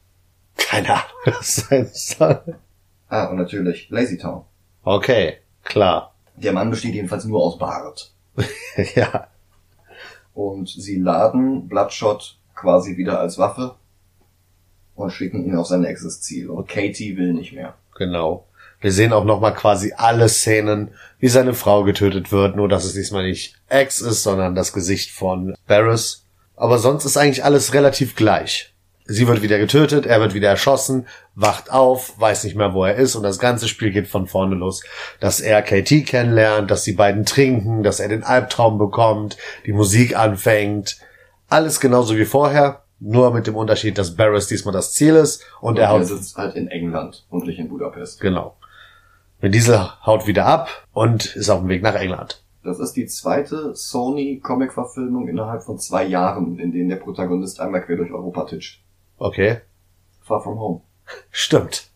Keine 0.57 0.89
Ahnung, 0.93 1.05
was 1.25 1.55
sein 1.55 1.89
soll. 1.93 2.55
Ah, 3.07 3.25
und 3.25 3.37
natürlich 3.37 3.89
Lazy 3.89 4.17
Town. 4.17 4.43
Okay, 4.83 5.37
klar. 5.63 6.13
Der 6.35 6.53
Mann 6.53 6.69
besteht 6.69 6.93
jedenfalls 6.93 7.25
nur 7.25 7.41
aus 7.41 7.57
Bart. 7.57 8.13
ja. 8.95 9.27
Und 10.33 10.69
sie 10.69 10.97
laden 10.97 11.67
Bloodshot 11.67 12.37
quasi 12.55 12.97
wieder 12.97 13.19
als 13.19 13.37
Waffe 13.37 13.75
und 14.99 15.11
schicken 15.11 15.45
ihn 15.45 15.55
auf 15.55 15.67
sein 15.67 15.81
nächstes 15.81 16.21
Ziel. 16.21 16.49
Und 16.49 16.67
Katie 16.67 17.17
will 17.17 17.33
nicht 17.33 17.53
mehr. 17.53 17.75
Genau. 17.95 18.45
Wir 18.81 18.91
sehen 18.91 19.11
auch 19.11 19.25
nochmal 19.25 19.53
quasi 19.53 19.93
alle 19.97 20.29
Szenen, 20.29 20.91
wie 21.19 21.27
seine 21.27 21.53
Frau 21.53 21.83
getötet 21.83 22.31
wird, 22.31 22.55
nur 22.55 22.69
dass 22.69 22.85
es 22.85 22.93
diesmal 22.93 23.25
nicht 23.25 23.55
X 23.69 23.99
ist, 23.99 24.23
sondern 24.23 24.55
das 24.55 24.71
Gesicht 24.71 25.11
von 25.11 25.55
Barris. 25.67 26.23
Aber 26.55 26.77
sonst 26.77 27.05
ist 27.05 27.17
eigentlich 27.17 27.43
alles 27.43 27.73
relativ 27.73 28.15
gleich. 28.15 28.73
Sie 29.11 29.27
wird 29.27 29.41
wieder 29.41 29.57
getötet, 29.57 30.05
er 30.05 30.21
wird 30.21 30.35
wieder 30.35 30.49
erschossen, 30.49 31.07
wacht 31.33 31.71
auf, 31.71 32.19
weiß 32.19 32.43
nicht 32.43 32.55
mehr, 32.55 32.75
wo 32.75 32.85
er 32.85 32.95
ist 32.95 33.15
und 33.15 33.23
das 33.23 33.39
ganze 33.39 33.67
Spiel 33.67 33.91
geht 33.91 34.07
von 34.07 34.27
vorne 34.27 34.55
los. 34.55 34.83
Dass 35.19 35.39
er 35.39 35.63
KT 35.63 36.05
kennenlernt, 36.05 36.69
dass 36.69 36.83
die 36.83 36.93
beiden 36.93 37.25
trinken, 37.25 37.81
dass 37.81 37.99
er 37.99 38.07
den 38.07 38.23
Albtraum 38.23 38.77
bekommt, 38.77 39.37
die 39.65 39.73
Musik 39.73 40.15
anfängt. 40.15 40.97
Alles 41.49 41.79
genauso 41.79 42.17
wie 42.17 42.25
vorher, 42.25 42.83
nur 42.99 43.31
mit 43.31 43.47
dem 43.47 43.55
Unterschied, 43.55 43.97
dass 43.97 44.15
Barris 44.15 44.47
diesmal 44.47 44.73
das 44.73 44.93
Ziel 44.93 45.15
ist 45.15 45.43
und, 45.61 45.69
Und 45.69 45.77
er 45.77 45.85
er 45.85 45.89
haut 45.91 46.05
sitzt 46.05 46.37
halt 46.37 46.55
in 46.55 46.67
England 46.67 47.25
und 47.29 47.45
nicht 47.45 47.59
in 47.59 47.69
Budapest. 47.69 48.19
Genau. 48.19 48.57
Vin 49.39 49.51
Diesel 49.51 49.89
haut 50.05 50.27
wieder 50.27 50.45
ab 50.45 50.69
und 50.91 51.35
ist 51.35 51.49
auf 51.49 51.59
dem 51.59 51.69
Weg 51.69 51.81
nach 51.81 51.95
England. 51.95 52.43
Das 52.61 52.79
ist 52.79 52.93
die 52.93 53.05
zweite 53.05 53.73
Sony-Comic-Verfilmung 53.73 55.29
innerhalb 55.29 55.63
von 55.63 55.79
zwei 55.79 56.03
Jahren, 56.03 56.59
in 56.59 56.73
denen 56.73 56.89
der 56.89 56.97
Protagonist 56.97 57.61
einmal 57.61 57.85
quer 57.85 57.95
durch 57.95 58.11
Europa 58.11 58.43
titscht. 58.45 58.83
Okay. 59.17 59.61
Far 60.21 60.43
From 60.43 60.59
Home. 60.59 60.81
Stimmt. 61.31 61.87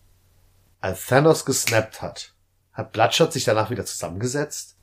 Als 0.80 1.06
Thanos 1.06 1.44
gesnappt 1.44 2.00
hat, 2.00 2.32
hat 2.72 2.92
Bloodshot 2.92 3.32
sich 3.32 3.44
danach 3.44 3.70
wieder 3.70 3.84
zusammengesetzt? 3.84 4.76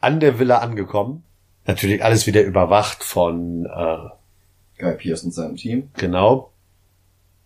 An 0.00 0.20
der 0.20 0.38
Villa 0.38 0.58
angekommen. 0.58 1.24
Natürlich 1.68 2.02
alles 2.02 2.26
wieder 2.26 2.42
überwacht 2.42 3.04
von, 3.04 3.66
äh, 3.66 4.08
Guy 4.80 4.94
Pearce 4.94 5.22
und 5.24 5.32
seinem 5.32 5.54
Team. 5.56 5.90
genau. 5.96 6.50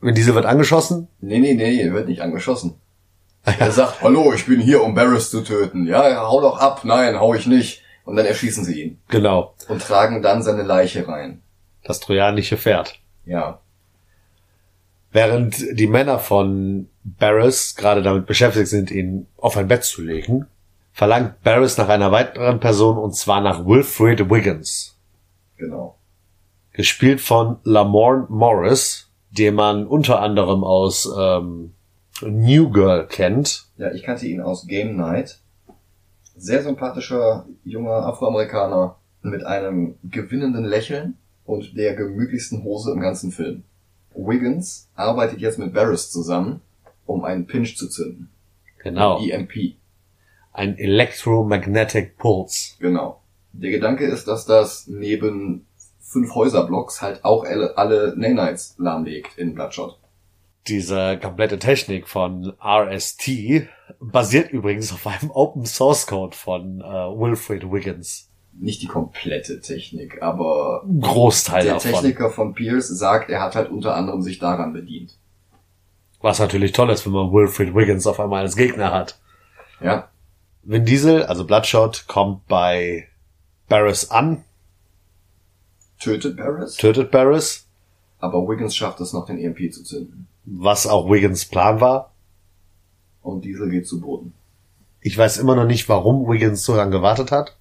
Wenn 0.00 0.14
diese 0.14 0.34
wird 0.34 0.46
angeschossen, 0.46 1.08
Nee, 1.20 1.38
nee, 1.38 1.54
nee, 1.54 1.80
er 1.82 1.92
wird 1.92 2.08
nicht 2.08 2.22
angeschossen. 2.22 2.74
Er 3.44 3.70
sagt, 3.72 4.02
hallo, 4.02 4.32
ich 4.32 4.46
bin 4.46 4.60
hier, 4.60 4.82
um 4.82 4.94
Barris 4.94 5.30
zu 5.30 5.42
töten. 5.42 5.86
Ja, 5.86 6.08
ja, 6.08 6.22
hau 6.28 6.40
doch 6.40 6.58
ab. 6.58 6.84
Nein, 6.84 7.18
hau 7.20 7.34
ich 7.34 7.46
nicht. 7.46 7.82
Und 8.04 8.16
dann 8.16 8.26
erschießen 8.26 8.64
sie 8.64 8.82
ihn. 8.82 8.98
genau, 9.08 9.54
Und 9.68 9.82
tragen 9.82 10.22
dann 10.22 10.42
seine 10.42 10.62
Leiche 10.62 11.06
rein. 11.06 11.40
das 11.84 12.00
trojanische 12.00 12.56
Pferd. 12.56 12.98
Ja. 13.26 13.60
Während 15.12 15.56
die 15.78 15.86
Männer 15.86 16.18
von 16.18 16.88
Barris 17.04 17.74
gerade 17.76 18.02
damit 18.02 18.26
beschäftigt 18.26 18.68
sind, 18.68 18.90
ihn 18.90 19.26
auf 19.36 19.56
ein 19.56 19.68
Bett 19.68 19.84
zu 19.84 20.02
legen, 20.02 20.46
verlangt 20.92 21.42
Barris 21.42 21.78
nach 21.78 21.88
einer 21.88 22.12
weiteren 22.12 22.60
Person 22.60 22.98
und 22.98 23.14
zwar 23.14 23.40
nach 23.40 23.64
Wilfred 23.66 24.30
Wiggins. 24.30 24.96
Genau. 25.56 25.96
gespielt 26.72 27.20
von 27.20 27.58
Lamorne 27.62 28.26
Morris, 28.28 29.10
den 29.30 29.54
man 29.54 29.86
unter 29.86 30.20
anderem 30.20 30.64
aus 30.64 31.08
ähm, 31.16 31.74
New 32.22 32.70
Girl 32.70 33.06
kennt. 33.06 33.66
Ja, 33.76 33.92
ich 33.92 34.02
kannte 34.02 34.26
ihn 34.26 34.40
aus 34.40 34.66
Game 34.66 34.96
Night. 34.96 35.38
Sehr 36.36 36.62
sympathischer 36.62 37.46
junger 37.64 38.06
Afroamerikaner 38.06 38.96
mit 39.22 39.44
einem 39.44 39.96
gewinnenden 40.02 40.64
Lächeln 40.64 41.16
und 41.44 41.76
der 41.76 41.94
gemütlichsten 41.94 42.64
Hose 42.64 42.90
im 42.92 43.00
ganzen 43.00 43.30
Film. 43.30 43.62
Wiggins 44.14 44.88
arbeitet 44.94 45.40
jetzt 45.40 45.58
mit 45.58 45.72
Barris 45.72 46.10
zusammen, 46.10 46.60
um 47.06 47.24
einen 47.24 47.46
Pinch 47.46 47.76
zu 47.76 47.88
zünden. 47.88 48.30
Genau. 48.82 49.20
EMP. 49.24 49.76
Ein 50.52 50.76
Electromagnetic 50.76 52.18
Pulse. 52.18 52.74
Genau. 52.78 53.22
Der 53.52 53.70
Gedanke 53.70 54.06
ist, 54.06 54.28
dass 54.28 54.46
das 54.46 54.86
neben 54.86 55.66
fünf 56.00 56.34
Häuserblocks 56.34 57.00
halt 57.00 57.24
auch 57.24 57.44
alle, 57.44 57.76
alle 57.76 58.14
Nanites 58.16 58.74
lahmlegt 58.78 59.38
in 59.38 59.54
Bloodshot. 59.54 59.98
Diese 60.68 61.18
komplette 61.18 61.58
Technik 61.58 62.06
von 62.06 62.52
RST 62.64 63.66
basiert 63.98 64.50
übrigens 64.52 64.92
auf 64.92 65.06
einem 65.06 65.30
Open 65.32 65.66
Source 65.66 66.06
Code 66.06 66.36
von 66.36 66.80
äh, 66.80 66.84
Wilfred 66.84 67.70
Wiggins. 67.70 68.30
Nicht 68.52 68.82
die 68.82 68.86
komplette 68.86 69.60
Technik, 69.60 70.22
aber 70.22 70.84
Großteil 71.00 71.64
der 71.64 71.74
davon. 71.74 71.92
Techniker 71.92 72.30
von 72.30 72.54
Pierce 72.54 72.88
sagt, 72.88 73.30
er 73.30 73.40
hat 73.40 73.56
halt 73.56 73.70
unter 73.70 73.96
anderem 73.96 74.22
sich 74.22 74.38
daran 74.38 74.72
bedient. 74.72 75.16
Was 76.20 76.38
natürlich 76.38 76.72
toll 76.72 76.90
ist, 76.90 77.06
wenn 77.06 77.12
man 77.12 77.32
Wilfred 77.32 77.74
Wiggins 77.74 78.06
auf 78.06 78.20
einmal 78.20 78.42
als 78.42 78.54
Gegner 78.54 78.92
hat. 78.92 79.18
Ja, 79.80 80.11
Vin 80.62 80.84
Diesel, 80.84 81.24
also 81.24 81.44
Bloodshot, 81.44 82.04
kommt 82.06 82.46
bei 82.46 83.08
Barris 83.68 84.10
an, 84.10 84.44
tötet 85.98 86.36
Barris, 86.36 86.76
tötet 86.76 87.10
Barris, 87.10 87.66
aber 88.20 88.46
Wiggins 88.48 88.76
schafft 88.76 89.00
es 89.00 89.12
noch, 89.12 89.26
den 89.26 89.38
EMP 89.38 89.72
zu 89.72 89.82
zünden. 89.82 90.28
was 90.44 90.86
auch 90.86 91.08
Wiggins 91.10 91.44
Plan 91.46 91.80
war. 91.80 92.12
Und 93.22 93.44
Diesel 93.44 93.70
geht 93.70 93.86
zu 93.86 94.00
Boden. 94.00 94.34
Ich 95.00 95.16
weiß 95.16 95.36
immer 95.38 95.54
noch 95.54 95.64
nicht, 95.66 95.88
warum 95.88 96.28
Wiggins 96.28 96.64
so 96.64 96.74
lange 96.76 96.90
gewartet 96.90 97.30
hat. 97.30 97.56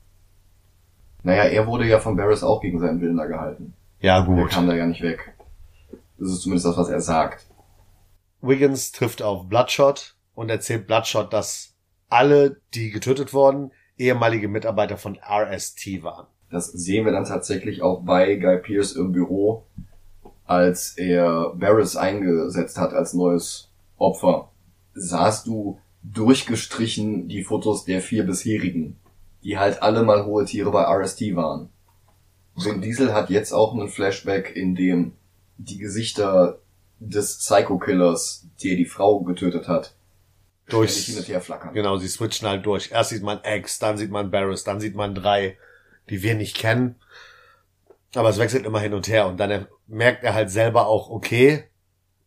Naja, 1.24 1.44
er 1.44 1.68
wurde 1.68 1.86
ja 1.88 2.00
von 2.00 2.16
Barris 2.16 2.42
auch 2.44 2.62
gegen 2.62 2.80
seinen 2.80 3.00
Willen 3.02 3.18
da 3.18 3.26
gehalten. 3.26 3.74
Ja, 4.00 4.18
Er 4.20 4.26
gut. 4.26 4.50
kam 4.50 4.68
da 4.68 4.74
ja 4.76 4.88
nicht 4.88 5.02
weg. 5.04 5.34
Das 6.18 6.30
ist 6.32 6.42
zumindest 6.42 6.66
das, 6.66 6.78
was 6.78 6.90
er 6.90 7.02
sagt. 7.02 7.46
Wiggins 8.42 8.92
trifft 8.92 9.22
auf 9.22 9.48
Bloodshot 9.48 10.16
und 10.34 10.50
erzählt 10.50 10.88
Bloodshot, 10.88 11.32
dass 11.32 11.71
alle, 12.12 12.58
die 12.74 12.92
getötet 12.92 13.34
wurden, 13.34 13.72
ehemalige 13.98 14.48
Mitarbeiter 14.48 14.98
von 14.98 15.18
RST 15.18 16.04
waren. 16.04 16.28
Das 16.50 16.68
sehen 16.68 17.06
wir 17.06 17.12
dann 17.12 17.26
tatsächlich 17.26 17.82
auch 17.82 18.02
bei 18.02 18.36
Guy 18.36 18.58
Pierce 18.58 18.94
im 18.94 19.14
Büro, 19.14 19.66
als 20.46 20.98
er 20.98 21.54
Barris 21.56 21.96
eingesetzt 21.96 22.78
hat 22.78 22.94
als 22.94 23.14
neues 23.14 23.72
Opfer. 23.98 24.50
Sahst 24.94 25.48
du 25.48 25.80
durchgestrichen 26.04 27.30
die 27.30 27.44
Fotos 27.44 27.86
der 27.86 28.02
vier 28.02 28.26
bisherigen, 28.26 29.00
die 29.44 29.58
halt 29.58 29.82
alle 29.82 30.04
mal 30.04 30.26
hohe 30.26 30.46
Tiere 30.46 30.72
bei 30.72 30.84
RST 30.84 31.36
waren. 31.36 31.70
Vin 32.56 32.82
Diesel 32.82 33.14
hat 33.14 33.30
jetzt 33.30 33.54
auch 33.54 33.74
einen 33.74 33.88
Flashback, 33.88 34.56
in 34.56 34.76
dem 34.76 35.14
die 35.58 35.78
Gesichter 35.78 36.60
des 37.00 37.38
Psycho-Killers, 37.38 38.48
der 38.64 38.76
die 38.76 38.86
Frau 38.86 39.22
getötet 39.22 39.68
hat, 39.68 39.96
Durch- 40.72 41.06
hin 41.06 41.18
und 41.18 41.28
her 41.28 41.42
flackern. 41.42 41.74
Genau, 41.74 41.98
sie 41.98 42.08
switchen 42.08 42.48
halt 42.48 42.66
durch. 42.66 42.92
Erst 42.92 43.10
sieht 43.12 43.24
man 43.24 43.40
X, 43.44 43.80
dann 43.80 43.98
sieht 43.98 44.12
man 44.12 44.32
Barris, 44.32 44.64
dann 44.64 44.80
sieht 44.80 44.96
man 44.96 45.14
drei, 45.16 45.58
die 46.10 46.22
wir 46.24 46.36
nicht 46.36 46.58
kennen. 46.58 46.96
Aber 48.16 48.30
es 48.30 48.40
wechselt 48.40 48.66
immer 48.66 48.80
hin 48.80 48.94
und 48.94 49.08
her 49.08 49.28
und 49.28 49.38
dann 49.38 49.52
er- 49.52 49.68
merkt 49.88 50.24
er 50.24 50.34
halt 50.34 50.50
selber 50.50 50.88
auch, 50.88 51.10
okay, 51.10 51.64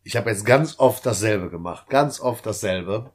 ich 0.03 0.17
habe 0.17 0.31
jetzt 0.31 0.45
ganz 0.47 0.79
oft 0.79 1.05
dasselbe 1.07 1.51
gemacht, 1.51 1.89
ganz 1.89 2.21
oft 2.21 2.45
dasselbe. 2.47 3.11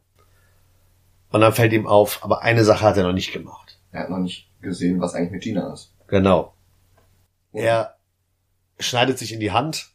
Und 1.32 1.42
dann 1.42 1.54
fällt 1.54 1.74
ihm 1.74 1.86
auf, 1.88 2.24
aber 2.24 2.42
eine 2.42 2.64
Sache 2.64 2.82
hat 2.86 2.98
er 2.98 3.04
noch 3.04 3.14
nicht 3.14 3.32
gemacht. 3.32 3.80
Er 3.92 4.02
hat 4.02 4.10
noch 4.10 4.18
nicht 4.18 4.50
gesehen, 4.62 5.00
was 5.00 5.14
eigentlich 5.14 5.32
mit 5.32 5.44
Gina 5.44 5.72
ist. 5.74 5.94
Genau. 6.08 6.54
Er 7.54 7.96
schneidet 8.80 9.18
sich 9.20 9.32
in 9.34 9.40
die 9.40 9.52
Hand 9.52 9.92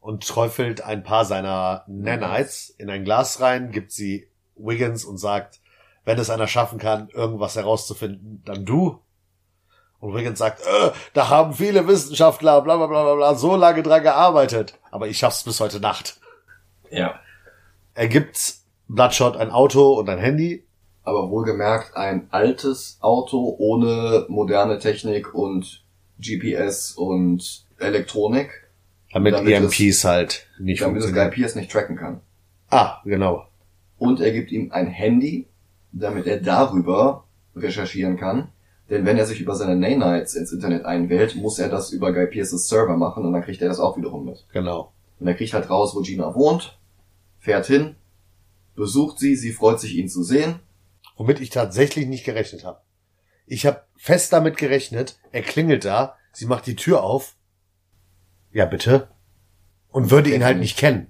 und 0.00 0.26
träufelt 0.26 0.82
ein 0.82 1.02
paar 1.02 1.24
seiner 1.24 1.84
Nanites 1.88 2.70
in 2.70 2.90
ein 2.90 3.04
Glas 3.04 3.40
rein, 3.40 3.72
gibt 3.72 3.90
sie 3.92 4.28
Wiggins 4.56 5.04
und 5.04 5.18
sagt, 5.18 5.60
wenn 6.04 6.18
es 6.18 6.30
einer 6.30 6.48
schaffen 6.48 6.78
kann, 6.78 7.08
irgendwas 7.12 7.56
herauszufinden, 7.56 8.42
dann 8.44 8.64
du. 8.64 9.00
Und 9.98 10.14
Wiggins 10.14 10.38
sagt, 10.38 10.60
äh, 10.60 10.90
da 11.14 11.28
haben 11.28 11.54
viele 11.54 11.88
Wissenschaftler, 11.88 12.60
bla 12.60 12.76
bla 12.76 12.86
bla 12.86 13.02
bla 13.02 13.14
bla, 13.14 13.34
so 13.34 13.56
lange 13.56 13.82
dran 13.82 14.02
gearbeitet. 14.02 14.78
Aber 14.90 15.08
ich 15.08 15.18
schaff's 15.18 15.42
bis 15.44 15.58
heute 15.60 15.80
Nacht. 15.80 16.20
Ja. 16.90 17.18
Er 17.94 18.08
gibt 18.08 18.56
Bloodshot 18.88 19.36
ein 19.36 19.50
Auto 19.50 19.94
und 19.94 20.08
ein 20.08 20.18
Handy. 20.18 20.64
aber 21.02 21.30
wohlgemerkt 21.30 21.96
ein 21.96 22.28
altes 22.30 22.98
Auto 23.00 23.56
ohne 23.58 24.26
moderne 24.28 24.78
Technik 24.78 25.34
und 25.34 25.82
GPS 26.18 26.92
und 26.92 27.64
Elektronik, 27.78 28.50
Damit, 29.12 29.34
Damit 29.34 29.52
EMPs 29.52 30.04
halt 30.04 30.46
nicht 30.58 30.82
damit 30.82 30.98
es 31.02 31.06
Guy 31.06 31.14
funktionieren. 31.14 31.30
Pierce 31.30 31.54
nicht 31.56 31.70
tracken 31.70 31.96
kann. 31.96 32.20
Ah, 32.70 33.00
genau. 33.04 33.46
Und 33.98 34.20
er 34.20 34.32
gibt 34.32 34.52
ihm 34.52 34.72
ein 34.72 34.86
Handy, 34.86 35.48
damit 35.92 36.26
er 36.26 36.40
darüber 36.40 37.24
recherchieren 37.54 38.16
kann. 38.16 38.48
Denn 38.90 39.04
wenn 39.04 39.18
er 39.18 39.26
sich 39.26 39.40
über 39.40 39.54
seine 39.54 39.74
Nanites 39.74 40.34
ins 40.34 40.52
Internet 40.52 40.84
einwählt, 40.84 41.34
muss 41.34 41.58
er 41.58 41.68
das 41.68 41.90
über 41.90 42.12
Guy 42.12 42.26
Pierces 42.26 42.68
Server 42.68 42.96
machen 42.96 43.24
und 43.24 43.32
dann 43.32 43.42
kriegt 43.42 43.60
er 43.62 43.68
das 43.68 43.80
auch 43.80 43.96
wiederum 43.96 44.24
mit. 44.26 44.46
Genau. 44.52 44.92
Und 45.18 45.26
er 45.26 45.34
kriegt 45.34 45.54
halt 45.54 45.70
raus, 45.70 45.94
wo 45.96 46.02
Gina 46.02 46.34
wohnt, 46.34 46.78
fährt 47.38 47.66
hin, 47.66 47.96
besucht 48.74 49.18
sie, 49.18 49.34
sie 49.34 49.52
freut 49.52 49.80
sich, 49.80 49.96
ihn 49.96 50.08
zu 50.08 50.22
sehen. 50.22 50.60
womit 51.16 51.40
ich 51.40 51.50
tatsächlich 51.50 52.06
nicht 52.06 52.24
gerechnet 52.24 52.64
habe. 52.64 52.80
Ich 53.46 53.64
habe 53.64 53.82
fest 53.96 54.32
damit 54.32 54.56
gerechnet, 54.56 55.18
er 55.32 55.42
klingelt 55.42 55.84
da, 55.84 56.16
sie 56.32 56.46
macht 56.46 56.66
die 56.66 56.76
Tür 56.76 57.02
auf. 57.02 57.36
Ja, 58.52 58.66
bitte. 58.66 59.08
Und 59.90 60.10
würde 60.10 60.34
ihn 60.34 60.44
halt 60.44 60.58
nicht 60.58 60.76
kennen. 60.76 61.06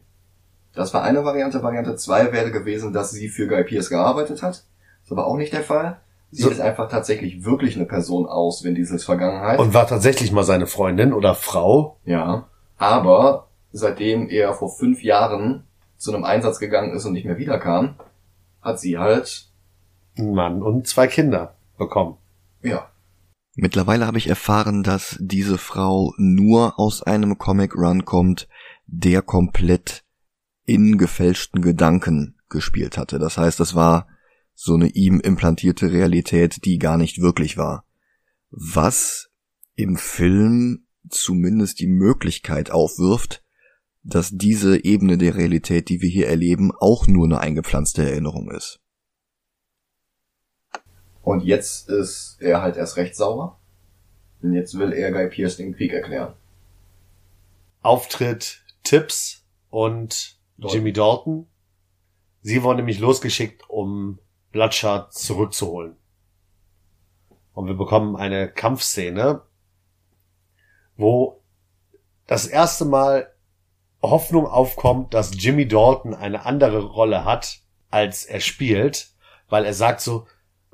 Das 0.76 0.94
war 0.94 1.02
eine 1.02 1.24
Variante. 1.24 1.62
Variante 1.62 1.96
zwei 1.96 2.32
wäre 2.32 2.52
gewesen, 2.52 2.92
dass 2.92 3.10
sie 3.10 3.28
für 3.28 3.48
Guy 3.48 3.64
Pierce 3.64 3.88
gearbeitet 3.88 4.42
hat. 4.42 4.64
Ist 5.02 5.10
aber 5.12 5.26
auch 5.26 5.36
nicht 5.36 5.52
der 5.52 5.62
Fall. 5.62 6.00
Sie 6.30 6.42
So- 6.42 6.50
ist 6.50 6.60
einfach 6.60 6.88
tatsächlich 6.90 7.44
wirklich 7.44 7.76
eine 7.76 7.86
Person 7.86 8.26
aus 8.26 8.62
Vin 8.62 8.74
Diesels 8.74 9.04
Vergangenheit. 9.04 9.58
Und 9.58 9.74
war 9.74 9.86
tatsächlich 9.86 10.32
mal 10.32 10.44
seine 10.44 10.66
Freundin 10.66 11.12
oder 11.12 11.34
Frau. 11.34 11.98
ja. 12.04 12.46
Aber 12.78 13.48
seitdem 13.72 14.28
er 14.28 14.52
vor 14.52 14.68
fünf 14.70 15.02
Jahren 15.02 15.64
zu 15.96 16.12
einem 16.14 16.24
Einsatz 16.24 16.58
gegangen 16.58 16.92
ist 16.94 17.06
und 17.06 17.14
nicht 17.14 17.24
mehr 17.24 17.38
wiederkam, 17.38 17.94
hat 18.60 18.78
sie 18.78 18.98
halt, 18.98 19.48
Ein 20.18 20.34
Mann 20.34 20.62
und 20.62 20.86
zwei 20.86 21.06
Kinder 21.06 21.54
bekommen. 21.78 22.18
ja, 22.62 22.90
Mittlerweile 23.54 24.06
habe 24.06 24.18
ich 24.18 24.28
erfahren, 24.28 24.82
dass 24.82 25.16
diese 25.20 25.56
Frau 25.56 26.12
nur 26.18 26.78
aus 26.78 27.02
einem 27.02 27.38
Comic 27.38 27.74
Run 27.74 28.04
kommt, 28.04 28.46
der 28.86 29.22
komplett 29.22 30.04
in 30.66 30.98
gefälschten 30.98 31.62
Gedanken 31.62 32.36
gespielt 32.48 32.98
hatte. 32.98 33.18
Das 33.18 33.38
heißt, 33.38 33.60
es 33.60 33.74
war 33.74 34.08
so 34.54 34.74
eine 34.74 34.88
ihm 34.88 35.20
implantierte 35.20 35.92
Realität, 35.92 36.64
die 36.64 36.78
gar 36.78 36.96
nicht 36.96 37.20
wirklich 37.20 37.56
war. 37.56 37.84
Was 38.50 39.30
im 39.74 39.96
Film 39.96 40.86
zumindest 41.08 41.80
die 41.80 41.86
Möglichkeit 41.86 42.70
aufwirft, 42.70 43.42
dass 44.02 44.30
diese 44.32 44.84
Ebene 44.84 45.18
der 45.18 45.36
Realität, 45.36 45.88
die 45.88 46.00
wir 46.00 46.08
hier 46.08 46.28
erleben, 46.28 46.72
auch 46.72 47.06
nur 47.06 47.26
eine 47.26 47.40
eingepflanzte 47.40 48.08
Erinnerung 48.08 48.50
ist. 48.50 48.80
Und 51.22 51.42
jetzt 51.42 51.88
ist 51.88 52.36
er 52.40 52.62
halt 52.62 52.76
erst 52.76 52.96
recht 52.96 53.16
sauer. 53.16 53.60
Und 54.42 54.52
jetzt 54.52 54.78
will 54.78 54.92
er 54.92 55.10
Guy 55.10 55.28
Pierce 55.28 55.56
den 55.56 55.74
Krieg 55.74 55.92
erklären. 55.92 56.34
Auftritt 57.82 58.64
Tips 58.84 59.44
und 59.70 60.35
Dalton. 60.58 60.76
Jimmy 60.76 60.92
Dalton. 60.92 61.46
Sie 62.42 62.62
wurden 62.62 62.78
nämlich 62.78 62.98
losgeschickt, 62.98 63.68
um 63.68 64.18
Bloodshot 64.52 65.12
zurückzuholen. 65.12 65.96
Und 67.52 67.66
wir 67.66 67.74
bekommen 67.74 68.16
eine 68.16 68.48
Kampfszene, 68.48 69.42
wo 70.96 71.42
das 72.26 72.46
erste 72.46 72.84
Mal 72.84 73.32
Hoffnung 74.02 74.46
aufkommt, 74.46 75.14
dass 75.14 75.32
Jimmy 75.34 75.66
Dalton 75.66 76.14
eine 76.14 76.44
andere 76.44 76.84
Rolle 76.84 77.24
hat, 77.24 77.60
als 77.90 78.24
er 78.24 78.40
spielt, 78.40 79.10
weil 79.48 79.64
er 79.64 79.74
sagt 79.74 80.00
so, 80.00 80.26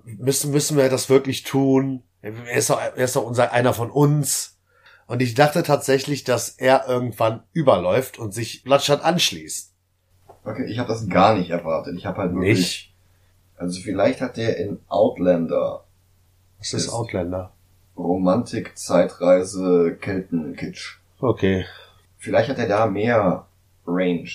müssen, 0.04 0.50
müssen 0.50 0.76
wir 0.76 0.88
das 0.88 1.08
wirklich 1.08 1.42
tun? 1.42 2.02
Er 2.20 2.56
ist 2.56 2.70
doch, 2.70 2.78
er 2.78 2.96
ist 2.96 3.16
doch 3.16 3.24
unser, 3.24 3.52
einer 3.52 3.74
von 3.74 3.90
uns. 3.90 4.58
Und 5.06 5.22
ich 5.22 5.34
dachte 5.34 5.62
tatsächlich, 5.62 6.24
dass 6.24 6.50
er 6.50 6.86
irgendwann 6.88 7.42
überläuft 7.52 8.18
und 8.18 8.32
sich 8.32 8.62
Bloodshot 8.62 9.00
anschließt. 9.00 9.71
Okay, 10.44 10.64
ich 10.66 10.78
habe 10.78 10.88
das 10.88 11.08
gar 11.08 11.36
nicht 11.36 11.50
erwartet. 11.50 11.96
Ich 11.96 12.06
habe 12.06 12.18
halt 12.18 12.32
wirklich... 12.34 12.58
Nicht? 12.58 12.92
Also 13.56 13.80
vielleicht 13.80 14.20
hat 14.20 14.36
der 14.36 14.56
in 14.56 14.80
Outlander 14.88 15.84
ist 16.60 16.74
Ist- 16.74 16.88
Outlander. 16.90 17.52
Romantik, 17.96 18.76
Zeitreise, 18.78 19.96
Keltenkitsch. 20.00 20.98
Okay. 21.20 21.64
Vielleicht 22.16 22.48
hat 22.48 22.58
er 22.58 22.66
da 22.68 22.86
mehr 22.86 23.46
Range. 23.86 24.28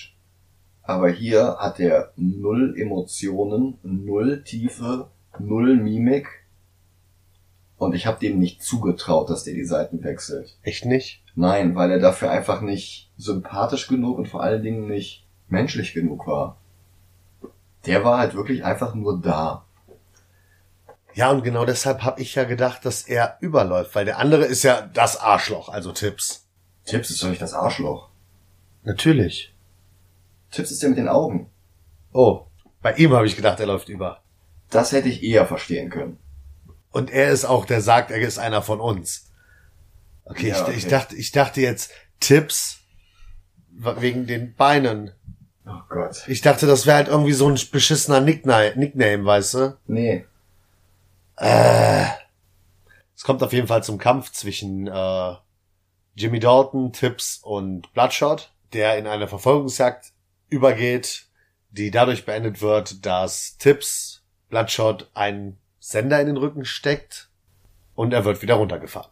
Aber 0.82 1.10
hier 1.10 1.56
hat 1.58 1.80
er 1.80 2.12
null 2.16 2.74
Emotionen, 2.78 3.78
null 3.82 4.42
Tiefe, 4.44 5.08
null 5.38 5.76
Mimik. 5.76 6.28
Und 7.76 7.94
ich 7.94 8.06
habe 8.06 8.18
dem 8.20 8.38
nicht 8.38 8.62
zugetraut, 8.62 9.28
dass 9.28 9.44
der 9.44 9.54
die 9.54 9.64
Seiten 9.64 10.02
wechselt. 10.02 10.56
Echt 10.62 10.84
nicht? 10.84 11.22
Nein, 11.34 11.74
weil 11.74 11.90
er 11.90 11.98
dafür 11.98 12.30
einfach 12.30 12.60
nicht 12.60 13.10
sympathisch 13.16 13.86
genug 13.88 14.18
und 14.18 14.28
vor 14.28 14.42
allen 14.42 14.62
Dingen 14.62 14.86
nicht 14.88 15.26
menschlich 15.50 15.92
genug 15.94 16.26
war. 16.26 16.56
Der 17.86 18.04
war 18.04 18.18
halt 18.18 18.34
wirklich 18.34 18.64
einfach 18.64 18.94
nur 18.94 19.20
da. 19.20 19.64
Ja, 21.14 21.30
und 21.30 21.42
genau 21.42 21.64
deshalb 21.64 22.02
habe 22.02 22.20
ich 22.20 22.34
ja 22.34 22.44
gedacht, 22.44 22.84
dass 22.84 23.02
er 23.02 23.38
überläuft, 23.40 23.94
weil 23.94 24.04
der 24.04 24.18
andere 24.18 24.44
ist 24.44 24.62
ja 24.62 24.82
das 24.82 25.16
Arschloch, 25.16 25.68
also 25.68 25.92
Tipps. 25.92 26.46
Tipps 26.84 27.10
ist 27.10 27.22
doch 27.22 27.28
nicht 27.28 27.42
das 27.42 27.54
Arschloch. 27.54 28.08
Natürlich. 28.84 29.54
Tipps 30.50 30.70
ist 30.70 30.82
der 30.82 30.90
mit 30.90 30.98
den 30.98 31.08
Augen. 31.08 31.50
Oh, 32.12 32.46
bei 32.82 32.94
ihm 32.94 33.12
habe 33.12 33.26
ich 33.26 33.36
gedacht, 33.36 33.60
er 33.60 33.66
läuft 33.66 33.88
über. 33.88 34.22
Das 34.70 34.92
hätte 34.92 35.08
ich 35.08 35.22
eher 35.22 35.46
verstehen 35.46 35.90
können. 35.90 36.18
Und 36.90 37.10
er 37.10 37.30
ist 37.30 37.44
auch, 37.44 37.64
der 37.64 37.80
sagt, 37.80 38.10
er 38.10 38.20
ist 38.20 38.38
einer 38.38 38.62
von 38.62 38.80
uns. 38.80 39.30
Okay, 40.24 40.48
Ja, 40.48 40.56
ich, 40.56 40.62
okay. 40.62 40.74
ich 40.76 40.86
dachte, 40.86 41.16
ich 41.16 41.32
dachte 41.32 41.60
jetzt 41.60 41.90
Tipps 42.20 42.80
wegen 43.70 44.26
den 44.26 44.54
Beinen. 44.54 45.12
Oh 45.68 45.82
Gott. 45.88 46.24
Ich 46.26 46.40
dachte, 46.40 46.66
das 46.66 46.86
wäre 46.86 46.96
halt 46.96 47.08
irgendwie 47.08 47.32
so 47.32 47.48
ein 47.48 47.58
beschissener 47.70 48.20
Nickname, 48.20 48.72
Nickname, 48.76 49.24
weißt 49.24 49.54
du? 49.54 49.76
Nee. 49.86 50.24
Äh. 51.36 52.06
Es 53.14 53.24
kommt 53.24 53.42
auf 53.42 53.52
jeden 53.52 53.66
Fall 53.66 53.82
zum 53.82 53.98
Kampf 53.98 54.30
zwischen 54.30 54.86
äh, 54.86 55.34
Jimmy 56.14 56.38
Dalton, 56.38 56.92
Tips 56.92 57.40
und 57.42 57.92
Bloodshot, 57.92 58.52
der 58.72 58.96
in 58.96 59.06
eine 59.06 59.28
Verfolgungsjagd 59.28 60.12
übergeht, 60.48 61.26
die 61.70 61.90
dadurch 61.90 62.24
beendet 62.24 62.62
wird, 62.62 63.04
dass 63.04 63.58
Tips 63.58 64.22
Bloodshot 64.48 65.10
einen 65.14 65.58
Sender 65.80 66.20
in 66.20 66.28
den 66.28 66.36
Rücken 66.36 66.64
steckt 66.64 67.28
und 67.94 68.12
er 68.12 68.24
wird 68.24 68.40
wieder 68.40 68.54
runtergefahren. 68.54 69.10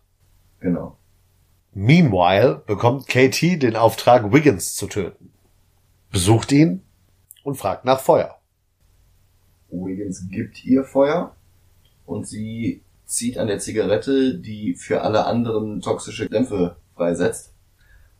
Genau. 0.60 0.96
Meanwhile 1.72 2.62
bekommt 2.66 3.06
KT 3.06 3.62
den 3.62 3.76
Auftrag, 3.76 4.32
Wiggins 4.32 4.74
zu 4.74 4.86
töten. 4.86 5.32
Besucht 6.10 6.52
ihn 6.52 6.82
und 7.42 7.56
fragt 7.56 7.84
nach 7.84 8.00
Feuer. 8.00 8.40
Wiggins 9.68 10.28
gibt 10.30 10.64
ihr 10.64 10.84
Feuer 10.84 11.34
und 12.06 12.26
sie 12.26 12.82
zieht 13.04 13.38
an 13.38 13.48
der 13.48 13.58
Zigarette, 13.58 14.38
die 14.38 14.74
für 14.74 15.02
alle 15.02 15.26
anderen 15.26 15.80
toxische 15.80 16.28
Dämpfe 16.28 16.76
freisetzt, 16.94 17.52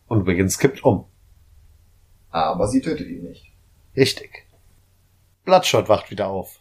Und 0.07 0.27
Wiggins 0.27 0.59
kippt 0.59 0.85
um. 0.85 1.07
aber 2.31 2.69
sie 2.69 2.81
tötet 2.81 3.09
ihn 3.09 3.23
nicht. 3.23 3.53
Richtig. 3.97 4.47
Bloodshot 5.45 5.89
wacht 5.89 6.11
wieder 6.11 6.29
auf 6.29 6.61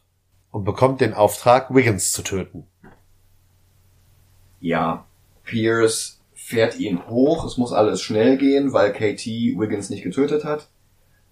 und 0.52 0.64
bekommt 0.64 1.02
den 1.02 1.14
Auftrag, 1.14 1.74
Wiggins 1.74 2.12
zu 2.12 2.22
töten. 2.22 2.66
Ja, 4.62 5.06
Pierce 5.44 6.22
fährt 6.34 6.80
ihn 6.80 7.08
hoch, 7.08 7.46
es 7.46 7.58
muss 7.58 7.74
alles 7.74 8.02
schnell 8.02 8.38
gehen, 8.38 8.72
weil 8.74 8.94
KT 8.94 9.26
Wiggins 9.60 9.90
nicht 9.90 10.04
getötet 10.04 10.44
hat. 10.46 10.70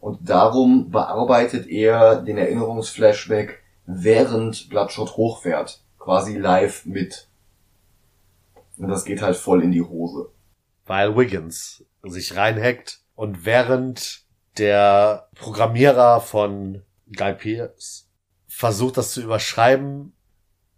Und 0.03 0.29
darum 0.29 0.91
bearbeitet 0.91 1.65
er 1.65 2.17
den 2.21 2.37
Erinnerungsflashback, 2.37 3.63
während 3.85 4.67
Bloodshot 4.67 5.15
hochfährt. 5.15 5.81
Quasi 5.97 6.37
live 6.37 6.85
mit. 6.85 7.29
Und 8.77 8.89
das 8.89 9.05
geht 9.05 9.21
halt 9.21 9.37
voll 9.37 9.63
in 9.63 9.71
die 9.71 9.81
Hose. 9.81 10.29
weil 10.85 11.15
Wiggins 11.15 11.85
sich 12.03 12.35
reinhackt 12.35 12.99
und 13.15 13.45
während 13.45 14.23
der 14.57 15.29
Programmierer 15.35 16.19
von 16.19 16.83
Guy 17.15 17.33
Pearce 17.33 18.09
versucht, 18.47 18.97
das 18.97 19.13
zu 19.13 19.21
überschreiben, 19.21 20.11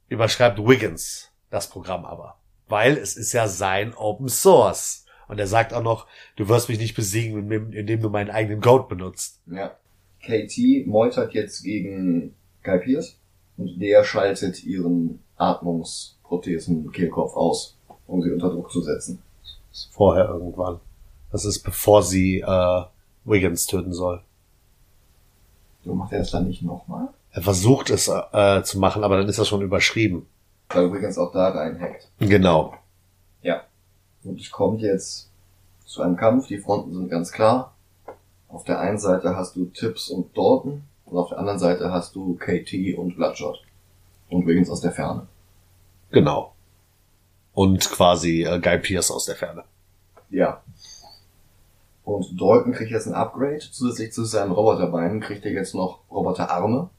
überschreibt 0.07 0.59
Wiggins 0.59 1.31
das 1.49 1.67
Programm 1.67 2.05
aber. 2.05 2.39
Weil 2.67 2.95
es 2.95 3.15
ist 3.15 3.33
ja 3.33 3.47
sein 3.47 3.95
Open 3.95 4.29
Source. 4.29 5.04
Und 5.27 5.39
er 5.39 5.47
sagt 5.47 5.73
auch 5.73 5.83
noch, 5.83 6.07
du 6.35 6.47
wirst 6.49 6.69
mich 6.69 6.79
nicht 6.79 6.95
besiegen, 6.95 7.51
indem, 7.71 8.01
du 8.01 8.09
meinen 8.09 8.29
eigenen 8.29 8.61
Code 8.61 8.85
benutzt. 8.87 9.41
Ja. 9.47 9.75
KT 10.21 10.87
meutert 10.87 11.33
jetzt 11.33 11.63
gegen 11.63 12.33
Guy 12.63 12.79
Pierce 12.79 13.17
und 13.57 13.79
der 13.79 14.03
schaltet 14.03 14.63
ihren 14.63 15.19
Atmungsprothesen 15.37 16.91
Kehlkopf 16.91 17.35
aus, 17.35 17.77
um 18.07 18.21
sie 18.21 18.31
unter 18.31 18.49
Druck 18.49 18.71
zu 18.71 18.81
setzen. 18.81 19.21
Vorher 19.91 20.29
irgendwann. 20.29 20.79
Das 21.31 21.45
ist 21.45 21.59
bevor 21.59 22.01
sie 22.01 22.39
äh, 22.39 22.81
Wiggins 23.25 23.65
töten 23.65 23.93
soll. 23.93 24.21
So 25.83 25.93
macht 25.93 26.13
er 26.13 26.19
das 26.19 26.31
dann 26.31 26.47
nicht 26.47 26.63
nochmal? 26.63 27.09
Er 27.31 27.41
versucht 27.41 27.89
es 27.89 28.07
äh, 28.07 28.63
zu 28.63 28.79
machen, 28.79 29.03
aber 29.03 29.17
dann 29.17 29.27
ist 29.27 29.37
das 29.37 29.47
schon 29.47 29.61
überschrieben. 29.61 30.25
Weil 30.69 30.91
Wiggins 30.91 31.17
auch 31.17 31.31
da 31.31 31.49
reinhackt. 31.49 32.09
Genau. 32.19 32.73
Und 34.25 34.41
es 34.41 34.51
kommt 34.51 34.81
jetzt 34.81 35.29
zu 35.85 36.01
einem 36.01 36.17
Kampf, 36.17 36.47
die 36.47 36.57
Fronten 36.57 36.93
sind 36.93 37.09
ganz 37.09 37.31
klar. 37.31 37.73
Auf 38.49 38.63
der 38.63 38.79
einen 38.79 38.97
Seite 38.97 39.35
hast 39.35 39.55
du 39.55 39.65
Tips 39.65 40.09
und 40.09 40.35
Dalton 40.35 40.83
und 41.05 41.17
auf 41.17 41.29
der 41.29 41.39
anderen 41.39 41.59
Seite 41.59 41.91
hast 41.91 42.15
du 42.15 42.35
KT 42.35 42.97
und 42.97 43.15
Bloodshot. 43.15 43.61
Und 44.29 44.47
Wiggins 44.47 44.69
aus 44.69 44.81
der 44.81 44.91
Ferne. 44.91 45.27
Genau. 46.11 46.53
Und 47.53 47.89
quasi 47.91 48.43
äh, 48.43 48.59
Guy 48.59 48.79
Pierce 48.79 49.11
aus 49.11 49.25
der 49.25 49.35
Ferne. 49.35 49.63
Ja. 50.29 50.61
Und 52.03 52.39
Dalton 52.39 52.73
kriegt 52.73 52.91
jetzt 52.91 53.07
ein 53.07 53.13
Upgrade. 53.13 53.59
Zusätzlich 53.59 54.13
zu 54.13 54.25
seinen 54.25 54.51
Roboterbeinen 54.51 55.21
kriegt 55.21 55.45
er 55.45 55.51
jetzt 55.51 55.75
noch 55.75 55.99
Roboterarme. 56.09 56.89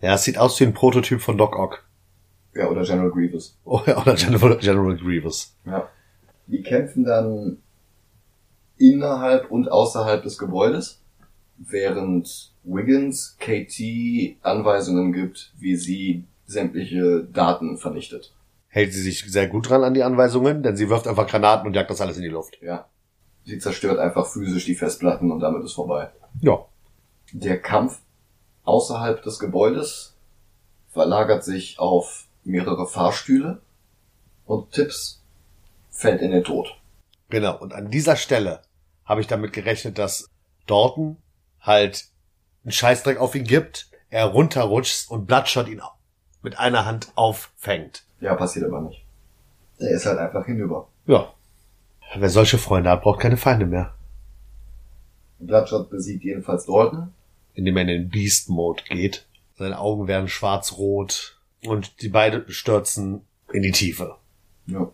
Ja, 0.00 0.14
es 0.14 0.24
sieht 0.24 0.38
aus 0.38 0.58
wie 0.60 0.64
ein 0.64 0.74
Prototyp 0.74 1.20
von 1.20 1.38
Doc 1.38 1.56
Ock. 1.56 1.84
Ja, 2.54 2.68
oder 2.68 2.82
General 2.84 3.10
Grievous. 3.10 3.58
Oder 3.64 4.14
General, 4.14 4.56
General 4.56 4.96
Grievous. 4.96 5.54
Ja. 5.66 5.88
Die 6.46 6.62
kämpfen 6.62 7.04
dann 7.04 7.58
innerhalb 8.76 9.50
und 9.50 9.70
außerhalb 9.70 10.22
des 10.22 10.38
Gebäudes, 10.38 11.02
während 11.56 12.52
Wiggins 12.62 13.36
KT 13.38 14.36
Anweisungen 14.42 15.12
gibt, 15.12 15.52
wie 15.58 15.76
sie 15.76 16.24
sämtliche 16.46 17.24
Daten 17.24 17.78
vernichtet. 17.78 18.34
Hält 18.68 18.92
sie 18.92 19.02
sich 19.02 19.24
sehr 19.30 19.48
gut 19.48 19.68
dran 19.68 19.84
an 19.84 19.94
die 19.94 20.02
Anweisungen, 20.02 20.62
denn 20.62 20.76
sie 20.76 20.90
wirft 20.90 21.08
einfach 21.08 21.26
Granaten 21.26 21.66
und 21.66 21.74
jagt 21.74 21.90
das 21.90 22.00
alles 22.00 22.16
in 22.16 22.22
die 22.22 22.28
Luft. 22.28 22.58
Ja. 22.60 22.86
Sie 23.44 23.58
zerstört 23.58 23.98
einfach 23.98 24.26
physisch 24.26 24.66
die 24.66 24.74
Festplatten 24.74 25.30
und 25.30 25.40
damit 25.40 25.64
ist 25.64 25.72
vorbei. 25.72 26.10
Ja. 26.40 26.66
Der 27.32 27.60
Kampf 27.60 28.00
außerhalb 28.64 29.22
des 29.22 29.38
Gebäudes 29.38 30.16
verlagert 30.88 31.44
sich 31.44 31.78
auf 31.78 32.26
mehrere 32.44 32.86
Fahrstühle 32.86 33.60
und 34.44 34.72
Tips 34.72 35.22
fällt 35.96 36.20
in 36.20 36.30
den 36.30 36.44
Tod. 36.44 36.68
Genau. 37.30 37.58
Und 37.58 37.72
an 37.72 37.90
dieser 37.90 38.16
Stelle 38.16 38.62
habe 39.04 39.20
ich 39.20 39.26
damit 39.26 39.52
gerechnet, 39.52 39.98
dass 39.98 40.28
Dalton 40.66 41.16
halt 41.60 42.06
einen 42.64 42.72
Scheißdreck 42.72 43.18
auf 43.18 43.34
ihn 43.34 43.44
gibt, 43.44 43.90
er 44.10 44.26
runterrutscht 44.26 45.10
und 45.10 45.26
Bloodshot 45.26 45.68
ihn 45.68 45.80
mit 46.42 46.58
einer 46.58 46.84
Hand 46.84 47.12
auffängt. 47.16 48.04
Ja, 48.20 48.34
passiert 48.34 48.66
aber 48.66 48.82
nicht. 48.82 49.04
Der 49.80 49.90
ist 49.90 50.06
halt 50.06 50.18
einfach 50.18 50.46
hinüber. 50.46 50.88
Ja. 51.06 51.32
Wer 52.14 52.30
solche 52.30 52.58
Freunde 52.58 52.90
hat, 52.90 53.02
braucht 53.02 53.20
keine 53.20 53.36
Feinde 53.36 53.66
mehr. 53.66 53.94
Bloodshot 55.38 55.90
besiegt 55.90 56.24
jedenfalls 56.24 56.66
Dalton. 56.66 57.12
Indem 57.54 57.76
er 57.76 57.82
in 57.82 57.88
den 57.88 58.08
Beast-Mode 58.10 58.84
geht. 58.88 59.26
Seine 59.56 59.78
Augen 59.78 60.08
werden 60.08 60.28
schwarz-rot. 60.28 61.40
Und 61.64 62.00
die 62.02 62.08
beiden 62.08 62.48
stürzen 62.50 63.26
in 63.52 63.62
die 63.62 63.72
Tiefe. 63.72 64.16
Ja. 64.66 64.90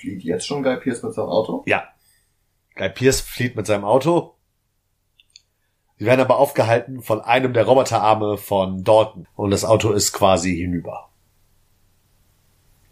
Flieht 0.00 0.22
jetzt 0.22 0.46
schon 0.46 0.62
Guy 0.62 0.78
Pierce 0.78 1.02
mit 1.02 1.12
seinem 1.12 1.28
Auto? 1.28 1.62
Ja. 1.66 1.84
Guy 2.74 2.88
Pierce 2.88 3.20
flieht 3.20 3.54
mit 3.54 3.66
seinem 3.66 3.84
Auto. 3.84 4.34
Sie 5.98 6.06
werden 6.06 6.22
aber 6.22 6.38
aufgehalten 6.38 7.02
von 7.02 7.20
einem 7.20 7.52
der 7.52 7.66
Roboterarme 7.66 8.38
von 8.38 8.82
Dalton. 8.82 9.26
Und 9.36 9.50
das 9.50 9.66
Auto 9.66 9.92
ist 9.92 10.14
quasi 10.14 10.56
hinüber. 10.56 11.10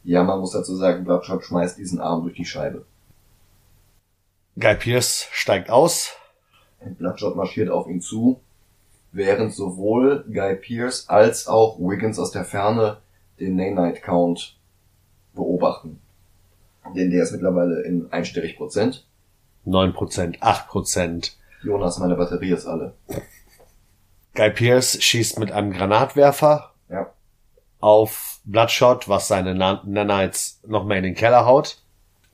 Ja, 0.05 0.23
man 0.23 0.38
muss 0.38 0.53
dazu 0.53 0.77
sagen, 0.77 1.05
Bloodshot 1.05 1.44
schmeißt 1.44 1.79
diesen 1.79 1.99
Arm 1.99 2.25
durch 2.25 2.37
die 2.37 2.44
Scheibe. 2.44 2.85
Guy 4.61 4.75
Pierce 4.75 5.29
steigt 5.33 5.71
aus. 5.71 6.12
Und 6.79 6.99
Bloodshot 6.99 7.37
marschiert 7.37 7.71
auf 7.71 7.88
ihn 7.88 8.03
zu, 8.03 8.38
während 9.12 9.55
sowohl 9.55 10.27
Guy 10.31 10.57
Pierce 10.57 11.09
als 11.09 11.49
auch 11.49 11.79
Wiggins 11.79 12.18
aus 12.18 12.33
der 12.33 12.44
Ferne 12.44 12.99
den 13.40 13.57
Nanite 13.57 14.03
Count 14.03 14.59
beobachten. 15.33 16.03
Denn 16.94 17.11
der 17.11 17.22
ist 17.22 17.33
mittlerweile 17.33 17.83
in 17.83 18.11
einstellig 18.12 18.57
Prozent. 18.57 19.07
9%, 19.66 20.38
8%. 20.40 21.33
Jonas, 21.62 21.98
meine 21.98 22.14
Batterie 22.16 22.53
ist 22.53 22.66
alle. 22.66 22.94
Guy 24.35 24.51
Pierce 24.51 25.03
schießt 25.03 25.38
mit 25.38 25.51
einem 25.53 25.72
Granatwerfer 25.72 26.72
Ja. 26.88 27.12
auf 27.81 28.40
Bloodshot, 28.44 29.09
was 29.09 29.29
seine 29.29 29.55
Nan- 29.55 29.81
Nanites 29.85 30.61
noch 30.66 30.85
mehr 30.85 30.98
in 30.98 31.05
den 31.05 31.14
Keller 31.14 31.44
haut. 31.44 31.83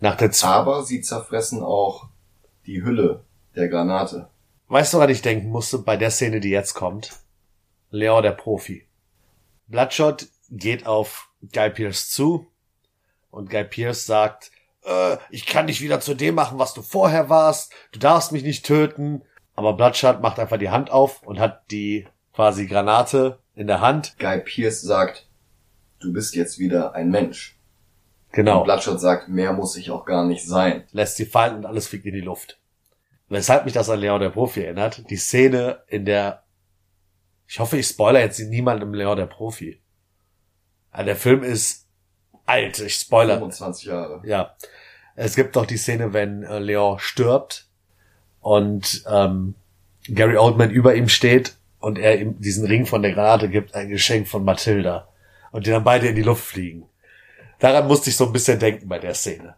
Nach 0.00 0.16
der 0.16 0.30
Z 0.30 0.48
Aber 0.48 0.82
sie 0.84 1.00
zerfressen 1.00 1.62
auch 1.62 2.08
die 2.66 2.82
Hülle 2.82 3.24
der 3.56 3.68
Granate. 3.68 4.28
Weißt 4.68 4.92
du, 4.92 4.98
woran 4.98 5.10
ich 5.10 5.22
denken 5.22 5.48
musste 5.48 5.78
bei 5.78 5.96
der 5.96 6.10
Szene, 6.10 6.40
die 6.40 6.50
jetzt 6.50 6.74
kommt? 6.74 7.10
Leon, 7.90 8.22
der 8.22 8.32
Profi. 8.32 8.86
Bloodshot 9.68 10.26
geht 10.50 10.86
auf 10.86 11.30
Guy 11.52 11.70
Pierce 11.70 12.10
zu 12.10 12.46
und 13.34 13.50
Guy 13.50 13.64
Pierce 13.64 14.06
sagt, 14.06 14.50
äh, 14.84 15.16
ich 15.30 15.46
kann 15.46 15.66
dich 15.66 15.80
wieder 15.80 16.00
zu 16.00 16.14
dem 16.14 16.34
machen, 16.34 16.58
was 16.58 16.74
du 16.74 16.82
vorher 16.82 17.28
warst. 17.28 17.72
Du 17.92 17.98
darfst 17.98 18.32
mich 18.32 18.42
nicht 18.42 18.64
töten. 18.64 19.22
Aber 19.56 19.74
Bloodshot 19.74 20.20
macht 20.20 20.38
einfach 20.38 20.58
die 20.58 20.70
Hand 20.70 20.90
auf 20.90 21.22
und 21.22 21.38
hat 21.38 21.70
die 21.70 22.06
quasi 22.32 22.66
Granate 22.66 23.38
in 23.54 23.66
der 23.66 23.80
Hand. 23.80 24.16
Guy 24.18 24.40
Pierce 24.40 24.82
sagt, 24.82 25.28
du 26.00 26.12
bist 26.12 26.34
jetzt 26.34 26.58
wieder 26.58 26.94
ein 26.94 27.10
Mensch. 27.10 27.58
Und 28.30 28.32
Genau. 28.36 28.64
Bloodshot 28.64 29.00
sagt, 29.00 29.28
mehr 29.28 29.52
muss 29.52 29.76
ich 29.76 29.90
auch 29.92 30.04
gar 30.04 30.24
nicht 30.24 30.44
sein. 30.44 30.84
lässt 30.90 31.16
sie 31.16 31.26
fallen 31.26 31.56
und 31.56 31.66
alles 31.66 31.86
fliegt 31.86 32.06
in 32.06 32.14
die 32.14 32.20
Luft. 32.20 32.58
Weshalb 33.28 33.64
mich 33.64 33.74
das 33.74 33.88
an 33.88 34.00
Leon 34.00 34.20
der 34.20 34.30
Profi 34.30 34.62
erinnert, 34.64 35.08
die 35.08 35.16
Szene 35.16 35.82
in 35.86 36.04
der, 36.04 36.42
ich 37.46 37.60
hoffe, 37.60 37.78
ich 37.78 37.86
spoiler 37.86 38.20
jetzt 38.20 38.40
niemandem 38.40 38.92
Leon 38.92 39.16
der 39.16 39.26
Profi. 39.26 39.80
Der 40.96 41.16
Film 41.16 41.42
ist 41.42 41.83
alt, 42.46 42.78
ich 42.80 42.94
spoiler. 42.94 43.34
25 43.34 43.86
Jahre. 43.86 44.22
Ja. 44.24 44.54
Es 45.16 45.36
gibt 45.36 45.56
doch 45.56 45.66
die 45.66 45.76
Szene, 45.76 46.12
wenn 46.12 46.42
äh, 46.42 46.58
Leon 46.58 46.98
stirbt 46.98 47.66
und 48.40 49.04
ähm, 49.08 49.54
Gary 50.08 50.36
Oldman 50.36 50.70
über 50.70 50.94
ihm 50.94 51.08
steht 51.08 51.56
und 51.78 51.98
er 51.98 52.20
ihm 52.20 52.40
diesen 52.40 52.66
Ring 52.66 52.86
von 52.86 53.02
der 53.02 53.12
Granate 53.12 53.48
gibt, 53.48 53.74
ein 53.74 53.88
Geschenk 53.88 54.28
von 54.28 54.44
Matilda. 54.44 55.08
Und 55.52 55.66
die 55.66 55.70
dann 55.70 55.84
beide 55.84 56.08
in 56.08 56.16
die 56.16 56.22
Luft 56.22 56.44
fliegen. 56.44 56.86
Daran 57.60 57.86
musste 57.86 58.10
ich 58.10 58.16
so 58.16 58.26
ein 58.26 58.32
bisschen 58.32 58.58
denken 58.58 58.88
bei 58.88 58.98
der 58.98 59.14
Szene. 59.14 59.54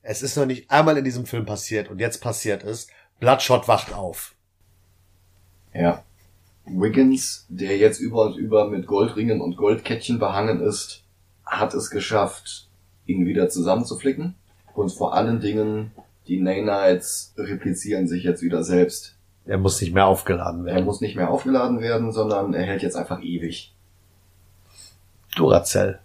Es 0.00 0.22
ist 0.22 0.36
noch 0.36 0.46
nicht 0.46 0.70
einmal 0.70 0.96
in 0.96 1.04
diesem 1.04 1.26
Film 1.26 1.44
passiert 1.44 1.90
und 1.90 1.98
jetzt 1.98 2.22
passiert 2.22 2.64
es. 2.64 2.88
Bloodshot 3.20 3.68
wacht 3.68 3.92
auf. 3.92 4.34
Ja. 5.74 6.02
Wiggins, 6.64 7.46
der 7.48 7.76
jetzt 7.76 8.00
über 8.00 8.26
und 8.26 8.36
über 8.36 8.68
mit 8.68 8.86
Goldringen 8.86 9.40
und 9.40 9.56
Goldkettchen 9.56 10.18
behangen 10.18 10.60
ist, 10.60 11.04
hat 11.48 11.74
es 11.74 11.90
geschafft, 11.90 12.68
ihn 13.06 13.26
wieder 13.26 13.48
zusammenzuflicken. 13.48 14.34
Und 14.74 14.92
vor 14.92 15.14
allen 15.14 15.40
Dingen, 15.40 15.92
die 16.26 16.40
Nanites 16.40 17.34
replizieren 17.36 18.06
sich 18.06 18.22
jetzt 18.22 18.42
wieder 18.42 18.62
selbst. 18.62 19.16
Er 19.44 19.58
muss 19.58 19.80
nicht 19.80 19.94
mehr 19.94 20.06
aufgeladen 20.06 20.66
Er 20.66 20.74
werden. 20.74 20.84
muss 20.84 21.00
nicht 21.00 21.16
mehr 21.16 21.30
aufgeladen 21.30 21.80
werden, 21.80 22.12
sondern 22.12 22.54
er 22.54 22.64
hält 22.64 22.82
jetzt 22.82 22.96
einfach 22.96 23.22
ewig. 23.22 23.74
Duracell. 25.36 26.00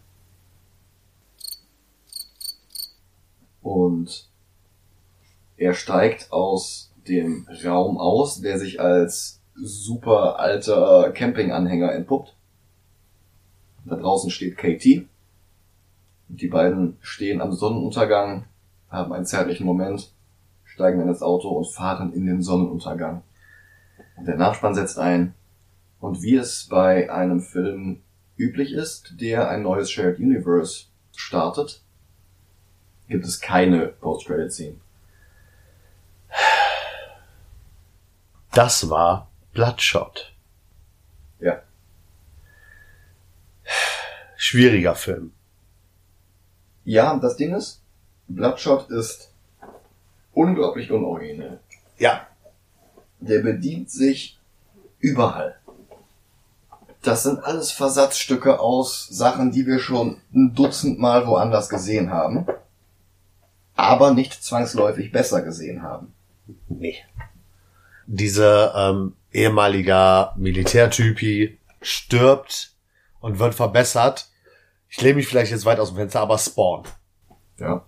Und 3.62 4.30
er 5.58 5.74
steigt 5.74 6.32
aus 6.32 6.92
dem 7.08 7.48
Raum 7.64 7.98
aus, 7.98 8.42
der 8.42 8.60
sich 8.60 8.80
als 8.80 9.42
super 9.56 10.40
alter 10.40 11.12
Campinganhänger 11.12 11.94
entpuppt. 11.94 12.36
Da 13.86 13.96
draußen 13.98 14.32
steht 14.32 14.58
KT. 14.58 15.06
Die 16.36 16.48
beiden 16.48 16.98
stehen 17.00 17.42
am 17.42 17.54
Sonnenuntergang, 17.54 18.46
haben 18.90 19.14
einen 19.14 19.28
zärtlichen 19.28 19.68
Moment, 19.68 20.12
steigen 20.66 21.00
in 21.00 21.08
das 21.08 21.22
Auto 21.22 21.50
und 21.50 21.68
fahren 21.68 22.12
in 22.12 22.26
den 22.26 22.42
Sonnenuntergang. 22.42 23.22
Der 24.18 24.36
Nachspann 24.36 24.74
setzt 24.74 24.98
ein. 24.98 25.36
Und 26.00 26.24
wie 26.24 26.36
es 26.36 26.68
bei 26.68 27.12
einem 27.12 27.40
Film 27.40 28.02
üblich 28.36 28.74
ist, 28.74 29.14
der 29.22 29.48
ein 29.48 29.62
neues 29.62 29.92
Shared 29.92 30.18
Universe 30.18 30.86
startet, 31.16 31.84
gibt 33.08 33.26
es 33.26 33.40
keine 33.40 33.90
Post-Credit-Scene. 33.90 34.78
Das 38.54 38.90
war 38.90 39.30
Bloodshot. 39.54 40.34
Ja. 41.40 41.62
Schwieriger 44.36 44.96
Film. 44.96 45.34
Ja, 46.86 47.18
das 47.18 47.38
Ding 47.38 47.54
ist, 47.54 47.82
Bloodshot 48.28 48.90
ist 48.90 49.32
unglaublich 50.34 50.92
unoriginell. 50.92 51.60
Ja. 51.98 52.28
Der 53.20 53.40
bedient 53.40 53.90
sich 53.90 54.40
überall. 55.00 55.56
Das 57.02 57.24
sind 57.24 57.44
alles 57.44 57.72
Versatzstücke 57.72 58.60
aus 58.60 59.08
Sachen, 59.10 59.52
die 59.52 59.68
wir 59.68 59.80
schon 59.80 60.22
ein 60.34 60.56
Dutzend 60.56 61.00
Mal 61.00 61.28
woanders 61.28 61.68
gesehen 61.68 62.12
haben, 62.12 62.48
aber 63.76 64.14
nicht 64.14 64.42
zwangsläufig 64.44 65.12
besser 65.12 65.42
gesehen 65.42 65.84
haben. 65.84 66.14
Nee. 66.70 66.96
Dieser 68.08 68.74
ähm, 68.76 69.16
ehemaliger 69.32 70.34
Militärtypi 70.38 71.58
stirbt 71.82 72.72
und 73.20 73.40
wird 73.40 73.56
verbessert. 73.56 74.30
Ich 74.96 75.02
lehne 75.02 75.16
mich 75.16 75.28
vielleicht 75.28 75.52
jetzt 75.52 75.66
weit 75.66 75.80
aus 75.80 75.90
dem 75.90 75.98
Fenster, 75.98 76.22
aber 76.22 76.38
Spawn. 76.38 76.84
Ja. 77.58 77.84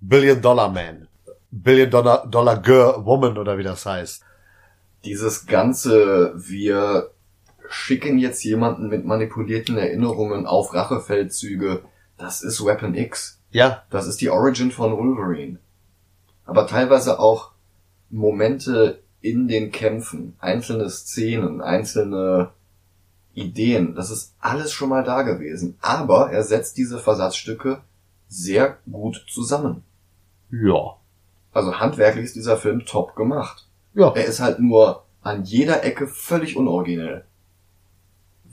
Billion 0.00 0.40
Dollar 0.40 0.68
Man. 0.68 1.08
Billion 1.50 1.90
Dollar, 1.90 2.24
Dollar 2.28 2.62
Girl, 2.62 3.04
Woman 3.04 3.36
oder 3.36 3.58
wie 3.58 3.64
das 3.64 3.84
heißt. 3.84 4.22
Dieses 5.04 5.46
ganze, 5.46 6.34
wir 6.36 7.10
schicken 7.68 8.16
jetzt 8.18 8.44
jemanden 8.44 8.86
mit 8.86 9.04
manipulierten 9.06 9.76
Erinnerungen 9.76 10.46
auf 10.46 10.72
Rachefeldzüge, 10.72 11.82
das 12.16 12.42
ist 12.42 12.64
Weapon 12.64 12.94
X. 12.94 13.40
Ja, 13.50 13.82
Das 13.90 14.06
ist 14.06 14.20
die 14.20 14.30
Origin 14.30 14.70
von 14.70 14.96
Wolverine. 14.96 15.58
Aber 16.44 16.68
teilweise 16.68 17.18
auch 17.18 17.50
Momente 18.08 19.02
in 19.20 19.48
den 19.48 19.72
Kämpfen, 19.72 20.36
einzelne 20.38 20.90
Szenen, 20.90 21.60
einzelne 21.60 22.52
Ideen, 23.38 23.94
das 23.94 24.10
ist 24.10 24.34
alles 24.40 24.72
schon 24.72 24.88
mal 24.88 25.04
da 25.04 25.22
gewesen. 25.22 25.76
Aber 25.80 26.30
er 26.30 26.42
setzt 26.42 26.76
diese 26.76 26.98
Versatzstücke 26.98 27.80
sehr 28.28 28.78
gut 28.90 29.24
zusammen. 29.30 29.84
ja, 30.50 30.96
Also 31.52 31.78
handwerklich 31.80 32.24
ist 32.26 32.36
dieser 32.36 32.56
Film 32.56 32.84
top 32.84 33.14
gemacht. 33.16 33.66
ja. 33.94 34.12
Er 34.14 34.24
ist 34.26 34.40
halt 34.40 34.58
nur 34.60 35.04
an 35.22 35.44
jeder 35.44 35.84
Ecke 35.84 36.06
völlig 36.06 36.56
unoriginell. 36.56 37.24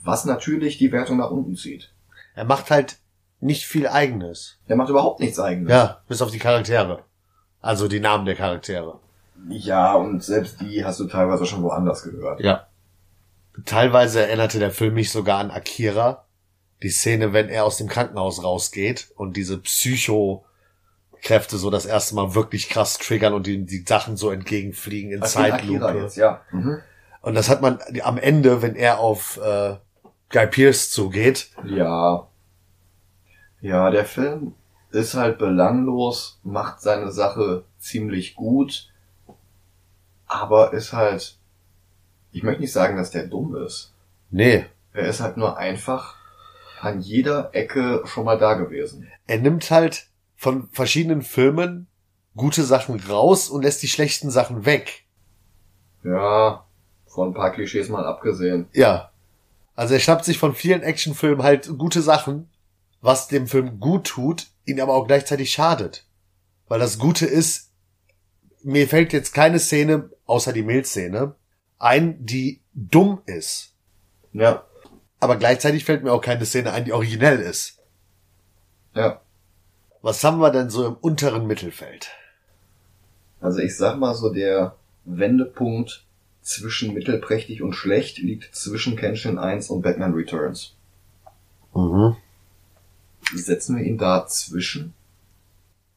Was 0.02 0.24
natürlich 0.24 0.78
die 0.78 0.92
Wertung 0.92 1.16
nach 1.18 1.30
unten 1.30 1.56
zieht. 1.56 1.92
Er 2.34 2.44
macht 2.44 2.70
halt 2.70 2.98
nicht 3.40 3.64
viel 3.64 3.86
Eigenes. 3.88 4.56
Er 4.66 4.76
macht 4.76 4.88
überhaupt 4.90 5.20
nichts 5.20 5.38
eigenes. 5.38 5.70
Ja, 5.70 6.00
bis 6.08 6.22
auf 6.22 6.30
die 6.30 6.38
Charaktere. 6.38 7.02
Also 7.60 7.88
die 7.88 8.00
Namen 8.00 8.24
der 8.24 8.36
Charaktere. 8.36 8.98
Ja, 9.48 9.94
und 9.94 10.22
selbst 10.22 10.60
die 10.60 10.84
hast 10.84 11.00
du 11.00 11.04
teilweise 11.06 11.44
schon 11.46 11.62
woanders 11.62 12.02
gehört. 12.02 12.40
Ja. 12.40 12.66
Teilweise 13.64 14.20
erinnerte 14.20 14.58
der 14.58 14.70
Film 14.70 14.94
mich 14.94 15.10
sogar 15.10 15.38
an 15.38 15.50
Akira. 15.50 16.24
Die 16.82 16.90
Szene, 16.90 17.32
wenn 17.32 17.48
er 17.48 17.64
aus 17.64 17.78
dem 17.78 17.88
Krankenhaus 17.88 18.44
rausgeht 18.44 19.08
und 19.16 19.36
diese 19.36 19.58
Psycho-Kräfte 19.58 21.56
so 21.56 21.70
das 21.70 21.86
erste 21.86 22.14
Mal 22.14 22.34
wirklich 22.34 22.68
krass 22.68 22.98
triggern 22.98 23.32
und 23.32 23.46
die, 23.46 23.64
die 23.64 23.84
Sachen 23.86 24.16
so 24.16 24.30
entgegenfliegen 24.30 25.10
in 25.10 25.22
Zeitlupe. 25.22 25.98
jetzt, 26.02 26.16
ja. 26.16 26.42
Mhm. 26.52 26.82
Und 27.22 27.34
das 27.34 27.48
hat 27.48 27.62
man 27.62 27.78
am 28.02 28.18
Ende, 28.18 28.60
wenn 28.60 28.76
er 28.76 29.00
auf 29.00 29.38
äh, 29.38 29.76
Guy 30.28 30.46
Pierce 30.48 30.90
zugeht. 30.90 31.48
Ja. 31.64 32.28
Ja, 33.60 33.90
der 33.90 34.04
Film 34.04 34.54
ist 34.90 35.14
halt 35.14 35.38
belanglos, 35.38 36.40
macht 36.44 36.80
seine 36.80 37.10
Sache 37.10 37.64
ziemlich 37.78 38.34
gut, 38.34 38.92
aber 40.26 40.72
ist 40.72 40.92
halt, 40.92 41.35
ich 42.36 42.42
möchte 42.42 42.60
nicht 42.60 42.72
sagen, 42.72 42.98
dass 42.98 43.10
der 43.10 43.26
dumm 43.26 43.56
ist. 43.56 43.94
Nee, 44.30 44.66
Er 44.92 45.08
ist 45.08 45.20
halt 45.20 45.38
nur 45.38 45.56
einfach 45.56 46.16
An 46.82 47.00
jeder 47.00 47.54
Ecke 47.54 48.02
schon 48.04 48.26
mal 48.26 48.38
da 48.38 48.52
gewesen. 48.54 49.08
Er 49.26 49.38
nimmt 49.38 49.70
halt 49.70 50.08
von 50.36 50.68
verschiedenen 50.70 51.22
Filmen 51.22 51.86
gute 52.34 52.62
Sachen 52.64 53.00
raus 53.00 53.48
und 53.48 53.62
lässt 53.62 53.82
die 53.82 53.88
schlechten 53.88 54.30
Sachen 54.30 54.66
weg. 54.66 55.04
Ja, 56.04 56.66
von 57.06 57.28
ein 57.30 57.34
paar 57.34 57.52
Klischees 57.52 57.88
mal 57.88 58.04
abgesehen. 58.04 58.68
Ja. 58.74 59.10
Also 59.74 59.94
er 59.94 60.00
schnappt 60.00 60.26
sich 60.26 60.38
von 60.38 60.54
vielen 60.54 60.82
Actionfilmen 60.82 61.42
halt 61.42 61.70
gute 61.78 62.02
Sachen, 62.02 62.50
was 63.00 63.28
dem 63.28 63.46
Film 63.46 63.80
gut 63.80 64.06
tut, 64.06 64.48
ihn 64.66 64.82
aber 64.82 64.92
auch 64.92 65.06
gleichzeitig 65.06 65.52
schadet. 65.52 66.04
Weil 66.68 66.80
das 66.80 66.98
Gute 66.98 67.24
ist, 67.24 67.72
mir 68.62 68.86
fällt 68.86 69.14
jetzt 69.14 69.32
keine 69.32 69.58
Szene, 69.58 70.10
außer 70.26 70.52
die 70.52 70.62
Milzszene, 70.62 71.34
ein, 71.78 72.24
die 72.24 72.60
dumm 72.74 73.22
ist. 73.26 73.72
Ja, 74.32 74.64
Aber 75.20 75.36
gleichzeitig 75.36 75.84
fällt 75.84 76.02
mir 76.04 76.12
auch 76.12 76.20
keine 76.20 76.44
Szene 76.44 76.72
ein, 76.72 76.84
die 76.84 76.92
originell 76.92 77.38
ist. 77.40 77.78
ja. 78.94 79.20
Was 80.02 80.22
haben 80.22 80.38
wir 80.38 80.50
denn 80.52 80.70
so 80.70 80.86
im 80.86 80.94
unteren 80.94 81.48
Mittelfeld? 81.48 82.10
Also 83.40 83.58
ich 83.58 83.76
sag 83.76 83.98
mal 83.98 84.14
so, 84.14 84.32
der 84.32 84.76
Wendepunkt 85.04 86.04
zwischen 86.42 86.94
mittelprächtig 86.94 87.60
und 87.60 87.72
schlecht 87.72 88.18
liegt 88.18 88.54
zwischen 88.54 88.94
Kenshin 88.94 89.36
1 89.36 89.68
und 89.70 89.82
Batman 89.82 90.12
Returns. 90.14 90.76
Mhm. 91.74 92.14
Setzen 93.34 93.76
wir 93.76 93.84
ihn 93.84 93.98
da 93.98 94.28
zwischen? 94.28 94.94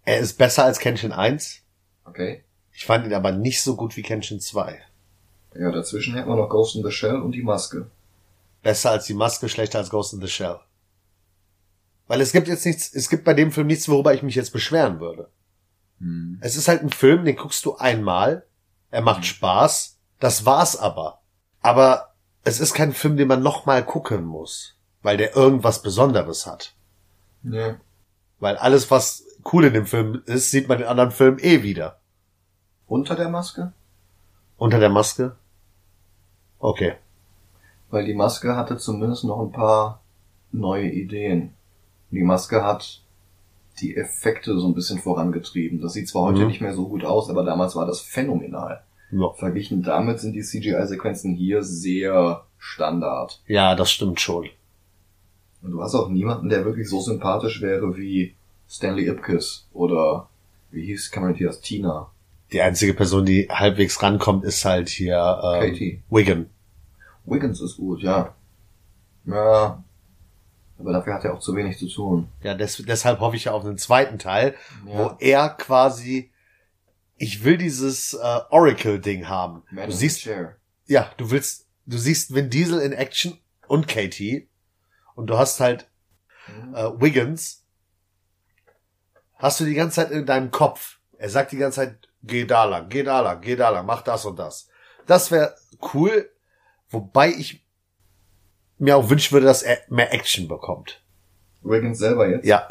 Er 0.06 0.18
ist 0.20 0.40
besser 0.40 0.64
als 0.66 0.80
Kenshin 0.80 1.12
1. 1.12 1.62
Okay. 2.06 2.44
Ich 2.74 2.86
fand 2.86 3.06
ihn 3.06 3.14
aber 3.14 3.32
nicht 3.32 3.62
so 3.62 3.76
gut 3.76 3.96
wie 3.96 4.02
Kenshin 4.02 4.40
2. 4.40 4.82
Ja, 5.56 5.72
dazwischen 5.72 6.16
hätten 6.16 6.30
wir 6.30 6.36
noch 6.36 6.50
Ghost 6.50 6.76
in 6.76 6.84
the 6.84 6.92
Shell 6.92 7.18
und 7.18 7.32
die 7.32 7.44
Maske. 7.44 7.88
Besser 8.62 8.92
als 8.92 9.06
die 9.06 9.14
Maske, 9.14 9.50
schlechter 9.50 9.80
als 9.80 9.90
Ghost 9.90 10.14
in 10.14 10.22
the 10.22 10.28
Shell. 10.28 10.60
Weil 12.08 12.22
es 12.22 12.32
gibt 12.32 12.48
jetzt 12.48 12.66
nichts, 12.66 12.94
es 12.94 13.10
gibt 13.10 13.24
bei 13.24 13.34
dem 13.34 13.52
Film 13.52 13.68
nichts, 13.68 13.88
worüber 13.88 14.14
ich 14.14 14.24
mich 14.24 14.36
jetzt 14.36 14.52
beschweren 14.52 15.00
würde. 15.00 15.30
Hm. 16.00 16.40
Es 16.42 16.56
ist 16.56 16.68
halt 16.68 16.82
ein 16.82 16.92
Film, 16.92 17.26
den 17.26 17.36
guckst 17.36 17.66
du 17.66 17.78
einmal, 17.78 18.46
er 18.92 19.02
macht 19.02 19.26
Spaß, 19.26 19.98
das 20.20 20.46
war's 20.46 20.76
aber. 20.76 21.22
Aber 21.62 22.14
es 22.44 22.60
ist 22.60 22.74
kein 22.74 22.94
Film, 22.94 23.18
den 23.18 23.28
man 23.28 23.44
nochmal 23.44 23.86
gucken 23.86 24.26
muss, 24.26 24.76
weil 25.04 25.18
der 25.18 25.36
irgendwas 25.36 25.82
Besonderes 25.82 26.46
hat. 26.46 26.74
Ja. 27.44 27.78
Weil 28.40 28.58
alles, 28.58 28.90
was 28.90 29.24
cool 29.52 29.66
in 29.66 29.74
dem 29.74 29.86
Film 29.86 30.24
ist, 30.26 30.52
sieht 30.52 30.68
man 30.68 30.80
in 30.80 30.88
anderen 30.88 31.12
Filmen 31.12 31.40
eh 31.40 31.64
wieder. 31.64 32.00
Unter 32.88 33.16
der 33.16 33.30
Maske? 33.30 33.74
Unter 34.60 34.80
der 34.80 34.90
Maske? 34.90 35.36
Okay. 36.60 36.94
Weil 37.90 38.06
die 38.06 38.14
Maske 38.14 38.56
hatte 38.56 38.78
zumindest 38.78 39.24
noch 39.24 39.40
ein 39.42 39.52
paar 39.52 40.02
neue 40.52 40.90
Ideen. 40.92 41.54
Die 42.12 42.22
Maske 42.24 42.64
hat 42.64 43.02
die 43.80 43.96
Effekte 43.96 44.60
so 44.60 44.68
ein 44.68 44.74
bisschen 44.76 45.00
vorangetrieben. 45.00 45.82
Das 45.82 45.94
sieht 45.94 46.10
zwar 46.10 46.24
heute 46.24 46.42
Mhm. 46.42 46.48
nicht 46.48 46.62
mehr 46.62 46.74
so 46.74 46.88
gut 46.88 47.06
aus, 47.06 47.30
aber 47.30 47.44
damals 47.44 47.76
war 47.76 47.86
das 47.86 48.02
phänomenal. 48.02 48.84
Ja. 49.12 49.30
Verglichen 49.34 49.82
damit 49.82 50.20
sind 50.20 50.34
die 50.34 50.44
CGI-Sequenzen 50.44 51.34
hier 51.34 51.64
sehr 51.64 52.44
Standard. 52.60 53.42
Ja, 53.48 53.74
das 53.76 53.90
stimmt 53.92 54.20
schon. 54.20 54.50
Und 55.62 55.72
du 55.72 55.82
hast 55.82 55.96
auch 55.96 56.10
niemanden, 56.10 56.50
der 56.50 56.66
wirklich 56.66 56.90
so 56.90 57.00
sympathisch 57.00 57.62
wäre 57.62 57.96
wie 57.98 58.36
Stanley 58.70 59.08
Ipkiss 59.08 59.66
oder 59.74 60.28
wie 60.72 60.86
hieß 60.86 61.10
Cameron 61.12 61.36
Diaz? 61.36 61.60
Tina. 61.62 62.12
Die 62.52 62.62
einzige 62.62 62.94
Person, 62.94 63.26
die 63.26 63.48
halbwegs 63.50 64.02
rankommt, 64.02 64.44
ist 64.44 64.66
halt 64.66 64.90
hier 64.90 65.16
ähm, 65.44 65.70
Katie. 65.72 66.04
Wigan. 66.10 66.50
Wiggins 67.26 67.62
ist 67.62 67.78
gut, 67.78 68.02
ja. 68.02 68.36
Ja. 69.26 69.84
Aber 70.80 70.94
dafür 70.94 71.14
hat 71.14 71.26
er 71.26 71.34
auch 71.36 71.40
zu 71.40 71.56
wenig 71.56 71.78
zu 71.78 71.88
tun. 71.88 72.30
Ja, 72.42 72.56
des, 72.56 72.78
deshalb 72.78 73.20
hoffe 73.20 73.36
ich 73.36 73.46
ja 73.46 73.52
auf 73.52 73.64
einen 73.66 73.78
zweiten 73.78 74.18
Teil, 74.18 74.56
wo 74.86 74.94
Ja. 75.04 75.18
er 75.20 75.50
quasi, 75.50 76.32
ich 77.18 77.44
will 77.44 77.58
dieses 77.58 78.14
äh, 78.14 78.40
Oracle-Ding 78.50 79.28
haben. 79.28 79.64
Man 79.72 79.88
du 79.90 79.96
siehst, 79.96 80.26
ja, 80.88 81.12
du 81.18 81.30
willst, 81.32 81.68
du 81.86 81.98
siehst 81.98 82.34
Vin 82.34 82.50
Diesel 82.50 82.80
in 82.80 82.94
Action 82.94 83.38
und 83.68 83.88
Katie 83.88 84.48
und 85.16 85.28
du 85.28 85.38
hast 85.38 85.60
halt 85.60 85.88
Mhm. 86.48 86.74
äh, 86.74 87.00
Wiggins. 87.02 87.64
Hast 89.38 89.60
du 89.60 89.66
die 89.66 89.76
ganze 89.76 89.98
Zeit 89.98 90.10
in 90.12 90.26
deinem 90.26 90.50
Kopf. 90.50 90.98
Er 91.20 91.30
sagt 91.30 91.52
die 91.52 91.58
ganze 91.58 91.76
Zeit, 91.76 92.09
geh 92.24 92.46
da 92.46 92.66
lang, 92.66 92.90
geh 92.90 93.04
da 93.04 93.22
lang, 93.22 93.42
geh 93.42 93.56
da 93.56 93.70
lang, 93.70 93.86
mach 93.86 94.02
das 94.02 94.26
und 94.26 94.38
das. 94.40 94.68
Das 95.06 95.32
wäre 95.32 95.56
cool, 95.94 96.30
wobei 96.90 97.30
ich 97.30 97.66
mir 98.78 98.96
auch 98.98 99.10
wünschen 99.10 99.34
würde, 99.34 99.46
dass 99.48 99.64
er 99.64 99.78
mehr 99.90 100.14
Action 100.14 100.48
bekommt. 100.48 101.04
Wiggins 101.62 102.00
selber 102.00 102.30
jetzt? 102.30 102.46
Ja. 102.46 102.68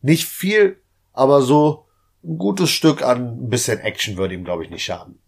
Nicht 0.00 0.28
viel, 0.28 0.80
aber 1.12 1.42
so 1.42 1.86
ein 2.22 2.38
gutes 2.38 2.70
Stück 2.70 3.02
an 3.02 3.44
ein 3.44 3.48
bisschen 3.50 3.80
Action 3.80 4.16
würde 4.16 4.34
ihm, 4.34 4.44
glaube 4.44 4.64
ich, 4.64 4.70
nicht 4.70 4.84
schaden. 4.84 5.18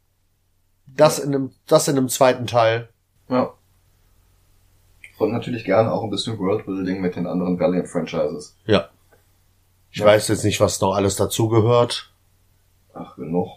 Das 0.86 1.18
in 1.18 1.34
einem, 1.34 1.52
das 1.66 1.88
in 1.88 1.96
einem 1.96 2.08
zweiten 2.08 2.46
Teil. 2.46 2.88
Ja. 3.28 3.54
Und 5.18 5.32
natürlich 5.32 5.64
gerne 5.64 5.92
auch 5.92 6.02
ein 6.02 6.10
bisschen 6.10 6.38
Worldbuilding 6.38 7.00
mit 7.00 7.14
den 7.16 7.26
anderen 7.26 7.58
Valiant-Franchises. 7.60 8.56
Ja. 8.64 8.88
Ich 9.90 9.98
Ja. 9.98 10.06
weiß 10.06 10.28
jetzt 10.28 10.44
nicht, 10.44 10.60
was 10.60 10.80
noch 10.80 10.94
alles 10.94 11.16
dazugehört. 11.16 12.12
Ach, 12.94 13.16
genug. 13.16 13.48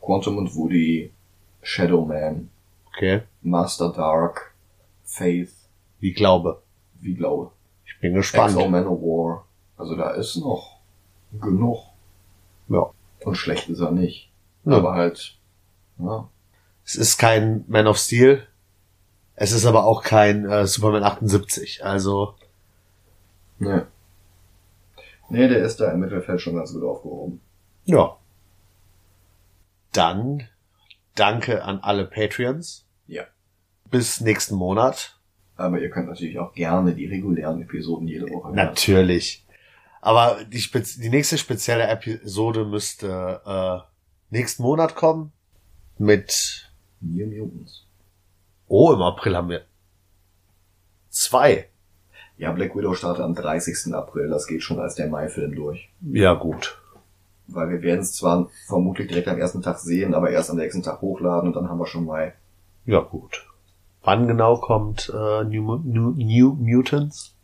Quantum 0.00 0.36
und 0.38 0.54
Woody, 0.54 1.12
Shadow 1.62 2.04
Man, 2.04 2.50
Okay. 2.96 3.22
Master 3.42 3.92
Dark, 3.92 4.54
Faith, 5.04 5.52
Wie 6.00 6.12
glaube. 6.12 6.62
wie 7.00 7.14
glaube. 7.14 7.50
Ich 7.86 7.98
bin 8.00 8.14
gespannt. 8.14 8.54
Exo 8.54 8.68
Manowar. 8.68 9.46
Also 9.76 9.96
da 9.96 10.10
ist 10.10 10.36
noch 10.36 10.78
genug. 11.40 11.80
Ja. 12.68 12.90
Und 13.24 13.34
schlecht 13.34 13.68
ist 13.68 13.80
er 13.80 13.90
nicht. 13.90 14.30
Ja. 14.64 14.76
Aber 14.76 14.94
halt, 14.94 15.36
ja. 15.98 16.28
Es 16.84 16.94
ist 16.94 17.18
kein 17.18 17.64
Man 17.66 17.86
of 17.88 17.96
Steel. 17.98 18.46
Es 19.34 19.50
ist 19.52 19.66
aber 19.66 19.84
auch 19.84 20.02
kein 20.04 20.44
äh, 20.48 20.66
Superman 20.66 21.02
78. 21.02 21.84
Also, 21.84 22.34
Nee. 23.58 23.80
Nee, 25.30 25.48
der 25.48 25.64
ist 25.64 25.80
da 25.80 25.90
im 25.90 26.00
Mittelfeld 26.00 26.40
schon 26.40 26.54
ganz 26.56 26.72
gut 26.72 26.84
aufgehoben. 26.84 27.40
ja. 27.86 28.16
Dann 29.94 30.48
danke 31.14 31.64
an 31.64 31.80
alle 31.80 32.04
Patreons. 32.04 32.86
Ja. 33.06 33.24
Bis 33.90 34.20
nächsten 34.20 34.56
Monat. 34.56 35.18
Aber 35.56 35.80
ihr 35.80 35.90
könnt 35.90 36.08
natürlich 36.08 36.38
auch 36.38 36.52
gerne 36.52 36.94
die 36.94 37.06
regulären 37.06 37.62
Episoden 37.62 38.08
jede 38.08 38.28
Woche 38.28 38.48
hören. 38.48 38.56
Natürlich. 38.56 39.46
Aber 40.00 40.44
die, 40.44 40.60
spez 40.60 40.98
die 40.98 41.08
nächste 41.08 41.38
spezielle 41.38 41.86
Episode 41.86 42.64
müsste 42.64 43.40
äh, 43.46 43.78
nächsten 44.30 44.62
Monat 44.62 44.96
kommen. 44.96 45.32
Mit 45.96 46.70
New 47.00 47.26
Mutants. 47.26 47.86
Oh, 48.66 48.92
im 48.92 49.00
April 49.00 49.36
haben 49.36 49.48
wir 49.48 49.64
zwei. 51.08 51.68
Ja, 52.36 52.50
Black 52.50 52.74
Widow 52.74 52.94
startet 52.94 53.24
am 53.24 53.34
30. 53.34 53.94
April. 53.94 54.28
Das 54.28 54.46
geht 54.48 54.62
schon 54.62 54.80
als 54.80 54.96
der 54.96 55.06
Mai-Film 55.06 55.54
durch. 55.54 55.88
Ja, 56.00 56.34
gut. 56.34 56.82
Weil 57.46 57.68
wir 57.68 57.82
werden 57.82 58.00
es 58.00 58.14
zwar 58.14 58.48
vermutlich 58.66 59.08
direkt 59.08 59.28
am 59.28 59.38
ersten 59.38 59.62
Tag 59.62 59.78
sehen, 59.78 60.14
aber 60.14 60.30
erst 60.30 60.50
am 60.50 60.56
nächsten 60.56 60.82
Tag 60.82 61.00
hochladen 61.00 61.48
und 61.48 61.56
dann 61.56 61.68
haben 61.68 61.78
wir 61.78 61.86
schon 61.86 62.06
Mai. 62.06 62.34
Ja, 62.86 63.00
gut. 63.00 63.46
Wann 64.02 64.26
genau 64.26 64.58
kommt 64.58 65.10
äh, 65.14 65.44
New, 65.44 65.76
New, 65.76 66.10
New 66.10 66.54
Mutants? 66.54 67.34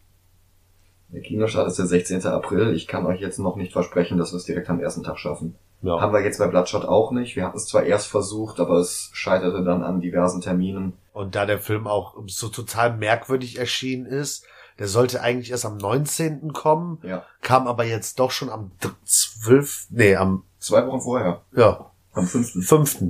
Der 1.08 1.22
Kinostart 1.22 1.66
ist 1.68 1.78
der 1.78 1.86
16. 1.86 2.26
April. 2.26 2.74
Ich 2.74 2.86
kann 2.86 3.06
euch 3.06 3.20
jetzt 3.20 3.38
noch 3.38 3.56
nicht 3.56 3.72
versprechen, 3.72 4.18
dass 4.18 4.32
wir 4.32 4.36
es 4.36 4.44
direkt 4.44 4.70
am 4.70 4.80
ersten 4.80 5.02
Tag 5.02 5.18
schaffen. 5.18 5.56
Ja. 5.82 6.00
Haben 6.00 6.12
wir 6.12 6.22
jetzt 6.22 6.38
bei 6.38 6.46
Bloodshot 6.46 6.84
auch 6.84 7.10
nicht. 7.10 7.36
Wir 7.36 7.44
hatten 7.44 7.56
es 7.56 7.66
zwar 7.66 7.84
erst 7.84 8.06
versucht, 8.08 8.60
aber 8.60 8.76
es 8.76 9.10
scheiterte 9.12 9.64
dann 9.64 9.82
an 9.82 10.00
diversen 10.00 10.40
Terminen. 10.40 10.92
Und 11.12 11.34
da 11.34 11.46
der 11.46 11.58
Film 11.58 11.86
auch 11.86 12.14
so 12.26 12.48
total 12.48 12.96
merkwürdig 12.96 13.58
erschienen 13.58 14.06
ist, 14.06 14.46
der 14.80 14.88
sollte 14.88 15.20
eigentlich 15.20 15.50
erst 15.52 15.66
am 15.66 15.76
19. 15.76 16.52
kommen, 16.52 16.98
Ja. 17.04 17.22
kam 17.42 17.68
aber 17.68 17.84
jetzt 17.84 18.18
doch 18.18 18.32
schon 18.32 18.48
am 18.50 18.72
12. 19.04 19.86
Nee, 19.90 20.16
am 20.16 20.42
Zwei 20.58 20.84
Wochen 20.86 21.00
vorher. 21.02 21.42
ja, 21.54 21.90
Am 22.14 22.26
5. 22.26 22.66
5. 22.66 23.02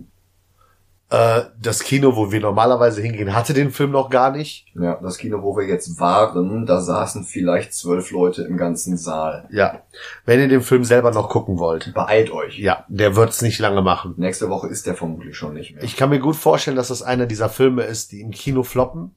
Äh, 1.13 1.43
das 1.61 1.81
Kino, 1.81 2.15
wo 2.15 2.31
wir 2.31 2.41
normalerweise 2.41 3.03
hingehen, 3.03 3.35
hatte 3.35 3.53
den 3.53 3.73
Film 3.73 3.91
noch 3.91 4.11
gar 4.11 4.31
nicht. 4.31 4.67
Ja, 4.75 4.97
das 5.03 5.19
Kino, 5.19 5.43
wo 5.43 5.57
wir 5.57 5.67
jetzt 5.67 5.99
waren, 5.99 6.67
da 6.67 6.81
saßen 6.81 7.25
vielleicht 7.25 7.75
zwölf 7.75 8.13
Leute 8.13 8.43
im 8.43 8.57
ganzen 8.57 8.97
Saal. 8.97 9.49
Ja. 9.51 9.81
Wenn 10.25 10.39
ihr 10.39 10.47
den 10.49 10.63
Film 10.63 10.85
selber 10.85 11.11
noch 11.11 11.29
gucken 11.29 11.59
wollt. 11.59 11.93
Beeilt 11.95 12.31
euch. 12.31 12.59
Ja, 12.61 12.85
der 12.89 13.17
wird's 13.17 13.43
nicht 13.43 13.59
lange 13.59 13.83
machen. 13.83 14.15
Nächste 14.19 14.49
Woche 14.51 14.69
ist 14.69 14.87
der 14.87 14.95
vermutlich 14.95 15.37
schon 15.37 15.55
nicht 15.55 15.75
mehr. 15.75 15.83
Ich 15.83 15.97
kann 15.97 16.11
mir 16.11 16.21
gut 16.21 16.37
vorstellen, 16.37 16.77
dass 16.77 16.89
das 16.89 17.03
einer 17.03 17.27
dieser 17.27 17.49
Filme 17.49 17.83
ist, 17.83 18.13
die 18.13 18.21
im 18.21 18.31
Kino 18.31 18.63
floppen, 18.63 19.15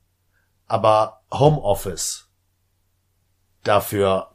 aber 0.67 1.21
Homeoffice 1.31 2.22
dafür. 3.63 4.29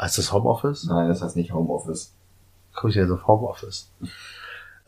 Heißt 0.00 0.18
das 0.18 0.32
Homeoffice? 0.32 0.84
Nein, 0.84 1.08
das 1.08 1.22
heißt 1.22 1.36
nicht 1.36 1.52
Homeoffice. 1.52 2.14
Guck 2.74 2.90
ich 2.90 2.96
jetzt 2.96 3.10
auf 3.10 3.26
Homeoffice. 3.26 3.90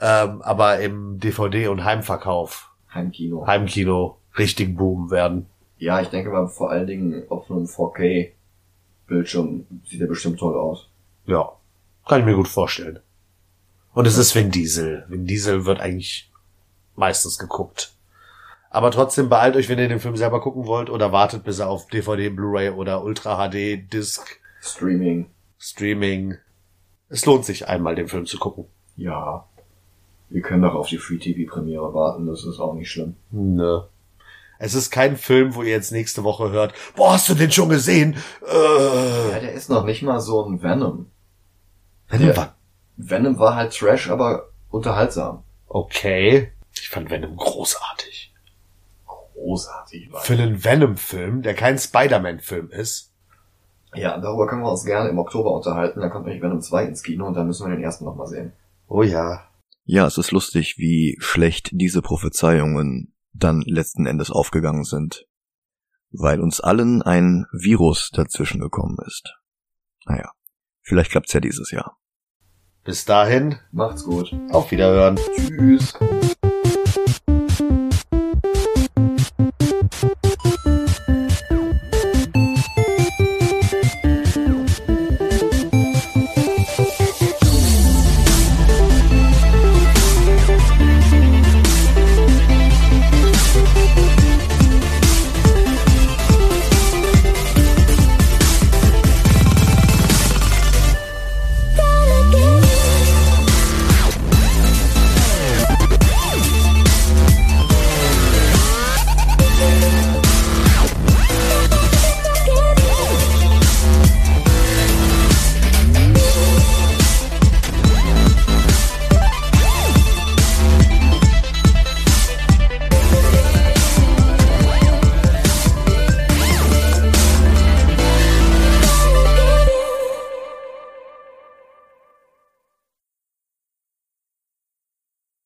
ähm, 0.01 0.43
aber 0.43 0.81
im 0.81 1.21
DVD- 1.21 1.69
und 1.69 1.85
Heimverkauf, 1.85 2.71
Heimkino. 2.93 3.47
Heimkino 3.47 4.19
richtig 4.39 4.77
boomen 4.77 5.11
werden. 5.11 5.47
Ja, 5.79 6.01
ich 6.01 6.09
denke 6.09 6.31
mal 6.31 6.49
vor 6.49 6.71
allen 6.71 6.87
Dingen 6.87 7.25
auf 7.29 7.51
einem 7.51 7.67
4K-Bildschirm 7.67 9.67
sieht 9.87 10.01
er 10.01 10.07
bestimmt 10.07 10.39
toll 10.39 10.57
aus. 10.57 10.89
Ja, 11.27 11.53
kann 12.07 12.21
ich 12.21 12.27
mir 12.27 12.37
gut 12.37 12.49
vorstellen. 12.49 13.01
Und 13.93 14.07
es 14.07 14.17
ist 14.17 14.35
Vin 14.35 14.51
Diesel. 14.51 15.05
Vin 15.09 15.27
Diesel 15.27 15.67
wird 15.67 15.81
eigentlich 15.81 16.33
meistens 16.97 17.39
geguckt. 17.39 17.94
Aber 18.75 18.91
trotzdem 18.91 19.29
beeilt 19.29 19.55
euch, 19.55 19.69
wenn 19.69 19.79
ihr 19.79 19.87
den 19.89 20.01
Film 20.01 20.17
selber 20.17 20.41
gucken 20.41 20.67
wollt 20.67 20.91
oder 20.91 21.13
wartet, 21.13 21.45
bis 21.45 21.61
er 21.61 21.69
auf 21.69 21.87
DVD, 21.87 22.29
Blu-ray 22.29 22.71
oder 22.71 23.05
Ultra 23.05 23.37
HD 23.49 23.91
Disc 23.93 24.41
Streaming. 24.61 25.27
Streaming. 25.59 26.39
Es 27.09 27.25
lohnt 27.25 27.45
sich 27.45 27.69
einmal 27.69 27.95
den 27.95 28.09
Film 28.09 28.27
zu 28.27 28.37
gucken. 28.37 28.65
Ja. 28.97 29.47
Wir 30.29 30.43
können 30.43 30.63
doch 30.63 30.75
auf 30.75 30.89
die 30.89 30.99
Free 30.99 31.19
TV 31.19 31.49
Premiere 31.49 31.95
warten, 31.95 32.27
das 32.27 32.45
ist 32.45 32.59
auch 32.59 32.75
nicht 32.75 32.91
schlimm. 32.91 33.15
Nö. 33.31 33.83
Es 34.59 34.75
ist 34.75 34.91
kein 34.91 35.17
Film, 35.17 35.55
wo 35.55 35.63
ihr 35.63 35.71
jetzt 35.71 35.93
nächste 35.93 36.25
Woche 36.25 36.51
hört, 36.51 36.75
boah, 36.97 37.13
hast 37.13 37.29
du 37.29 37.35
den 37.35 37.53
schon 37.53 37.69
gesehen? 37.69 38.17
Ja, 38.45 39.37
Äh. 39.37 39.41
der 39.41 39.53
ist 39.53 39.71
noch 39.71 39.85
nicht 39.85 40.03
mal 40.03 40.19
so 40.21 40.45
ein 40.45 40.61
Venom. 40.63 41.07
Venom 42.09 42.29
Ja. 42.29 42.37
war 42.37 42.55
Venom 42.97 43.39
war 43.39 43.55
halt 43.55 43.73
Trash, 43.79 44.11
aber 44.11 44.49
unterhaltsam. 44.71 45.45
okay. 45.69 46.51
Ich 46.73 46.89
fand 46.89 47.09
Venom 47.11 47.37
großartig. 47.37 48.34
Großartig. 49.35 50.13
war. 50.13 50.21
Für 50.23 50.33
einen 50.35 50.65
Venom-Film, 50.65 51.43
der 51.43 51.55
kein 51.55 51.79
Spider-Man-Film 51.79 52.71
ist. 52.71 53.13
Ja, 53.95 54.19
darüber 54.19 54.47
können 54.47 54.63
wir 54.63 54.71
uns 54.71 54.85
gerne 54.85 55.09
im 55.11 55.19
Oktober 55.19 55.53
unterhalten. 55.53 56.01
Dann 56.01 56.11
kommt 56.11 56.27
nämlich 56.27 56.43
Venom 56.43 56.61
2 56.61 56.85
ins 56.87 57.03
Kino 57.03 57.27
und 57.27 57.35
dann 57.35 57.47
müssen 57.47 57.69
wir 57.69 57.75
den 57.75 57.85
ersten 57.85 58.05
nochmal 58.05 58.27
sehen. 58.27 58.53
Oh 58.89 59.03
ja. 59.03 59.49
Ja, 59.85 60.07
es 60.07 60.19
ist 60.19 60.31
lustig, 60.31 60.79
wie 60.79 61.17
schlecht 61.21 61.71
diese 61.73 62.01
Prophezeiungen 62.03 63.15
dann 63.33 63.61
letzten 63.67 64.07
Endes 64.07 64.31
aufgegangen 64.31 64.85
sind. 64.85 65.27
Weil 66.11 66.41
uns 66.41 66.61
allen 66.61 67.03
ein 67.03 67.47
Virus 67.53 68.11
dazwischen 68.13 68.61
gekommen 68.61 68.97
ist. 69.07 69.35
Naja, 70.07 70.31
vielleicht 70.83 71.11
klappt's 71.11 71.33
ja 71.33 71.41
dieses 71.41 71.71
Jahr. 71.71 71.99
Bis 72.85 73.05
dahin, 73.05 73.59
Macht's 73.73 74.05
gut. 74.05 74.33
auf 74.51 74.71
Wiederhören. 74.71 75.19
Tschüss. 75.37 75.95